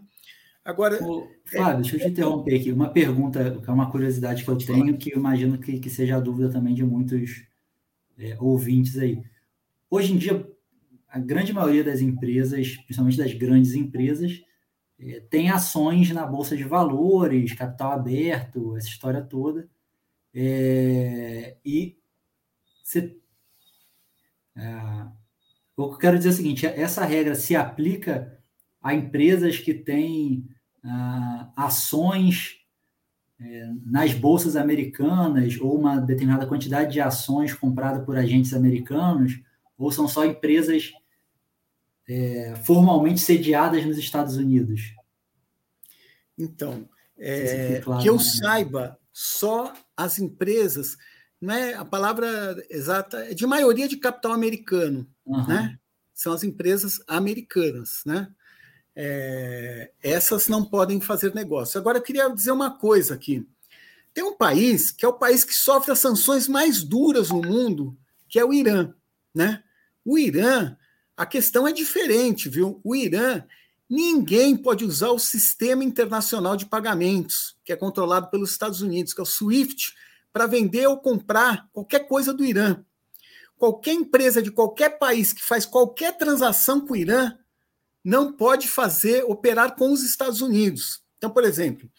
Agora, 0.66 1.00
Ô, 1.00 1.28
Fábio, 1.44 1.78
é... 1.78 1.82
deixa 1.82 1.96
eu 1.96 2.00
te 2.00 2.08
interromper 2.08 2.56
aqui. 2.56 2.72
Uma 2.72 2.88
pergunta, 2.88 3.60
que 3.62 3.70
é 3.70 3.72
uma 3.72 3.88
curiosidade 3.88 4.42
que 4.42 4.50
eu 4.50 4.58
tenho, 4.58 4.98
que 4.98 5.12
eu 5.12 5.18
imagino 5.18 5.56
que, 5.58 5.78
que 5.78 5.88
seja 5.88 6.16
a 6.16 6.20
dúvida 6.20 6.50
também 6.50 6.74
de 6.74 6.82
muitos 6.82 7.46
é, 8.18 8.36
ouvintes 8.40 8.98
aí. 8.98 9.22
Hoje 9.88 10.12
em 10.12 10.16
dia, 10.16 10.44
a 11.08 11.20
grande 11.20 11.52
maioria 11.52 11.84
das 11.84 12.00
empresas, 12.00 12.76
principalmente 12.78 13.16
das 13.16 13.32
grandes 13.32 13.74
empresas, 13.74 14.42
é, 14.98 15.20
tem 15.30 15.50
ações 15.50 16.10
na 16.10 16.26
Bolsa 16.26 16.56
de 16.56 16.64
Valores, 16.64 17.52
capital 17.52 17.92
aberto, 17.92 18.76
essa 18.76 18.88
história 18.88 19.22
toda. 19.22 19.68
É, 20.34 21.56
e 21.64 21.96
você, 22.82 23.16
é, 24.56 25.06
o 25.76 25.90
que 25.90 25.94
eu 25.94 25.98
quero 25.98 26.16
dizer 26.16 26.30
é 26.30 26.32
o 26.32 26.34
seguinte: 26.34 26.66
essa 26.66 27.04
regra 27.04 27.36
se 27.36 27.54
aplica 27.54 28.36
a 28.82 28.92
empresas 28.92 29.58
que 29.58 29.72
têm 29.72 30.55
ah, 30.86 31.52
ações 31.56 32.60
é, 33.40 33.70
nas 33.84 34.14
bolsas 34.14 34.56
americanas 34.56 35.58
ou 35.60 35.78
uma 35.78 35.98
determinada 35.98 36.46
quantidade 36.46 36.92
de 36.92 37.00
ações 37.00 37.52
comprada 37.52 38.00
por 38.00 38.16
agentes 38.16 38.54
americanos, 38.54 39.40
ou 39.76 39.92
são 39.92 40.08
só 40.08 40.24
empresas 40.24 40.92
é, 42.08 42.54
formalmente 42.64 43.20
sediadas 43.20 43.84
nos 43.84 43.98
Estados 43.98 44.36
Unidos? 44.36 44.94
Então, 46.38 46.88
é, 47.18 47.80
claro, 47.82 48.02
que 48.02 48.08
eu 48.08 48.16
né? 48.16 48.22
saiba, 48.22 48.98
só 49.12 49.72
as 49.96 50.18
empresas, 50.18 50.96
não 51.40 51.54
é 51.54 51.74
a 51.74 51.84
palavra 51.84 52.56
exata, 52.70 53.18
é 53.18 53.34
de 53.34 53.46
maioria 53.46 53.88
de 53.88 53.96
capital 53.96 54.32
americano, 54.32 55.06
uhum. 55.24 55.46
né? 55.46 55.78
São 56.12 56.32
as 56.32 56.42
empresas 56.42 57.00
americanas, 57.06 58.02
né? 58.06 58.28
É, 58.98 59.90
essas 60.02 60.48
não 60.48 60.64
podem 60.64 61.00
fazer 61.02 61.34
negócio. 61.34 61.78
Agora, 61.78 61.98
eu 61.98 62.02
queria 62.02 62.28
dizer 62.30 62.50
uma 62.50 62.70
coisa 62.70 63.14
aqui. 63.14 63.46
Tem 64.14 64.24
um 64.24 64.34
país 64.34 64.90
que 64.90 65.04
é 65.04 65.08
o 65.08 65.12
país 65.12 65.44
que 65.44 65.54
sofre 65.54 65.92
as 65.92 65.98
sanções 65.98 66.48
mais 66.48 66.82
duras 66.82 67.28
no 67.28 67.42
mundo, 67.42 67.94
que 68.26 68.38
é 68.38 68.44
o 68.44 68.54
Irã, 68.54 68.94
né? 69.34 69.62
O 70.02 70.16
Irã, 70.16 70.74
a 71.14 71.26
questão 71.26 71.68
é 71.68 71.72
diferente, 71.72 72.48
viu? 72.48 72.80
O 72.82 72.96
Irã, 72.96 73.44
ninguém 73.90 74.56
pode 74.56 74.84
usar 74.84 75.10
o 75.10 75.18
sistema 75.18 75.84
internacional 75.84 76.56
de 76.56 76.64
pagamentos, 76.64 77.58
que 77.62 77.72
é 77.72 77.76
controlado 77.76 78.30
pelos 78.30 78.50
Estados 78.50 78.80
Unidos, 78.80 79.12
que 79.12 79.20
é 79.20 79.22
o 79.22 79.26
SWIFT, 79.26 79.94
para 80.32 80.46
vender 80.46 80.86
ou 80.86 80.96
comprar 80.96 81.68
qualquer 81.70 82.08
coisa 82.08 82.32
do 82.32 82.44
Irã. 82.44 82.82
Qualquer 83.58 83.92
empresa 83.92 84.40
de 84.40 84.50
qualquer 84.50 84.98
país 84.98 85.32
que 85.32 85.42
faz 85.42 85.66
qualquer 85.66 86.16
transação 86.16 86.80
com 86.80 86.94
o 86.94 86.96
Irã 86.96 87.36
não 88.06 88.32
pode 88.32 88.68
fazer, 88.68 89.24
operar 89.24 89.74
com 89.74 89.90
os 89.90 90.04
Estados 90.04 90.40
Unidos. 90.40 91.02
Então, 91.18 91.28
por 91.28 91.42
exemplo, 91.42 91.90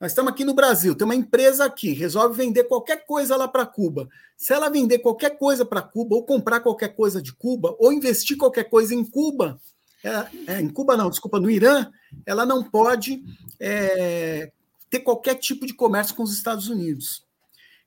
nós 0.00 0.10
estamos 0.10 0.32
aqui 0.32 0.44
no 0.44 0.54
Brasil, 0.54 0.92
tem 0.92 1.04
uma 1.04 1.14
empresa 1.14 1.64
aqui, 1.64 1.92
resolve 1.92 2.36
vender 2.36 2.64
qualquer 2.64 3.06
coisa 3.06 3.36
lá 3.36 3.46
para 3.46 3.64
Cuba. 3.64 4.08
Se 4.36 4.52
ela 4.52 4.68
vender 4.68 4.98
qualquer 4.98 5.38
coisa 5.38 5.64
para 5.64 5.80
Cuba, 5.80 6.16
ou 6.16 6.26
comprar 6.26 6.58
qualquer 6.58 6.96
coisa 6.96 7.22
de 7.22 7.32
Cuba, 7.32 7.76
ou 7.78 7.92
investir 7.92 8.36
qualquer 8.36 8.64
coisa 8.64 8.92
em 8.92 9.04
Cuba, 9.04 9.56
é, 10.02 10.54
é, 10.54 10.60
em 10.60 10.68
Cuba 10.68 10.96
não, 10.96 11.08
desculpa, 11.08 11.38
no 11.38 11.48
Irã, 11.48 11.88
ela 12.26 12.44
não 12.44 12.64
pode 12.64 13.22
é, 13.60 14.50
ter 14.90 14.98
qualquer 14.98 15.36
tipo 15.36 15.64
de 15.64 15.74
comércio 15.74 16.16
com 16.16 16.24
os 16.24 16.34
Estados 16.34 16.68
Unidos. 16.68 17.24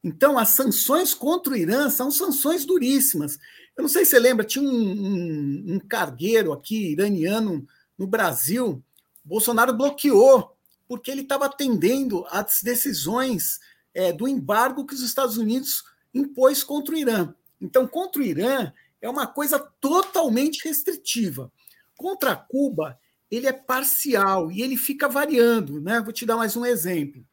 Então, 0.02 0.38
as 0.38 0.50
sanções 0.50 1.14
contra 1.14 1.52
o 1.52 1.58
Irã 1.58 1.90
são 1.90 2.10
sanções 2.10 2.64
duríssimas. 2.64 3.38
Eu 3.78 3.82
não 3.82 3.90
sei 3.90 4.06
se 4.06 4.12
você 4.12 4.20
lembra, 4.20 4.46
tinha 4.46 4.64
um, 4.64 4.74
um, 4.74 5.76
um 5.76 5.80
cargueiro 5.80 6.54
aqui, 6.54 6.94
iraniano, 6.94 7.68
no 7.98 8.08
Brasil. 8.08 8.82
Bolsonaro 9.24 9.74
bloqueou, 9.74 10.56
porque 10.88 11.12
ele 11.12 11.22
estava 11.22 11.46
atendendo 11.46 12.26
às 12.30 12.62
decisões 12.64 13.60
é, 13.94 14.14
do 14.14 14.28
embargo 14.28 14.86
que 14.86 14.94
os 14.94 15.02
Estados 15.02 15.38
Unidos 15.38 15.84
impôs 16.14 16.64
contra 16.64 16.96
o 16.96 16.98
Irã. 16.98 17.34
Então, 17.60 17.88
contra 17.88 18.22
o 18.22 18.26
Irã 18.26 18.72
é 19.02 19.10
uma 19.10 19.28
coisa 19.28 19.60
totalmente 19.60 20.64
restritiva. 20.64 21.52
Contra 21.98 22.36
Cuba, 22.36 22.98
ele 23.30 23.48
é 23.48 23.54
parcial 23.54 24.52
e 24.52 24.62
ele 24.62 24.78
fica 24.78 25.08
variando. 25.08 25.82
Né? 25.82 26.02
Vou 26.02 26.14
te 26.14 26.26
dar 26.26 26.38
mais 26.38 26.56
um 26.56 26.66
exemplo. 26.66 27.26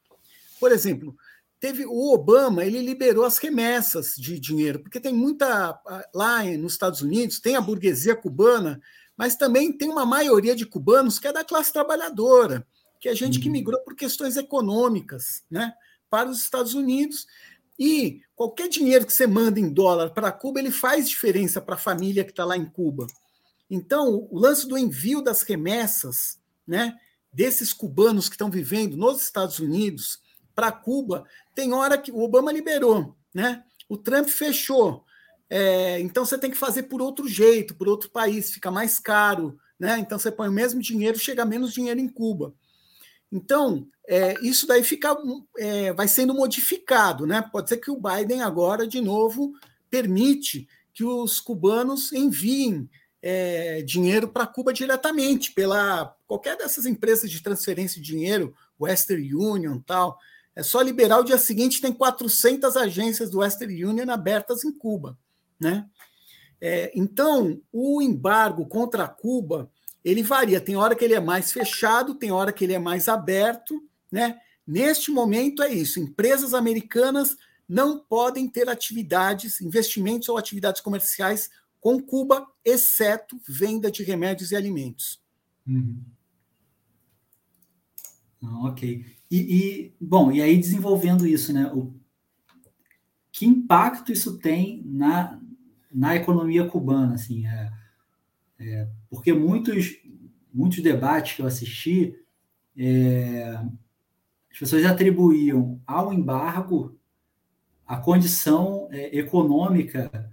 Por 0.58 0.72
exemplo, 0.72 1.16
teve 1.62 1.86
o 1.86 2.12
Obama, 2.12 2.64
ele 2.64 2.80
liberou 2.80 3.24
as 3.24 3.38
remessas 3.38 4.16
de 4.16 4.36
dinheiro, 4.36 4.80
porque 4.80 4.98
tem 4.98 5.14
muita 5.14 5.80
lá 6.12 6.42
nos 6.58 6.72
Estados 6.72 7.02
Unidos, 7.02 7.38
tem 7.38 7.54
a 7.54 7.60
burguesia 7.60 8.16
cubana, 8.16 8.82
mas 9.16 9.36
também 9.36 9.72
tem 9.72 9.88
uma 9.88 10.04
maioria 10.04 10.56
de 10.56 10.66
cubanos 10.66 11.20
que 11.20 11.28
é 11.28 11.32
da 11.32 11.44
classe 11.44 11.72
trabalhadora, 11.72 12.66
que 12.98 13.08
é 13.08 13.14
gente 13.14 13.38
que 13.38 13.46
uhum. 13.46 13.52
migrou 13.52 13.78
por 13.82 13.94
questões 13.94 14.36
econômicas, 14.36 15.44
né, 15.48 15.72
para 16.10 16.28
os 16.28 16.40
Estados 16.40 16.74
Unidos. 16.74 17.28
E 17.78 18.22
qualquer 18.34 18.68
dinheiro 18.68 19.06
que 19.06 19.12
você 19.12 19.28
manda 19.28 19.60
em 19.60 19.72
dólar 19.72 20.10
para 20.10 20.32
Cuba, 20.32 20.58
ele 20.58 20.72
faz 20.72 21.08
diferença 21.08 21.60
para 21.60 21.76
a 21.76 21.78
família 21.78 22.24
que 22.24 22.32
está 22.32 22.44
lá 22.44 22.56
em 22.56 22.64
Cuba. 22.64 23.06
Então, 23.70 24.26
o 24.32 24.36
lance 24.36 24.66
do 24.66 24.76
envio 24.76 25.22
das 25.22 25.42
remessas, 25.42 26.40
né, 26.66 26.96
desses 27.32 27.72
cubanos 27.72 28.28
que 28.28 28.34
estão 28.34 28.50
vivendo 28.50 28.96
nos 28.96 29.22
Estados 29.22 29.60
Unidos 29.60 30.20
para 30.54 30.72
Cuba, 30.72 31.24
tem 31.54 31.72
hora 31.72 31.98
que 31.98 32.10
o 32.10 32.20
Obama 32.20 32.52
liberou, 32.52 33.16
né? 33.34 33.62
O 33.88 33.96
Trump 33.96 34.28
fechou. 34.28 35.04
É, 35.48 36.00
então 36.00 36.24
você 36.24 36.38
tem 36.38 36.50
que 36.50 36.56
fazer 36.56 36.84
por 36.84 37.02
outro 37.02 37.28
jeito, 37.28 37.74
por 37.74 37.88
outro 37.88 38.10
país, 38.10 38.50
fica 38.50 38.70
mais 38.70 38.98
caro, 38.98 39.58
né? 39.78 39.98
Então 39.98 40.18
você 40.18 40.32
põe 40.32 40.48
o 40.48 40.52
mesmo 40.52 40.80
dinheiro, 40.80 41.18
chega 41.18 41.44
menos 41.44 41.72
dinheiro 41.72 42.00
em 42.00 42.08
Cuba. 42.08 42.54
Então 43.30 43.86
é, 44.08 44.34
isso 44.42 44.66
daí 44.66 44.82
fica, 44.82 45.16
é, 45.58 45.92
vai 45.92 46.08
sendo 46.08 46.34
modificado, 46.34 47.26
né? 47.26 47.42
Pode 47.42 47.68
ser 47.68 47.76
que 47.76 47.90
o 47.90 48.00
Biden 48.00 48.42
agora 48.42 48.86
de 48.86 49.00
novo 49.00 49.52
permite 49.90 50.66
que 50.94 51.04
os 51.04 51.38
cubanos 51.38 52.12
enviem 52.12 52.88
é, 53.22 53.82
dinheiro 53.82 54.28
para 54.28 54.46
Cuba 54.46 54.72
diretamente 54.72 55.52
pela 55.52 56.16
qualquer 56.26 56.56
dessas 56.56 56.86
empresas 56.86 57.30
de 57.30 57.42
transferência 57.42 58.00
de 58.00 58.06
dinheiro, 58.06 58.54
Western 58.80 59.34
Union, 59.34 59.78
tal. 59.80 60.18
É 60.54 60.62
só 60.62 60.80
liberar 60.82 61.18
o 61.18 61.24
dia 61.24 61.38
seguinte, 61.38 61.80
tem 61.80 61.92
400 61.92 62.76
agências 62.76 63.30
do 63.30 63.38
Western 63.38 63.84
Union 63.84 64.10
abertas 64.10 64.64
em 64.64 64.72
Cuba. 64.72 65.18
Né? 65.58 65.86
É, 66.60 66.92
então, 66.94 67.60
o 67.72 68.02
embargo 68.02 68.66
contra 68.66 69.08
Cuba, 69.08 69.70
ele 70.04 70.22
varia. 70.22 70.60
Tem 70.60 70.76
hora 70.76 70.94
que 70.94 71.04
ele 71.04 71.14
é 71.14 71.20
mais 71.20 71.52
fechado, 71.52 72.14
tem 72.14 72.30
hora 72.30 72.52
que 72.52 72.64
ele 72.64 72.74
é 72.74 72.78
mais 72.78 73.08
aberto. 73.08 73.82
Né? 74.10 74.38
Neste 74.66 75.10
momento 75.10 75.62
é 75.62 75.72
isso. 75.72 75.98
Empresas 75.98 76.52
americanas 76.52 77.36
não 77.68 77.98
podem 77.98 78.46
ter 78.48 78.68
atividades, 78.68 79.60
investimentos 79.60 80.28
ou 80.28 80.36
atividades 80.36 80.80
comerciais 80.82 81.50
com 81.80 82.00
Cuba, 82.00 82.46
exceto 82.64 83.40
venda 83.48 83.90
de 83.90 84.04
remédios 84.04 84.52
e 84.52 84.56
alimentos. 84.56 85.20
Uhum. 85.66 86.00
Ah, 88.42 88.68
ok. 88.68 89.04
E, 89.30 89.36
e, 89.36 89.94
bom, 90.00 90.32
e 90.32 90.42
aí 90.42 90.58
desenvolvendo 90.58 91.26
isso, 91.26 91.52
né? 91.52 91.70
O, 91.72 91.94
que 93.30 93.46
impacto 93.46 94.12
isso 94.12 94.38
tem 94.38 94.82
na, 94.84 95.40
na 95.90 96.14
economia 96.14 96.66
cubana, 96.66 97.14
assim? 97.14 97.46
É, 97.46 97.72
é, 98.58 98.88
porque 99.08 99.32
muitos, 99.32 99.98
muitos 100.52 100.82
debates 100.82 101.36
que 101.36 101.42
eu 101.42 101.46
assisti, 101.46 102.14
é, 102.76 103.58
as 104.50 104.58
pessoas 104.58 104.84
atribuíam 104.84 105.80
ao 105.86 106.12
embargo 106.12 106.98
a 107.86 107.96
condição 107.96 108.88
é, 108.90 109.16
econômica 109.18 110.30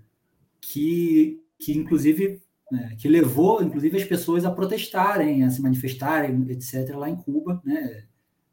que, 0.59 1.41
que 1.57 1.71
inclusive, 1.71 2.41
né, 2.71 2.95
que 2.97 3.07
levou, 3.07 3.63
inclusive, 3.63 3.97
as 3.97 4.03
pessoas 4.03 4.45
a 4.45 4.51
protestarem, 4.51 5.43
a 5.43 5.49
se 5.49 5.61
manifestarem, 5.61 6.45
etc., 6.49 6.95
lá 6.95 7.09
em 7.09 7.15
Cuba, 7.15 7.61
né? 7.63 8.05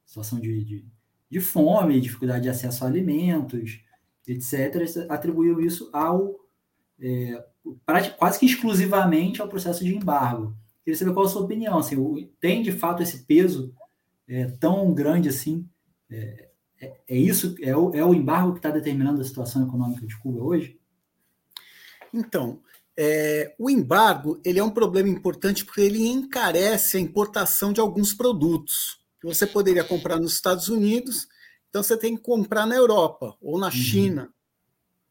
situação 0.05 0.39
de, 0.41 0.65
de, 0.65 0.85
de 1.29 1.41
fome, 1.41 2.01
dificuldade 2.01 2.45
de 2.45 2.49
acesso 2.49 2.85
a 2.85 2.89
alimentos, 2.89 3.81
etc., 4.27 5.09
atribuiu 5.09 5.61
isso 5.61 5.91
ao 5.93 6.37
é, 6.99 7.45
quase 8.17 8.39
que 8.39 8.47
exclusivamente 8.47 9.43
ao 9.43 9.49
processo 9.49 9.85
de 9.85 9.95
embargo. 9.95 10.57
Queria 10.85 10.97
saber 10.97 11.13
qual 11.13 11.27
a 11.27 11.29
sua 11.29 11.43
opinião. 11.43 11.79
Assim, 11.79 12.31
tem 12.41 12.63
de 12.63 12.73
fato 12.73 13.03
esse 13.03 13.25
peso 13.25 13.75
é, 14.29 14.47
tão 14.47 14.95
grande 14.95 15.29
assim? 15.29 15.69
É, 16.09 16.49
é, 16.81 17.01
é 17.09 17.17
isso? 17.17 17.57
É 17.61 17.77
o, 17.77 17.95
é 17.95 18.05
o 18.05 18.15
embargo 18.15 18.53
que 18.53 18.59
está 18.59 18.71
determinando 18.71 19.21
a 19.21 19.25
situação 19.25 19.67
econômica 19.67 20.07
de 20.07 20.17
Cuba 20.19 20.43
hoje? 20.43 20.79
Então, 22.13 22.61
é, 22.99 23.55
o 23.59 23.69
embargo 23.69 24.41
ele 24.45 24.59
é 24.59 24.65
um 24.65 24.71
problema 24.71 25.09
importante 25.09 25.65
porque 25.65 25.83
ele 25.83 26.07
encarece 26.07 26.97
a 26.97 27.01
importação 27.01 27.73
de 27.73 27.81
alguns 27.81 28.15
produtos 28.15 28.99
que 29.21 29.27
você 29.27 29.47
poderia 29.47 29.85
comprar 29.85 30.19
nos 30.19 30.33
Estados 30.33 30.69
Unidos, 30.69 31.29
então 31.69 31.83
você 31.83 31.97
tem 31.97 32.17
que 32.17 32.23
comprar 32.23 32.67
na 32.67 32.75
Europa 32.75 33.37
ou 33.41 33.59
na 33.59 33.67
uhum. 33.67 33.73
China, 33.73 34.35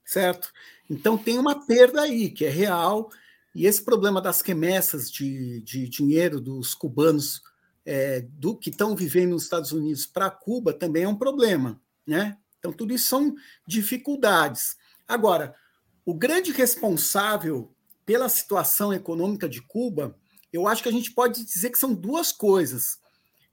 certo? 0.03 0.51
Então 0.89 1.17
tem 1.17 1.37
uma 1.37 1.65
perda 1.65 2.01
aí, 2.01 2.29
que 2.29 2.45
é 2.45 2.49
real, 2.49 3.09
e 3.53 3.65
esse 3.65 3.83
problema 3.83 4.21
das 4.21 4.41
remessas 4.41 5.11
de, 5.11 5.61
de 5.61 5.87
dinheiro 5.87 6.39
dos 6.41 6.73
cubanos 6.73 7.41
é, 7.85 8.21
do 8.21 8.55
que 8.55 8.69
estão 8.69 8.95
vivendo 8.95 9.31
nos 9.31 9.43
Estados 9.43 9.71
Unidos 9.71 10.05
para 10.05 10.29
Cuba 10.29 10.73
também 10.73 11.03
é 11.03 11.07
um 11.07 11.15
problema, 11.15 11.79
né? 12.05 12.37
Então 12.57 12.73
tudo 12.73 12.93
isso 12.93 13.05
são 13.05 13.35
dificuldades. 13.67 14.75
Agora, 15.07 15.55
o 16.03 16.13
grande 16.13 16.51
responsável 16.51 17.74
pela 18.05 18.29
situação 18.29 18.93
econômica 18.93 19.49
de 19.49 19.61
Cuba, 19.61 20.15
eu 20.53 20.67
acho 20.67 20.83
que 20.83 20.89
a 20.89 20.91
gente 20.91 21.11
pode 21.11 21.43
dizer 21.43 21.69
que 21.69 21.77
são 21.77 21.93
duas 21.93 22.31
coisas. 22.31 22.99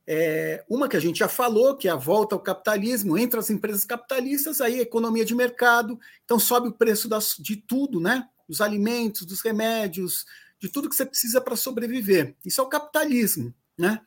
É, 0.06 0.64
uma 0.68 0.88
que 0.88 0.96
a 0.96 1.00
gente 1.00 1.20
já 1.20 1.28
falou, 1.28 1.76
que 1.76 1.88
é 1.88 1.90
a 1.90 1.96
volta 1.96 2.34
ao 2.34 2.40
capitalismo, 2.40 3.16
entre 3.16 3.38
as 3.38 3.50
empresas 3.50 3.84
capitalistas, 3.84 4.60
aí 4.60 4.80
economia 4.80 5.24
de 5.24 5.34
mercado, 5.34 5.98
então 6.24 6.38
sobe 6.38 6.68
o 6.68 6.72
preço 6.72 7.08
das, 7.08 7.34
de 7.38 7.56
tudo, 7.56 8.00
né? 8.00 8.28
Dos 8.48 8.60
alimentos, 8.60 9.24
dos 9.24 9.40
remédios, 9.40 10.26
de 10.60 10.68
tudo 10.68 10.88
que 10.88 10.94
você 10.94 11.06
precisa 11.06 11.40
para 11.40 11.56
sobreviver. 11.56 12.36
Isso 12.44 12.60
é 12.60 12.64
o 12.64 12.68
capitalismo, 12.68 13.54
né? 13.78 14.00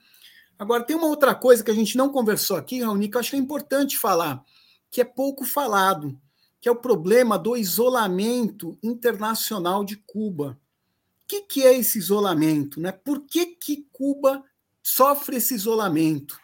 Agora, 0.57 0.83
tem 0.83 0.95
uma 0.95 1.07
outra 1.07 1.35
coisa 1.35 1.63
que 1.63 1.71
a 1.71 1.75
gente 1.75 1.97
não 1.97 2.09
conversou 2.09 2.55
aqui, 2.55 2.81
Raoni, 2.81 3.09
que 3.09 3.17
eu 3.17 3.19
acho 3.19 3.31
que 3.31 3.35
é 3.35 3.39
importante 3.39 3.97
falar, 3.97 4.41
que 4.89 5.01
é 5.01 5.05
pouco 5.05 5.43
falado, 5.43 6.17
que 6.65 6.69
é 6.69 6.71
o 6.71 6.75
problema 6.75 7.37
do 7.37 7.55
isolamento 7.55 8.75
internacional 8.81 9.85
de 9.85 9.97
Cuba. 9.97 10.59
O 11.23 11.27
que, 11.27 11.41
que 11.43 11.63
é 11.63 11.77
esse 11.77 11.99
isolamento? 11.99 12.81
Né? 12.81 12.91
Por 12.91 13.21
que, 13.21 13.45
que 13.45 13.87
Cuba 13.91 14.43
sofre 14.81 15.35
esse 15.35 15.53
isolamento? 15.53 16.39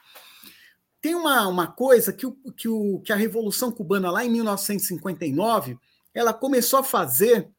Tem 1.01 1.15
uma, 1.15 1.47
uma 1.47 1.65
coisa 1.65 2.13
que, 2.13 2.27
o, 2.27 2.33
que, 2.55 2.67
o, 2.67 2.99
que 2.99 3.11
a 3.11 3.15
Revolução 3.15 3.71
Cubana, 3.71 4.11
lá 4.11 4.23
em 4.23 4.29
1959, 4.29 5.79
ela 6.13 6.35
começou 6.35 6.77
a 6.77 6.83
fazer, 6.83 7.49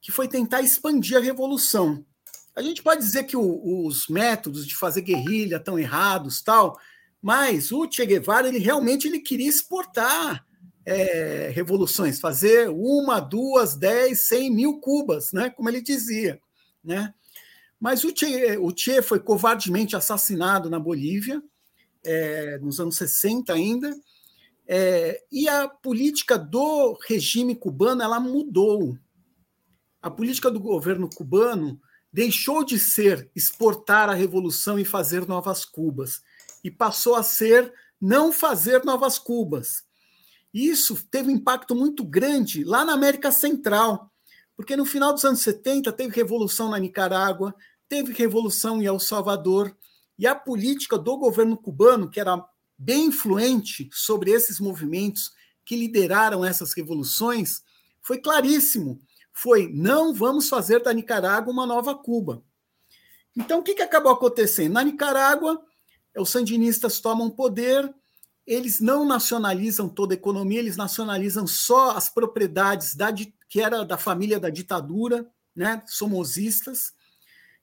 que 0.00 0.12
foi 0.12 0.28
tentar 0.28 0.62
expandir 0.62 1.16
a 1.16 1.20
revolução. 1.20 2.06
A 2.54 2.62
gente 2.62 2.84
pode 2.84 3.00
dizer 3.00 3.24
que 3.24 3.36
o, 3.36 3.84
os 3.84 4.06
métodos 4.06 4.64
de 4.64 4.76
fazer 4.76 5.00
guerrilha 5.00 5.56
estão 5.56 5.76
errados, 5.76 6.40
tal, 6.40 6.78
mas 7.20 7.72
o 7.72 7.90
Che 7.90 8.06
Guevara 8.06 8.46
ele 8.46 8.58
realmente 8.58 9.08
ele 9.08 9.18
queria 9.18 9.48
exportar 9.48 10.46
é, 10.84 11.50
revoluções, 11.54 12.20
fazer 12.20 12.68
uma, 12.68 13.20
duas, 13.20 13.76
dez, 13.76 14.26
cem 14.28 14.50
mil 14.50 14.80
cubas, 14.80 15.32
né? 15.32 15.50
Como 15.50 15.68
ele 15.68 15.80
dizia, 15.80 16.40
né? 16.82 17.14
Mas 17.78 18.04
o 18.04 18.12
Che, 18.16 18.56
o 18.58 18.70
che 18.70 19.02
foi 19.02 19.18
covardemente 19.18 19.96
assassinado 19.96 20.70
na 20.70 20.78
Bolívia, 20.78 21.42
é, 22.04 22.58
nos 22.58 22.78
anos 22.78 22.96
60 22.96 23.52
ainda, 23.52 23.94
é, 24.66 25.20
e 25.30 25.48
a 25.48 25.68
política 25.68 26.38
do 26.38 26.96
regime 27.08 27.56
cubano 27.56 28.02
ela 28.02 28.20
mudou. 28.20 28.96
A 30.00 30.10
política 30.10 30.50
do 30.50 30.60
governo 30.60 31.08
cubano 31.08 31.80
deixou 32.12 32.64
de 32.64 32.78
ser 32.78 33.30
exportar 33.34 34.08
a 34.08 34.14
revolução 34.14 34.78
e 34.78 34.84
fazer 34.84 35.26
novas 35.26 35.64
Cubas, 35.64 36.22
e 36.62 36.70
passou 36.70 37.14
a 37.14 37.22
ser 37.22 37.72
não 38.00 38.32
fazer 38.32 38.84
novas 38.84 39.18
Cubas. 39.18 39.84
Isso 40.52 41.02
teve 41.10 41.28
um 41.28 41.36
impacto 41.36 41.74
muito 41.74 42.04
grande 42.04 42.64
lá 42.64 42.84
na 42.84 42.92
América 42.92 43.32
Central, 43.32 44.12
porque 44.56 44.76
no 44.76 44.84
final 44.84 45.12
dos 45.12 45.24
anos 45.24 45.40
70 45.40 45.90
teve 45.92 46.14
revolução 46.14 46.70
na 46.70 46.78
Nicarágua, 46.78 47.54
teve 47.88 48.12
revolução 48.12 48.80
em 48.80 48.86
El 48.86 48.98
Salvador, 48.98 49.76
e 50.18 50.26
a 50.26 50.34
política 50.34 50.98
do 50.98 51.16
governo 51.16 51.56
cubano, 51.56 52.10
que 52.10 52.20
era 52.20 52.44
bem 52.76 53.06
influente 53.06 53.88
sobre 53.92 54.30
esses 54.30 54.60
movimentos 54.60 55.32
que 55.64 55.76
lideraram 55.76 56.44
essas 56.44 56.72
revoluções, 56.74 57.62
foi 58.00 58.18
claríssimo 58.18 59.00
foi: 59.32 59.68
não 59.72 60.12
vamos 60.12 60.48
fazer 60.48 60.82
da 60.82 60.92
Nicarágua 60.92 61.52
uma 61.52 61.66
nova 61.66 61.94
Cuba. 61.94 62.44
Então, 63.34 63.60
o 63.60 63.62
que, 63.62 63.74
que 63.74 63.82
acabou 63.82 64.12
acontecendo? 64.12 64.74
Na 64.74 64.84
Nicarágua, 64.84 65.60
os 66.16 66.28
sandinistas 66.28 67.00
tomam 67.00 67.30
poder, 67.30 67.92
eles 68.46 68.80
não 68.80 69.04
nacionalizam 69.04 69.88
toda 69.88 70.14
a 70.14 70.16
economia, 70.16 70.58
eles 70.58 70.76
nacionalizam 70.76 71.46
só 71.46 71.96
as 71.96 72.08
propriedades 72.08 72.94
da, 72.94 73.12
que 73.12 73.60
era 73.60 73.84
da 73.84 73.96
família 73.96 74.40
da 74.40 74.50
ditadura, 74.50 75.26
né, 75.54 75.82
somosistas, 75.86 76.92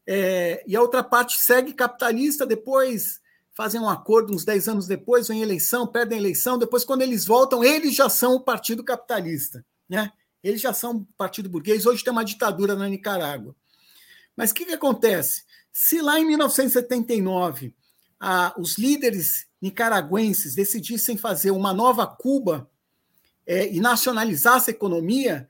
é, 0.08 0.64
e 0.66 0.76
a 0.76 0.82
outra 0.82 1.04
parte 1.04 1.40
segue 1.40 1.72
capitalista, 1.72 2.46
depois 2.46 3.22
fazem 3.54 3.80
um 3.80 3.90
acordo 3.90 4.34
uns 4.34 4.46
10 4.46 4.70
anos 4.70 4.88
depois, 4.88 5.28
vem 5.28 5.42
eleição, 5.42 5.86
perdem 5.86 6.18
a 6.18 6.22
eleição, 6.22 6.58
depois, 6.58 6.86
quando 6.86 7.02
eles 7.02 7.26
voltam, 7.26 7.64
eles 7.64 7.94
já 7.94 8.10
são 8.10 8.36
o 8.36 8.40
partido 8.40 8.84
capitalista. 8.84 9.66
Né? 9.88 10.12
Eles 10.42 10.62
já 10.62 10.74
são 10.74 11.06
partido 11.18 11.50
burguês, 11.50 11.86
hoje 11.86 12.04
tem 12.04 12.12
uma 12.12 12.24
ditadura 12.24 12.76
na 12.76 12.88
Nicarágua. 12.88 13.56
Mas 14.36 14.52
o 14.52 14.54
que, 14.54 14.66
que 14.66 14.74
acontece? 14.74 15.44
Se 15.72 16.02
lá 16.02 16.20
em 16.20 16.26
1979 16.26 17.76
ah, 18.20 18.54
os 18.58 18.78
líderes 18.78 19.48
nicaragüenses 19.62 20.56
decidissem 20.56 21.18
fazer 21.18 21.52
uma 21.52 21.74
nova 21.74 22.06
Cuba 22.06 22.70
é, 23.46 23.72
e 23.72 23.80
nacionalizasse 23.80 24.70
a 24.70 24.74
economia, 24.74 25.50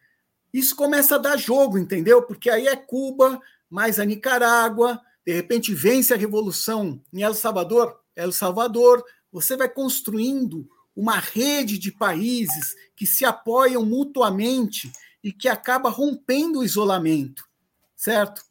isso 0.53 0.75
começa 0.75 1.15
a 1.15 1.19
dar 1.19 1.37
jogo, 1.37 1.77
entendeu? 1.77 2.21
Porque 2.23 2.49
aí 2.49 2.67
é 2.67 2.75
Cuba 2.75 3.39
mais 3.69 3.99
a 3.99 4.05
Nicarágua, 4.05 4.99
de 5.25 5.33
repente 5.33 5.73
vence 5.73 6.13
a 6.13 6.17
revolução 6.17 7.01
em 7.13 7.21
El 7.21 7.33
Salvador, 7.33 7.99
El 8.15 8.31
Salvador, 8.31 9.03
você 9.31 9.55
vai 9.55 9.69
construindo 9.69 10.67
uma 10.95 11.17
rede 11.17 11.77
de 11.77 11.91
países 11.91 12.75
que 12.95 13.05
se 13.05 13.23
apoiam 13.23 13.85
mutuamente 13.85 14.91
e 15.23 15.31
que 15.31 15.47
acaba 15.47 15.89
rompendo 15.89 16.59
o 16.59 16.63
isolamento, 16.63 17.47
certo? 17.95 18.43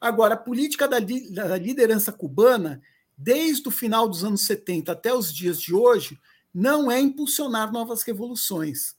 Agora, 0.00 0.34
a 0.34 0.38
política 0.38 0.88
da, 0.88 0.98
da 0.98 1.56
liderança 1.56 2.12
cubana, 2.12 2.82
desde 3.16 3.68
o 3.68 3.70
final 3.70 4.08
dos 4.08 4.24
anos 4.24 4.46
70 4.46 4.92
até 4.92 5.14
os 5.14 5.32
dias 5.32 5.60
de 5.60 5.74
hoje, 5.74 6.18
não 6.52 6.90
é 6.90 7.00
impulsionar 7.00 7.72
novas 7.72 8.02
revoluções, 8.02 8.94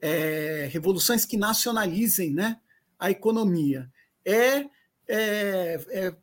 é, 0.00 0.68
revoluções 0.70 1.24
que 1.24 1.36
nacionalizem 1.36 2.32
né, 2.32 2.58
a 2.98 3.10
economia. 3.10 3.90
É, 4.24 4.66
é, 5.08 5.80
é, 5.88 6.14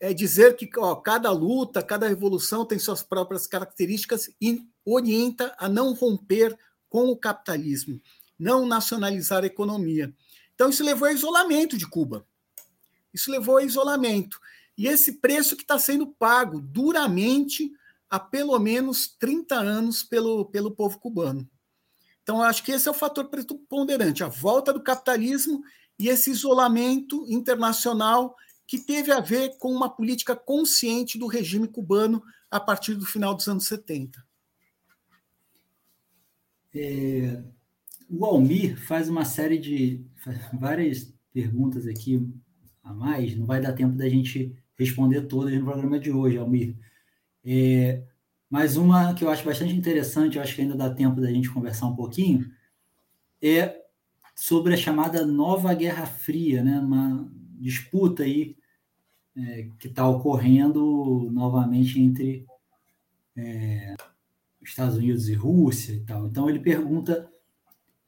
é 0.00 0.12
dizer 0.12 0.56
que 0.56 0.68
ó, 0.78 0.94
cada 0.96 1.30
luta, 1.30 1.82
cada 1.82 2.08
revolução 2.08 2.64
tem 2.64 2.78
suas 2.78 3.02
próprias 3.02 3.46
características 3.46 4.30
e 4.40 4.62
orienta 4.84 5.54
a 5.58 5.68
não 5.68 5.94
romper 5.94 6.56
com 6.88 7.08
o 7.08 7.16
capitalismo, 7.16 8.00
não 8.38 8.66
nacionalizar 8.66 9.42
a 9.42 9.46
economia. 9.46 10.12
Então, 10.54 10.70
isso 10.70 10.84
levou 10.84 11.08
ao 11.08 11.14
isolamento 11.14 11.76
de 11.76 11.86
Cuba. 11.86 12.26
Isso 13.12 13.30
levou 13.30 13.58
ao 13.58 13.64
isolamento. 13.64 14.40
E 14.78 14.86
esse 14.86 15.14
preço 15.14 15.56
que 15.56 15.62
está 15.62 15.76
sendo 15.76 16.06
pago 16.06 16.60
duramente 16.60 17.72
há 18.08 18.20
pelo 18.20 18.56
menos 18.60 19.08
30 19.18 19.56
anos 19.56 20.04
pelo, 20.04 20.44
pelo 20.46 20.70
povo 20.70 21.00
cubano. 21.00 21.50
Então, 22.22 22.40
acho 22.40 22.62
que 22.62 22.70
esse 22.70 22.86
é 22.86 22.90
o 22.90 22.94
fator 22.94 23.28
preponderante, 23.28 24.22
a 24.22 24.28
volta 24.28 24.72
do 24.72 24.82
capitalismo 24.82 25.62
e 25.98 26.08
esse 26.08 26.30
isolamento 26.30 27.26
internacional 27.28 28.36
que 28.68 28.78
teve 28.78 29.10
a 29.10 29.18
ver 29.18 29.58
com 29.58 29.72
uma 29.72 29.88
política 29.90 30.36
consciente 30.36 31.18
do 31.18 31.26
regime 31.26 31.66
cubano 31.66 32.22
a 32.48 32.60
partir 32.60 32.94
do 32.94 33.04
final 33.04 33.34
dos 33.34 33.48
anos 33.48 33.66
70. 33.66 34.24
É, 36.74 37.42
o 38.08 38.24
Almir 38.24 38.78
faz 38.86 39.08
uma 39.08 39.24
série 39.24 39.58
de 39.58 40.04
várias 40.52 41.12
perguntas 41.32 41.86
aqui 41.86 42.24
a 42.84 42.92
mais, 42.92 43.34
não 43.34 43.46
vai 43.46 43.60
dar 43.60 43.72
tempo 43.72 43.96
da 43.96 44.08
gente 44.08 44.54
responder 44.78 45.22
todas 45.22 45.52
no 45.54 45.64
programa 45.64 45.98
de 45.98 46.10
hoje, 46.10 46.38
Almir. 46.38 46.76
É, 47.44 48.02
mas 48.48 48.76
uma 48.76 49.14
que 49.14 49.24
eu 49.24 49.30
acho 49.30 49.44
bastante 49.44 49.74
interessante, 49.74 50.36
eu 50.36 50.42
acho 50.42 50.54
que 50.54 50.62
ainda 50.62 50.76
dá 50.76 50.88
tempo 50.88 51.20
da 51.20 51.30
gente 51.30 51.50
conversar 51.50 51.86
um 51.86 51.96
pouquinho, 51.96 52.50
é 53.42 53.82
sobre 54.34 54.74
a 54.74 54.76
chamada 54.76 55.26
Nova 55.26 55.74
Guerra 55.74 56.06
Fria, 56.06 56.62
né? 56.62 56.78
uma 56.78 57.28
disputa 57.58 58.22
aí 58.22 58.56
é, 59.36 59.68
que 59.78 59.88
está 59.88 60.08
ocorrendo 60.08 61.28
novamente 61.32 62.00
entre 62.00 62.46
é, 63.36 63.94
Estados 64.62 64.96
Unidos 64.96 65.28
e 65.28 65.34
Rússia 65.34 65.92
e 65.92 66.00
tal. 66.00 66.26
Então 66.26 66.48
ele 66.48 66.60
pergunta 66.60 67.28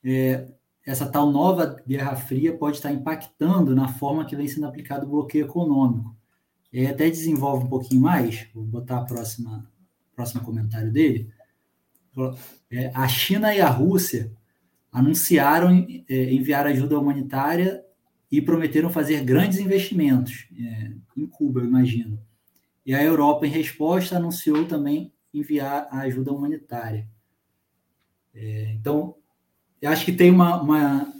é, 0.05 0.49
essa 0.87 1.09
tal 1.09 1.31
nova 1.31 1.77
Guerra 1.87 2.16
Fria 2.16 2.57
pode 2.57 2.77
estar 2.77 2.93
impactando 2.93 3.75
na 3.75 3.89
forma 3.89 4.25
que 4.25 4.37
vem 4.37 4.49
sendo 4.49 4.66
aplicado 4.66 5.07
o 5.07 5.11
bloqueio 5.11 5.45
econômico. 5.45 6.16
E 6.73 6.87
até 6.87 7.11
desenvolve 7.11 7.64
um 7.64 7.68
pouquinho 7.68 8.03
mais, 8.03 8.47
vou 8.55 8.64
botar 8.64 8.99
a 8.99 9.05
próxima 9.05 9.68
próximo 10.21 10.43
comentário 10.43 10.93
dele. 10.93 11.33
É, 12.71 12.91
a 12.95 13.09
China 13.09 13.55
e 13.55 13.61
a 13.61 13.71
Rússia 13.71 14.31
anunciaram 14.93 15.87
é, 16.09 16.33
enviar 16.33 16.66
ajuda 16.66 16.99
humanitária 16.99 17.83
e 18.31 18.43
prometeram 18.43 18.91
fazer 18.91 19.25
grandes 19.25 19.59
investimentos 19.59 20.47
é, 20.59 20.93
em 21.16 21.27
Cuba, 21.27 21.61
eu 21.61 21.64
imagino. 21.64 22.21
E 22.85 22.95
a 22.95 23.03
Europa, 23.03 23.47
em 23.47 23.51
resposta, 23.51 24.16
anunciou 24.16 24.66
também 24.66 25.12
enviar 25.33 25.89
a 25.91 26.01
ajuda 26.01 26.33
humanitária. 26.33 27.09
É, 28.35 28.73
então, 28.73 29.16
eu 29.81 29.91
acho 29.91 30.05
que 30.05 30.12
tem 30.12 30.31
uma, 30.31 30.61
uma, 30.61 31.14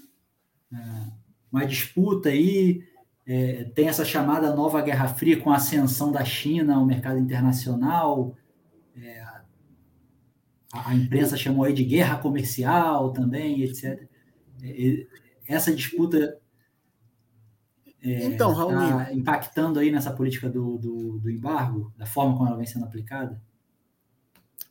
é, 0.73 1.13
uma 1.51 1.65
disputa 1.65 2.29
aí, 2.29 2.85
é, 3.27 3.65
tem 3.75 3.89
essa 3.89 4.05
chamada 4.05 4.55
nova 4.55 4.81
Guerra 4.83 5.09
Fria 5.09 5.41
com 5.41 5.51
a 5.51 5.57
ascensão 5.57 6.11
da 6.11 6.25
China 6.25 6.77
ao 6.77 6.87
mercado 6.87 7.19
internacional. 7.19 8.37
É, 8.97 9.21
a, 9.21 9.43
a, 10.73 10.95
imprensa 10.95 11.37
chamou 11.37 11.65
aí 11.65 11.73
de 11.73 11.85
guerra 11.85 12.19
comercial 12.19 13.13
também, 13.13 13.63
etc. 13.63 14.09
É, 14.63 15.07
essa 15.47 15.75
disputa 15.75 16.41
é, 18.03 18.25
então, 18.25 18.53
Raul, 18.53 18.73
tá 18.73 19.13
impactando 19.13 19.79
aí 19.79 19.91
nessa 19.91 20.11
política 20.11 20.49
do, 20.49 20.79
do, 20.79 21.19
do, 21.19 21.31
embargo, 21.31 21.93
da 21.97 22.07
forma 22.07 22.35
como 22.35 22.49
ela 22.49 22.57
vem 22.57 22.67
sendo 22.67 22.87
aplicada? 22.87 23.41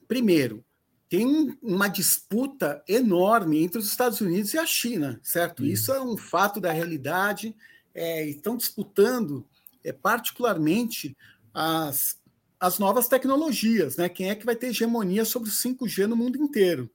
Primeiro, 0.07 0.65
tem 1.07 1.55
uma 1.61 1.87
disputa 1.87 2.83
enorme 2.87 3.63
entre 3.63 3.77
os 3.77 3.87
Estados 3.87 4.19
Unidos 4.19 4.53
e 4.53 4.57
a 4.57 4.65
China, 4.65 5.19
certo? 5.21 5.63
Isso, 5.63 5.83
Isso 5.83 5.93
é 5.93 6.01
um 6.01 6.17
fato 6.17 6.59
da 6.59 6.71
realidade. 6.71 7.55
É, 7.99 8.25
estão 8.25 8.55
disputando 8.55 9.45
é 9.83 9.91
particularmente 9.91 11.17
as, 11.53 12.17
as 12.59 12.79
novas 12.79 13.07
tecnologias, 13.07 13.97
né? 13.97 14.07
Quem 14.09 14.29
é 14.29 14.35
que 14.35 14.45
vai 14.45 14.55
ter 14.55 14.67
hegemonia 14.67 15.25
sobre 15.25 15.49
o 15.49 15.51
5G 15.51 16.05
no 16.05 16.15
mundo 16.15 16.37
inteiro? 16.37 16.89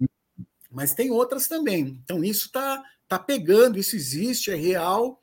Mas 0.71 0.95
tem 0.95 1.11
outras 1.11 1.47
também. 1.47 2.01
Então, 2.03 2.23
isso 2.25 2.47
está 2.47 2.83
tá 3.09 3.19
pegando, 3.19 3.79
isso 3.79 3.97
existe, 3.97 4.51
é 4.51 4.55
real. 4.55 5.21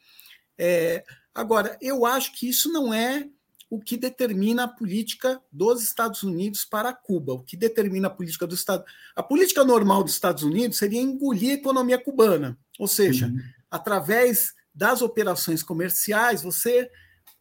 É, 0.57 1.03
agora, 1.34 1.77
eu 1.82 2.05
acho 2.05 2.34
que 2.34 2.47
isso 2.47 2.71
não 2.71 2.93
é 2.93 3.27
o 3.69 3.79
que 3.79 3.95
determina 3.95 4.65
a 4.65 4.67
política 4.67 5.41
dos 5.51 5.82
Estados 5.82 6.23
Unidos 6.23 6.65
para 6.65 6.93
Cuba. 6.93 7.34
O 7.34 7.43
que 7.43 7.55
determina 7.55 8.07
a 8.07 8.11
política 8.11 8.45
do 8.45 8.53
Estado. 8.53 8.84
A 9.15 9.23
política 9.23 9.63
normal 9.63 10.03
dos 10.03 10.13
Estados 10.13 10.43
Unidos 10.43 10.77
seria 10.77 11.01
engolir 11.01 11.51
a 11.51 11.53
economia 11.53 11.97
cubana. 11.97 12.57
Ou 12.77 12.88
seja, 12.88 13.27
uhum. 13.27 13.39
através 13.69 14.53
das 14.82 15.03
operações 15.03 15.61
comerciais, 15.61 16.41
você 16.41 16.89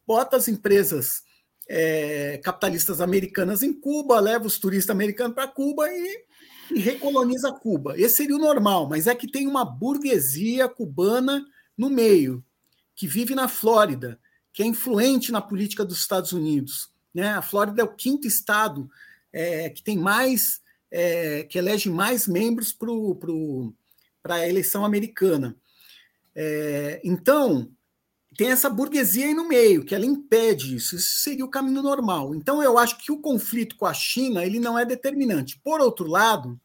bota 0.05 0.37
as 0.37 0.47
empresas 0.47 1.23
é, 1.67 2.39
capitalistas 2.43 3.01
americanas 3.01 3.63
em 3.63 3.73
Cuba, 3.73 4.19
leva 4.19 4.45
os 4.45 4.59
turistas 4.59 4.91
americanos 4.91 5.33
para 5.33 5.47
Cuba 5.47 5.89
e, 5.89 6.23
e 6.69 6.79
recoloniza 6.79 7.51
Cuba. 7.51 7.99
Esse 7.99 8.17
seria 8.17 8.35
o 8.35 8.39
normal, 8.39 8.87
mas 8.87 9.07
é 9.07 9.15
que 9.15 9.25
tem 9.25 9.47
uma 9.47 9.65
burguesia 9.65 10.69
cubana 10.69 11.43
no 11.75 11.89
meio, 11.89 12.45
que 12.95 13.07
vive 13.07 13.33
na 13.33 13.47
Flórida, 13.47 14.19
que 14.53 14.61
é 14.61 14.65
influente 14.67 15.31
na 15.31 15.41
política 15.41 15.83
dos 15.83 15.97
Estados 15.97 16.33
Unidos. 16.33 16.91
Né? 17.11 17.29
A 17.29 17.41
Flórida 17.41 17.81
é 17.81 17.83
o 17.83 17.95
quinto 17.95 18.27
estado 18.27 18.87
é, 19.33 19.67
que 19.71 19.81
tem 19.81 19.97
mais, 19.97 20.61
é, 20.91 21.41
que 21.45 21.57
elege 21.57 21.89
mais 21.89 22.27
membros 22.27 22.71
para 22.71 24.35
a 24.35 24.47
eleição 24.47 24.85
americana. 24.85 25.57
É, 26.35 27.01
então, 27.03 27.69
tem 28.37 28.49
essa 28.49 28.69
burguesia 28.69 29.25
aí 29.25 29.33
no 29.33 29.47
meio, 29.47 29.83
que 29.83 29.93
ela 29.93 30.05
impede 30.05 30.75
isso. 30.75 30.95
Isso 30.95 31.19
seria 31.19 31.45
o 31.45 31.49
caminho 31.49 31.81
normal. 31.81 32.33
Então, 32.33 32.63
eu 32.63 32.77
acho 32.77 32.97
que 32.97 33.11
o 33.11 33.19
conflito 33.19 33.75
com 33.75 33.85
a 33.85 33.93
China 33.93 34.45
ele 34.45 34.59
não 34.59 34.79
é 34.79 34.85
determinante. 34.85 35.59
Por 35.63 35.81
outro 35.81 36.07
lado, 36.07 36.59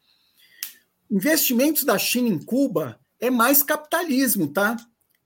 investimentos 1.10 1.84
da 1.84 1.98
China 1.98 2.28
em 2.28 2.38
Cuba 2.38 2.98
é 3.18 3.30
mais 3.30 3.62
capitalismo, 3.62 4.48
tá? 4.48 4.76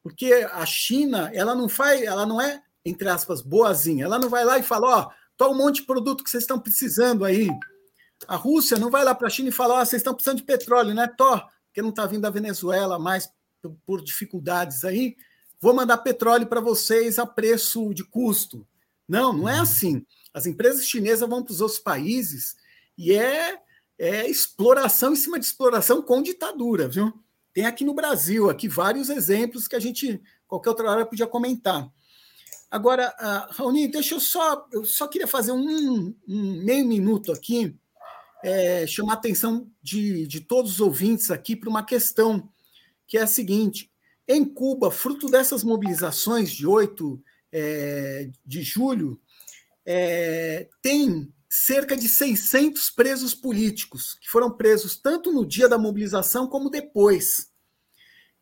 Porque 0.03 0.32
a 0.32 0.64
China, 0.64 1.30
ela 1.34 1.55
não 1.55 1.68
faz, 1.68 2.03
ela 2.03 2.24
não 2.24 2.41
é, 2.41 2.62
entre 2.84 3.09
aspas, 3.09 3.43
boazinha. 3.43 4.07
Ela 4.07 4.18
não 4.18 4.30
vai 4.30 4.45
lá 4.45 4.59
e 4.59 4.62
fala, 4.62 4.88
ó, 4.88 5.11
oh, 5.41 5.51
um 5.51 5.57
monte 5.57 5.76
de 5.76 5.86
produto 5.86 6.24
que 6.24 6.30
vocês 6.30 6.43
estão 6.43 6.59
precisando 6.59 7.24
aí. 7.24 7.49
A 8.26 8.36
Rússia 8.36 8.78
não 8.78 8.91
vai 8.91 9.05
lá 9.05 9.14
para 9.14 9.26
a 9.26 9.30
China 9.30 9.51
e 9.51 9.53
fala, 9.53 9.74
ó, 9.74 9.84
vocês 9.84 10.01
estão 10.01 10.14
precisando 10.14 10.38
de 10.38 10.45
petróleo, 10.45 10.95
né? 10.95 11.07
Tô, 11.07 11.38
porque 11.66 11.82
não 11.82 11.91
está 11.91 12.07
vindo 12.07 12.22
da 12.22 12.30
Venezuela 12.30 12.99
mais 12.99 13.28
por 13.87 14.03
dificuldades 14.03 14.85
aí, 14.85 15.17
vou 15.61 15.75
mandar 15.75 15.99
petróleo 15.99 16.47
para 16.47 16.61
vocês 16.61 17.19
a 17.19 17.27
preço 17.27 17.93
de 17.93 18.05
custo. 18.05 18.67
Não, 19.09 19.33
não 19.33 19.49
é 19.49 19.57
uhum. 19.57 19.63
assim. 19.63 20.07
As 20.33 20.47
empresas 20.47 20.87
chinesas 20.87 21.29
vão 21.29 21.43
para 21.43 21.53
os 21.53 21.61
outros 21.61 21.81
países 21.81 22.57
e 22.97 23.13
é, 23.13 23.59
é 23.99 24.29
exploração 24.29 25.13
em 25.13 25.17
cima 25.17 25.39
de 25.39 25.47
exploração 25.47 26.01
com 26.03 26.23
ditadura, 26.23 26.89
viu? 26.89 27.13
Tem 27.53 27.67
aqui 27.67 27.85
no 27.85 27.95
Brasil, 27.95 28.49
aqui 28.49 28.69
vários 28.69 29.11
exemplos 29.11 29.67
que 29.67 29.75
a 29.75 29.81
gente, 29.81 30.23
qualquer 30.47 30.71
outra 30.71 30.91
hora, 30.91 31.07
podia 31.07 31.27
comentar. 31.27 31.91
Agora, 32.71 33.13
uh, 33.19 33.53
Raoni, 33.53 33.89
deixa 33.89 34.15
eu 34.15 34.21
só, 34.21 34.65
eu 34.73 34.85
só 34.85 35.09
queria 35.09 35.27
fazer 35.27 35.51
um, 35.51 36.15
um 36.29 36.63
meio 36.63 36.87
minuto 36.87 37.33
aqui, 37.33 37.77
é, 38.45 38.87
chamar 38.87 39.15
a 39.15 39.17
atenção 39.17 39.69
de, 39.83 40.27
de 40.27 40.41
todos 40.41 40.75
os 40.75 40.81
ouvintes 40.81 41.31
aqui 41.31 41.57
para 41.57 41.69
uma 41.69 41.85
questão 41.85 42.49
que 43.11 43.19
é 43.19 43.23
a 43.23 43.27
seguinte: 43.27 43.91
em 44.27 44.45
Cuba, 44.45 44.91
fruto 44.91 45.29
dessas 45.29 45.65
mobilizações 45.65 46.53
de 46.53 46.67
8 46.67 47.23
é, 47.53 48.31
de 48.47 48.63
julho, 48.63 49.21
é, 49.85 50.69
tem 50.81 51.31
cerca 51.49 51.97
de 51.97 52.09
600 52.09 52.91
presos 52.91 53.35
políticos, 53.35 54.17
que 54.21 54.29
foram 54.29 54.57
presos 54.57 54.97
tanto 54.97 55.33
no 55.33 55.45
dia 55.45 55.69
da 55.69 55.77
mobilização 55.77 56.47
como 56.47 56.71
depois. 56.71 57.51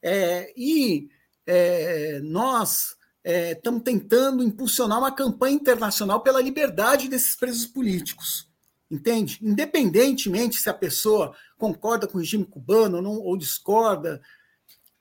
É, 0.03 0.53
e 0.55 1.09
é, 1.47 2.21
nós 2.21 2.97
estamos 3.25 3.81
é, 3.81 3.85
tentando 3.85 4.45
impulsionar 4.45 4.99
uma 4.99 5.11
campanha 5.11 5.57
internacional 5.57 6.23
pela 6.23 6.43
liberdade 6.43 7.09
desses 7.09 7.35
presos 7.35 7.67
políticos. 7.67 8.47
Entende? 8.91 9.39
Independentemente 9.43 10.59
se 10.59 10.69
a 10.69 10.75
pessoa 10.75 11.35
concorda 11.59 12.07
com 12.07 12.17
o 12.17 12.21
regime 12.21 12.45
cubano 12.45 12.97
ou, 12.97 13.03
não, 13.03 13.19
ou 13.19 13.37
discorda, 13.37 14.21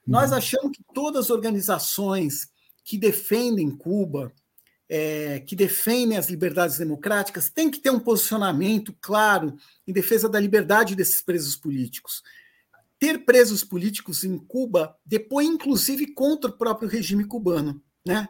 nós 0.08 0.32
uhum. 0.32 0.38
achamos 0.38 0.72
que 0.72 0.84
todas 0.94 1.26
as 1.26 1.30
organizações 1.30 2.48
que 2.84 2.98
defendem 2.98 3.70
Cuba, 3.70 4.32
é, 4.88 5.42
que 5.42 5.56
defendem 5.56 6.18
as 6.18 6.30
liberdades 6.30 6.78
democráticas, 6.78 7.50
têm 7.50 7.70
que 7.70 7.80
ter 7.80 7.90
um 7.90 8.00
posicionamento 8.00 8.96
claro 9.02 9.58
em 9.86 9.92
defesa 9.92 10.30
da 10.30 10.40
liberdade 10.40 10.96
desses 10.96 11.22
presos 11.22 11.58
políticos. 11.58 12.24
Ter 12.98 13.26
presos 13.26 13.64
políticos 13.64 14.24
em 14.24 14.38
Cuba 14.38 14.96
depõe, 15.06 15.46
inclusive, 15.46 16.14
contra 16.14 16.50
o 16.50 16.58
próprio 16.58 16.90
regime 16.90 17.26
cubano. 17.26 17.84
Né? 18.06 18.28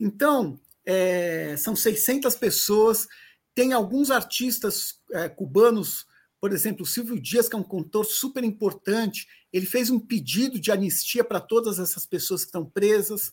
Então, 0.00 0.58
é, 0.86 1.54
são 1.58 1.76
600 1.76 2.34
pessoas, 2.36 3.06
tem 3.54 3.74
alguns 3.74 4.10
artistas 4.10 4.98
é, 5.12 5.28
cubanos 5.28 6.06
por 6.40 6.52
exemplo, 6.52 6.84
o 6.84 6.86
Silvio 6.86 7.20
Dias, 7.20 7.48
que 7.48 7.54
é 7.54 7.58
um 7.58 7.62
cantor 7.62 8.06
super 8.06 8.42
importante, 8.42 9.28
ele 9.52 9.66
fez 9.66 9.90
um 9.90 10.00
pedido 10.00 10.58
de 10.58 10.72
anistia 10.72 11.22
para 11.22 11.38
todas 11.38 11.78
essas 11.78 12.06
pessoas 12.06 12.42
que 12.42 12.48
estão 12.48 12.64
presas. 12.64 13.32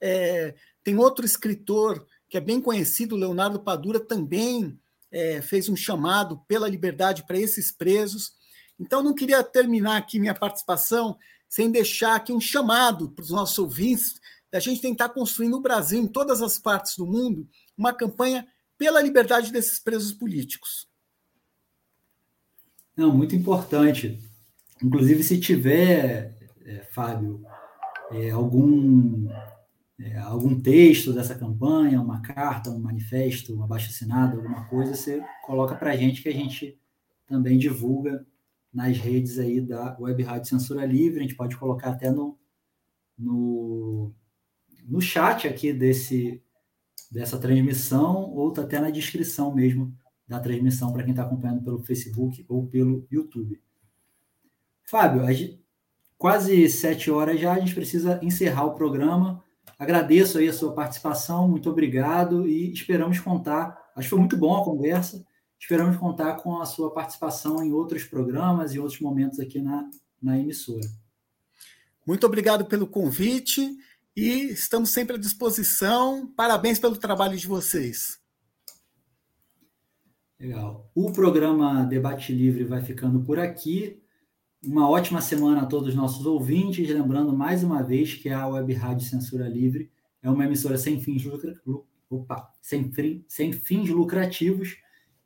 É, 0.00 0.54
tem 0.84 0.96
outro 0.96 1.24
escritor 1.24 2.06
que 2.28 2.36
é 2.36 2.40
bem 2.40 2.60
conhecido, 2.60 3.16
Leonardo 3.16 3.60
Padura, 3.60 3.98
também 3.98 4.78
é, 5.10 5.42
fez 5.42 5.68
um 5.68 5.76
chamado 5.76 6.38
pela 6.46 6.68
liberdade 6.68 7.26
para 7.26 7.38
esses 7.38 7.72
presos. 7.72 8.32
Então, 8.78 9.02
não 9.02 9.14
queria 9.14 9.42
terminar 9.42 9.96
aqui 9.96 10.20
minha 10.20 10.34
participação 10.34 11.18
sem 11.48 11.70
deixar 11.70 12.16
aqui 12.16 12.32
um 12.32 12.40
chamado 12.40 13.10
para 13.10 13.22
os 13.22 13.30
nossos 13.30 13.58
ouvintes 13.58 14.20
da 14.50 14.60
gente 14.60 14.80
tentar 14.80 15.08
construir 15.08 15.48
no 15.48 15.60
Brasil, 15.60 16.00
em 16.00 16.06
todas 16.06 16.40
as 16.40 16.58
partes 16.58 16.96
do 16.96 17.06
mundo, 17.06 17.48
uma 17.76 17.92
campanha 17.92 18.46
pela 18.78 19.02
liberdade 19.02 19.50
desses 19.50 19.78
presos 19.80 20.12
políticos. 20.12 20.88
Não, 22.96 23.14
muito 23.14 23.34
importante. 23.34 24.20
Inclusive, 24.82 25.22
se 25.22 25.40
tiver, 25.40 26.36
é, 26.64 26.84
Fábio, 26.92 27.44
é, 28.12 28.30
algum, 28.30 29.28
é, 29.98 30.18
algum 30.18 30.60
texto 30.60 31.12
dessa 31.12 31.34
campanha, 31.34 32.00
uma 32.00 32.20
carta, 32.20 32.70
um 32.70 32.78
manifesto, 32.78 33.52
uma 33.54 33.66
baixa 33.66 33.90
assinada, 33.90 34.36
alguma 34.36 34.64
coisa, 34.66 34.94
você 34.94 35.20
coloca 35.44 35.74
para 35.74 35.90
a 35.90 35.96
gente 35.96 36.22
que 36.22 36.28
a 36.28 36.32
gente 36.32 36.78
também 37.26 37.58
divulga 37.58 38.24
nas 38.72 38.96
redes 38.98 39.38
aí 39.38 39.60
da 39.60 39.96
Web 39.98 40.22
Rádio 40.22 40.48
Censura 40.50 40.86
Livre. 40.86 41.18
A 41.18 41.22
gente 41.22 41.36
pode 41.36 41.56
colocar 41.56 41.90
até 41.90 42.10
no, 42.10 42.38
no, 43.18 44.12
no 44.86 45.00
chat 45.00 45.48
aqui 45.48 45.72
desse, 45.72 46.40
dessa 47.10 47.38
transmissão, 47.38 48.30
ou 48.34 48.52
tá 48.52 48.62
até 48.62 48.80
na 48.80 48.90
descrição 48.90 49.52
mesmo 49.52 49.96
da 50.26 50.40
transmissão 50.40 50.92
para 50.92 51.02
quem 51.02 51.12
está 51.12 51.22
acompanhando 51.22 51.62
pelo 51.62 51.82
Facebook 51.82 52.44
ou 52.48 52.66
pelo 52.66 53.06
YouTube. 53.10 53.60
Fábio, 54.84 55.22
quase 56.16 56.68
sete 56.68 57.10
horas 57.10 57.40
já, 57.40 57.52
a 57.52 57.60
gente 57.60 57.74
precisa 57.74 58.18
encerrar 58.22 58.64
o 58.64 58.74
programa. 58.74 59.42
Agradeço 59.78 60.38
aí 60.38 60.48
a 60.48 60.52
sua 60.52 60.72
participação, 60.72 61.48
muito 61.48 61.68
obrigado 61.68 62.48
e 62.48 62.72
esperamos 62.72 63.18
contar. 63.20 63.76
Acho 63.96 64.06
que 64.06 64.10
foi 64.10 64.18
muito 64.18 64.36
bom 64.36 64.56
a 64.56 64.64
conversa. 64.64 65.24
Esperamos 65.58 65.96
contar 65.96 66.34
com 66.36 66.60
a 66.60 66.66
sua 66.66 66.92
participação 66.92 67.62
em 67.62 67.72
outros 67.72 68.04
programas 68.04 68.74
e 68.74 68.78
outros 68.78 69.00
momentos 69.00 69.40
aqui 69.40 69.60
na, 69.60 69.88
na 70.20 70.38
emissora. 70.38 70.86
Muito 72.06 72.26
obrigado 72.26 72.66
pelo 72.66 72.86
convite 72.86 73.76
e 74.14 74.50
estamos 74.50 74.90
sempre 74.90 75.16
à 75.16 75.18
disposição. 75.18 76.26
Parabéns 76.36 76.78
pelo 76.78 76.96
trabalho 76.96 77.36
de 77.36 77.46
vocês. 77.46 78.23
Legal. 80.44 80.90
O 80.94 81.10
programa 81.10 81.84
Debate 81.84 82.30
Livre 82.30 82.64
vai 82.64 82.82
ficando 82.82 83.22
por 83.22 83.38
aqui. 83.38 83.98
Uma 84.62 84.90
ótima 84.90 85.22
semana 85.22 85.62
a 85.62 85.66
todos 85.66 85.88
os 85.88 85.94
nossos 85.94 86.26
ouvintes. 86.26 86.86
Lembrando 86.86 87.34
mais 87.34 87.64
uma 87.64 87.82
vez 87.82 88.12
que 88.12 88.28
a 88.28 88.46
Web 88.46 88.74
Rádio 88.74 89.08
Censura 89.08 89.48
Livre 89.48 89.90
é 90.22 90.28
uma 90.28 90.44
emissora 90.44 90.76
sem 90.76 91.00
fins, 91.00 91.24
lucra... 91.24 91.58
Opa, 92.10 92.52
sem, 92.60 92.92
sem 93.26 93.52
fins 93.54 93.88
lucrativos 93.88 94.76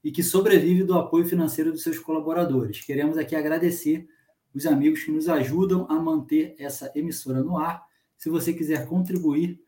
e 0.05 0.13
que 0.13 0.23
sobrevive 0.23 0.85
do 0.85 0.95
apoio 0.95 1.27
financeiro 1.27 1.73
dos 1.73 1.83
seus 1.83 1.99
colaboradores. 1.99 2.81
Queremos 2.81 3.19
aqui 3.19 3.35
agradecer 3.35 4.09
os 4.55 4.67
amigos 4.67 5.03
que 5.03 5.11
nos 5.11 5.29
ajudam 5.29 5.85
a 5.91 5.99
manter 5.99 6.55
essa 6.61 6.93
emissora 6.95 7.43
no 7.43 7.59
ar. 7.59 7.85
Se 8.17 8.31
você 8.31 8.53
quiser 8.53 8.87
contribuir 8.87 9.61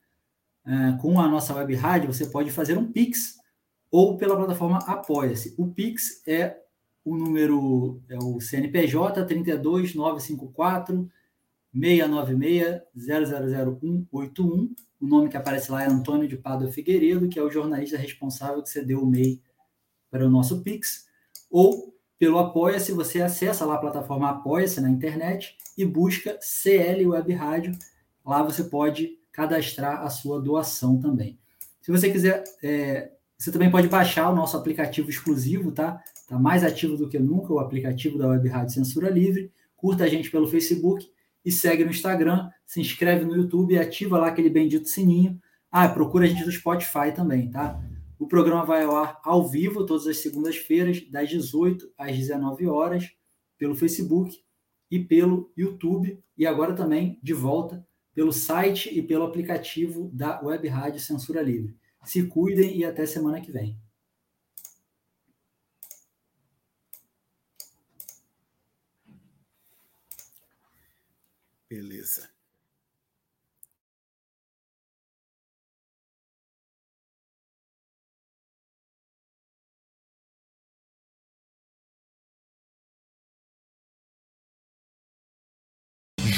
uh, 0.65 0.97
com 1.03 1.21
a 1.21 1.29
nossa 1.29 1.53
web 1.57 1.75
rádio, 1.75 2.13
você 2.13 2.27
pode 2.27 2.53
fazer 2.53 2.79
um 2.79 2.91
Pix 2.91 3.40
ou 3.91 4.17
pela 4.17 4.37
plataforma 4.37 4.79
Apoia-se. 4.87 5.55
O 5.59 5.69
Pix 5.69 6.23
é 6.27 6.57
o 7.05 7.17
número, 7.17 8.01
é 8.09 8.17
o 8.19 8.41
CNPJ 8.41 9.25
32954 9.25 11.11
696 11.73 12.83
000181 12.97 14.75
O 15.01 15.07
nome 15.07 15.29
que 15.29 15.37
aparece 15.37 15.71
lá 15.73 15.83
é 15.83 15.87
Antônio 15.87 16.29
de 16.29 16.37
Pádua 16.37 16.71
Figueiredo, 16.71 17.29
que 17.29 17.39
é 17.39 17.43
o 17.43 17.51
jornalista 17.51 17.97
responsável 17.97 18.63
que 18.63 18.69
cedeu 18.69 19.03
o 19.03 19.07
MEI 19.07 19.41
para 20.11 20.27
o 20.27 20.31
nosso 20.31 20.63
Pix. 20.63 21.07
Ou 21.51 21.95
pelo 22.19 22.39
Apoia-se, 22.39 22.93
você 22.93 23.23
acessa 23.23 23.65
lá 23.65 23.77
a 23.77 23.79
plataforma 23.79 24.29
Apoia-se 24.29 24.81
na 24.81 24.91
internet 24.91 25.57
e 25.77 25.85
busca 25.87 26.39
CL 26.41 27.07
Web 27.07 27.33
Rádio. 27.33 27.79
Lá 28.25 28.43
você 28.43 28.65
pode 28.65 29.19
cadastrar 29.33 30.03
a 30.03 30.11
sua 30.11 30.41
doação 30.41 31.01
também. 31.01 31.39
Se 31.81 31.91
você 31.91 32.11
quiser, 32.11 32.45
é, 32.63 33.11
você 33.41 33.51
também 33.51 33.71
pode 33.71 33.89
baixar 33.89 34.29
o 34.29 34.37
nosso 34.37 34.55
aplicativo 34.55 35.09
exclusivo, 35.09 35.73
tá? 35.73 35.99
Está 36.15 36.39
mais 36.39 36.63
ativo 36.63 36.95
do 36.95 37.09
que 37.09 37.19
nunca 37.19 37.51
o 37.51 37.59
aplicativo 37.59 38.19
da 38.19 38.29
Web 38.29 38.47
Rádio 38.51 38.75
Censura 38.75 39.09
Livre. 39.09 39.51
Curta 39.75 40.05
a 40.05 40.09
gente 40.09 40.31
pelo 40.31 40.47
Facebook 40.47 41.11
e 41.43 41.51
segue 41.51 41.83
no 41.83 41.91
Instagram, 41.91 42.51
se 42.67 42.83
inscreve 42.83 43.25
no 43.25 43.35
YouTube 43.35 43.73
e 43.73 43.79
ativa 43.79 44.19
lá 44.19 44.29
aquele 44.29 44.51
bendito 44.51 44.91
sininho. 44.91 45.41
Ah, 45.73 45.89
procura 45.89 46.27
a 46.27 46.29
gente 46.29 46.45
no 46.45 46.53
Spotify 46.53 47.13
também, 47.17 47.51
tá? 47.51 47.83
O 48.19 48.29
programa 48.29 48.63
vai 48.63 48.83
ao 48.83 48.95
ar 48.95 49.19
ao 49.25 49.49
vivo 49.49 49.87
todas 49.87 50.07
as 50.07 50.19
segundas-feiras, 50.19 51.11
das 51.11 51.31
18 51.31 51.91
às 51.97 52.15
19 52.15 52.67
horas, 52.67 53.09
pelo 53.57 53.75
Facebook 53.75 54.37
e 54.91 54.99
pelo 54.99 55.51
YouTube. 55.57 56.23
E 56.37 56.47
agora 56.47 56.75
também 56.75 57.19
de 57.23 57.33
volta 57.33 57.83
pelo 58.15 58.35
site 58.35 58.91
e 58.93 59.01
pelo 59.01 59.25
aplicativo 59.25 60.11
da 60.13 60.43
Web 60.43 60.69
Rádio 60.69 61.01
Censura 61.01 61.41
Livre. 61.41 61.81
Se 62.05 62.27
cuidem 62.29 62.77
e 62.77 62.85
até 62.85 63.07
semana 63.07 63.41
que 63.41 63.51
vem. 63.51 63.81
Beleza. 71.71 72.30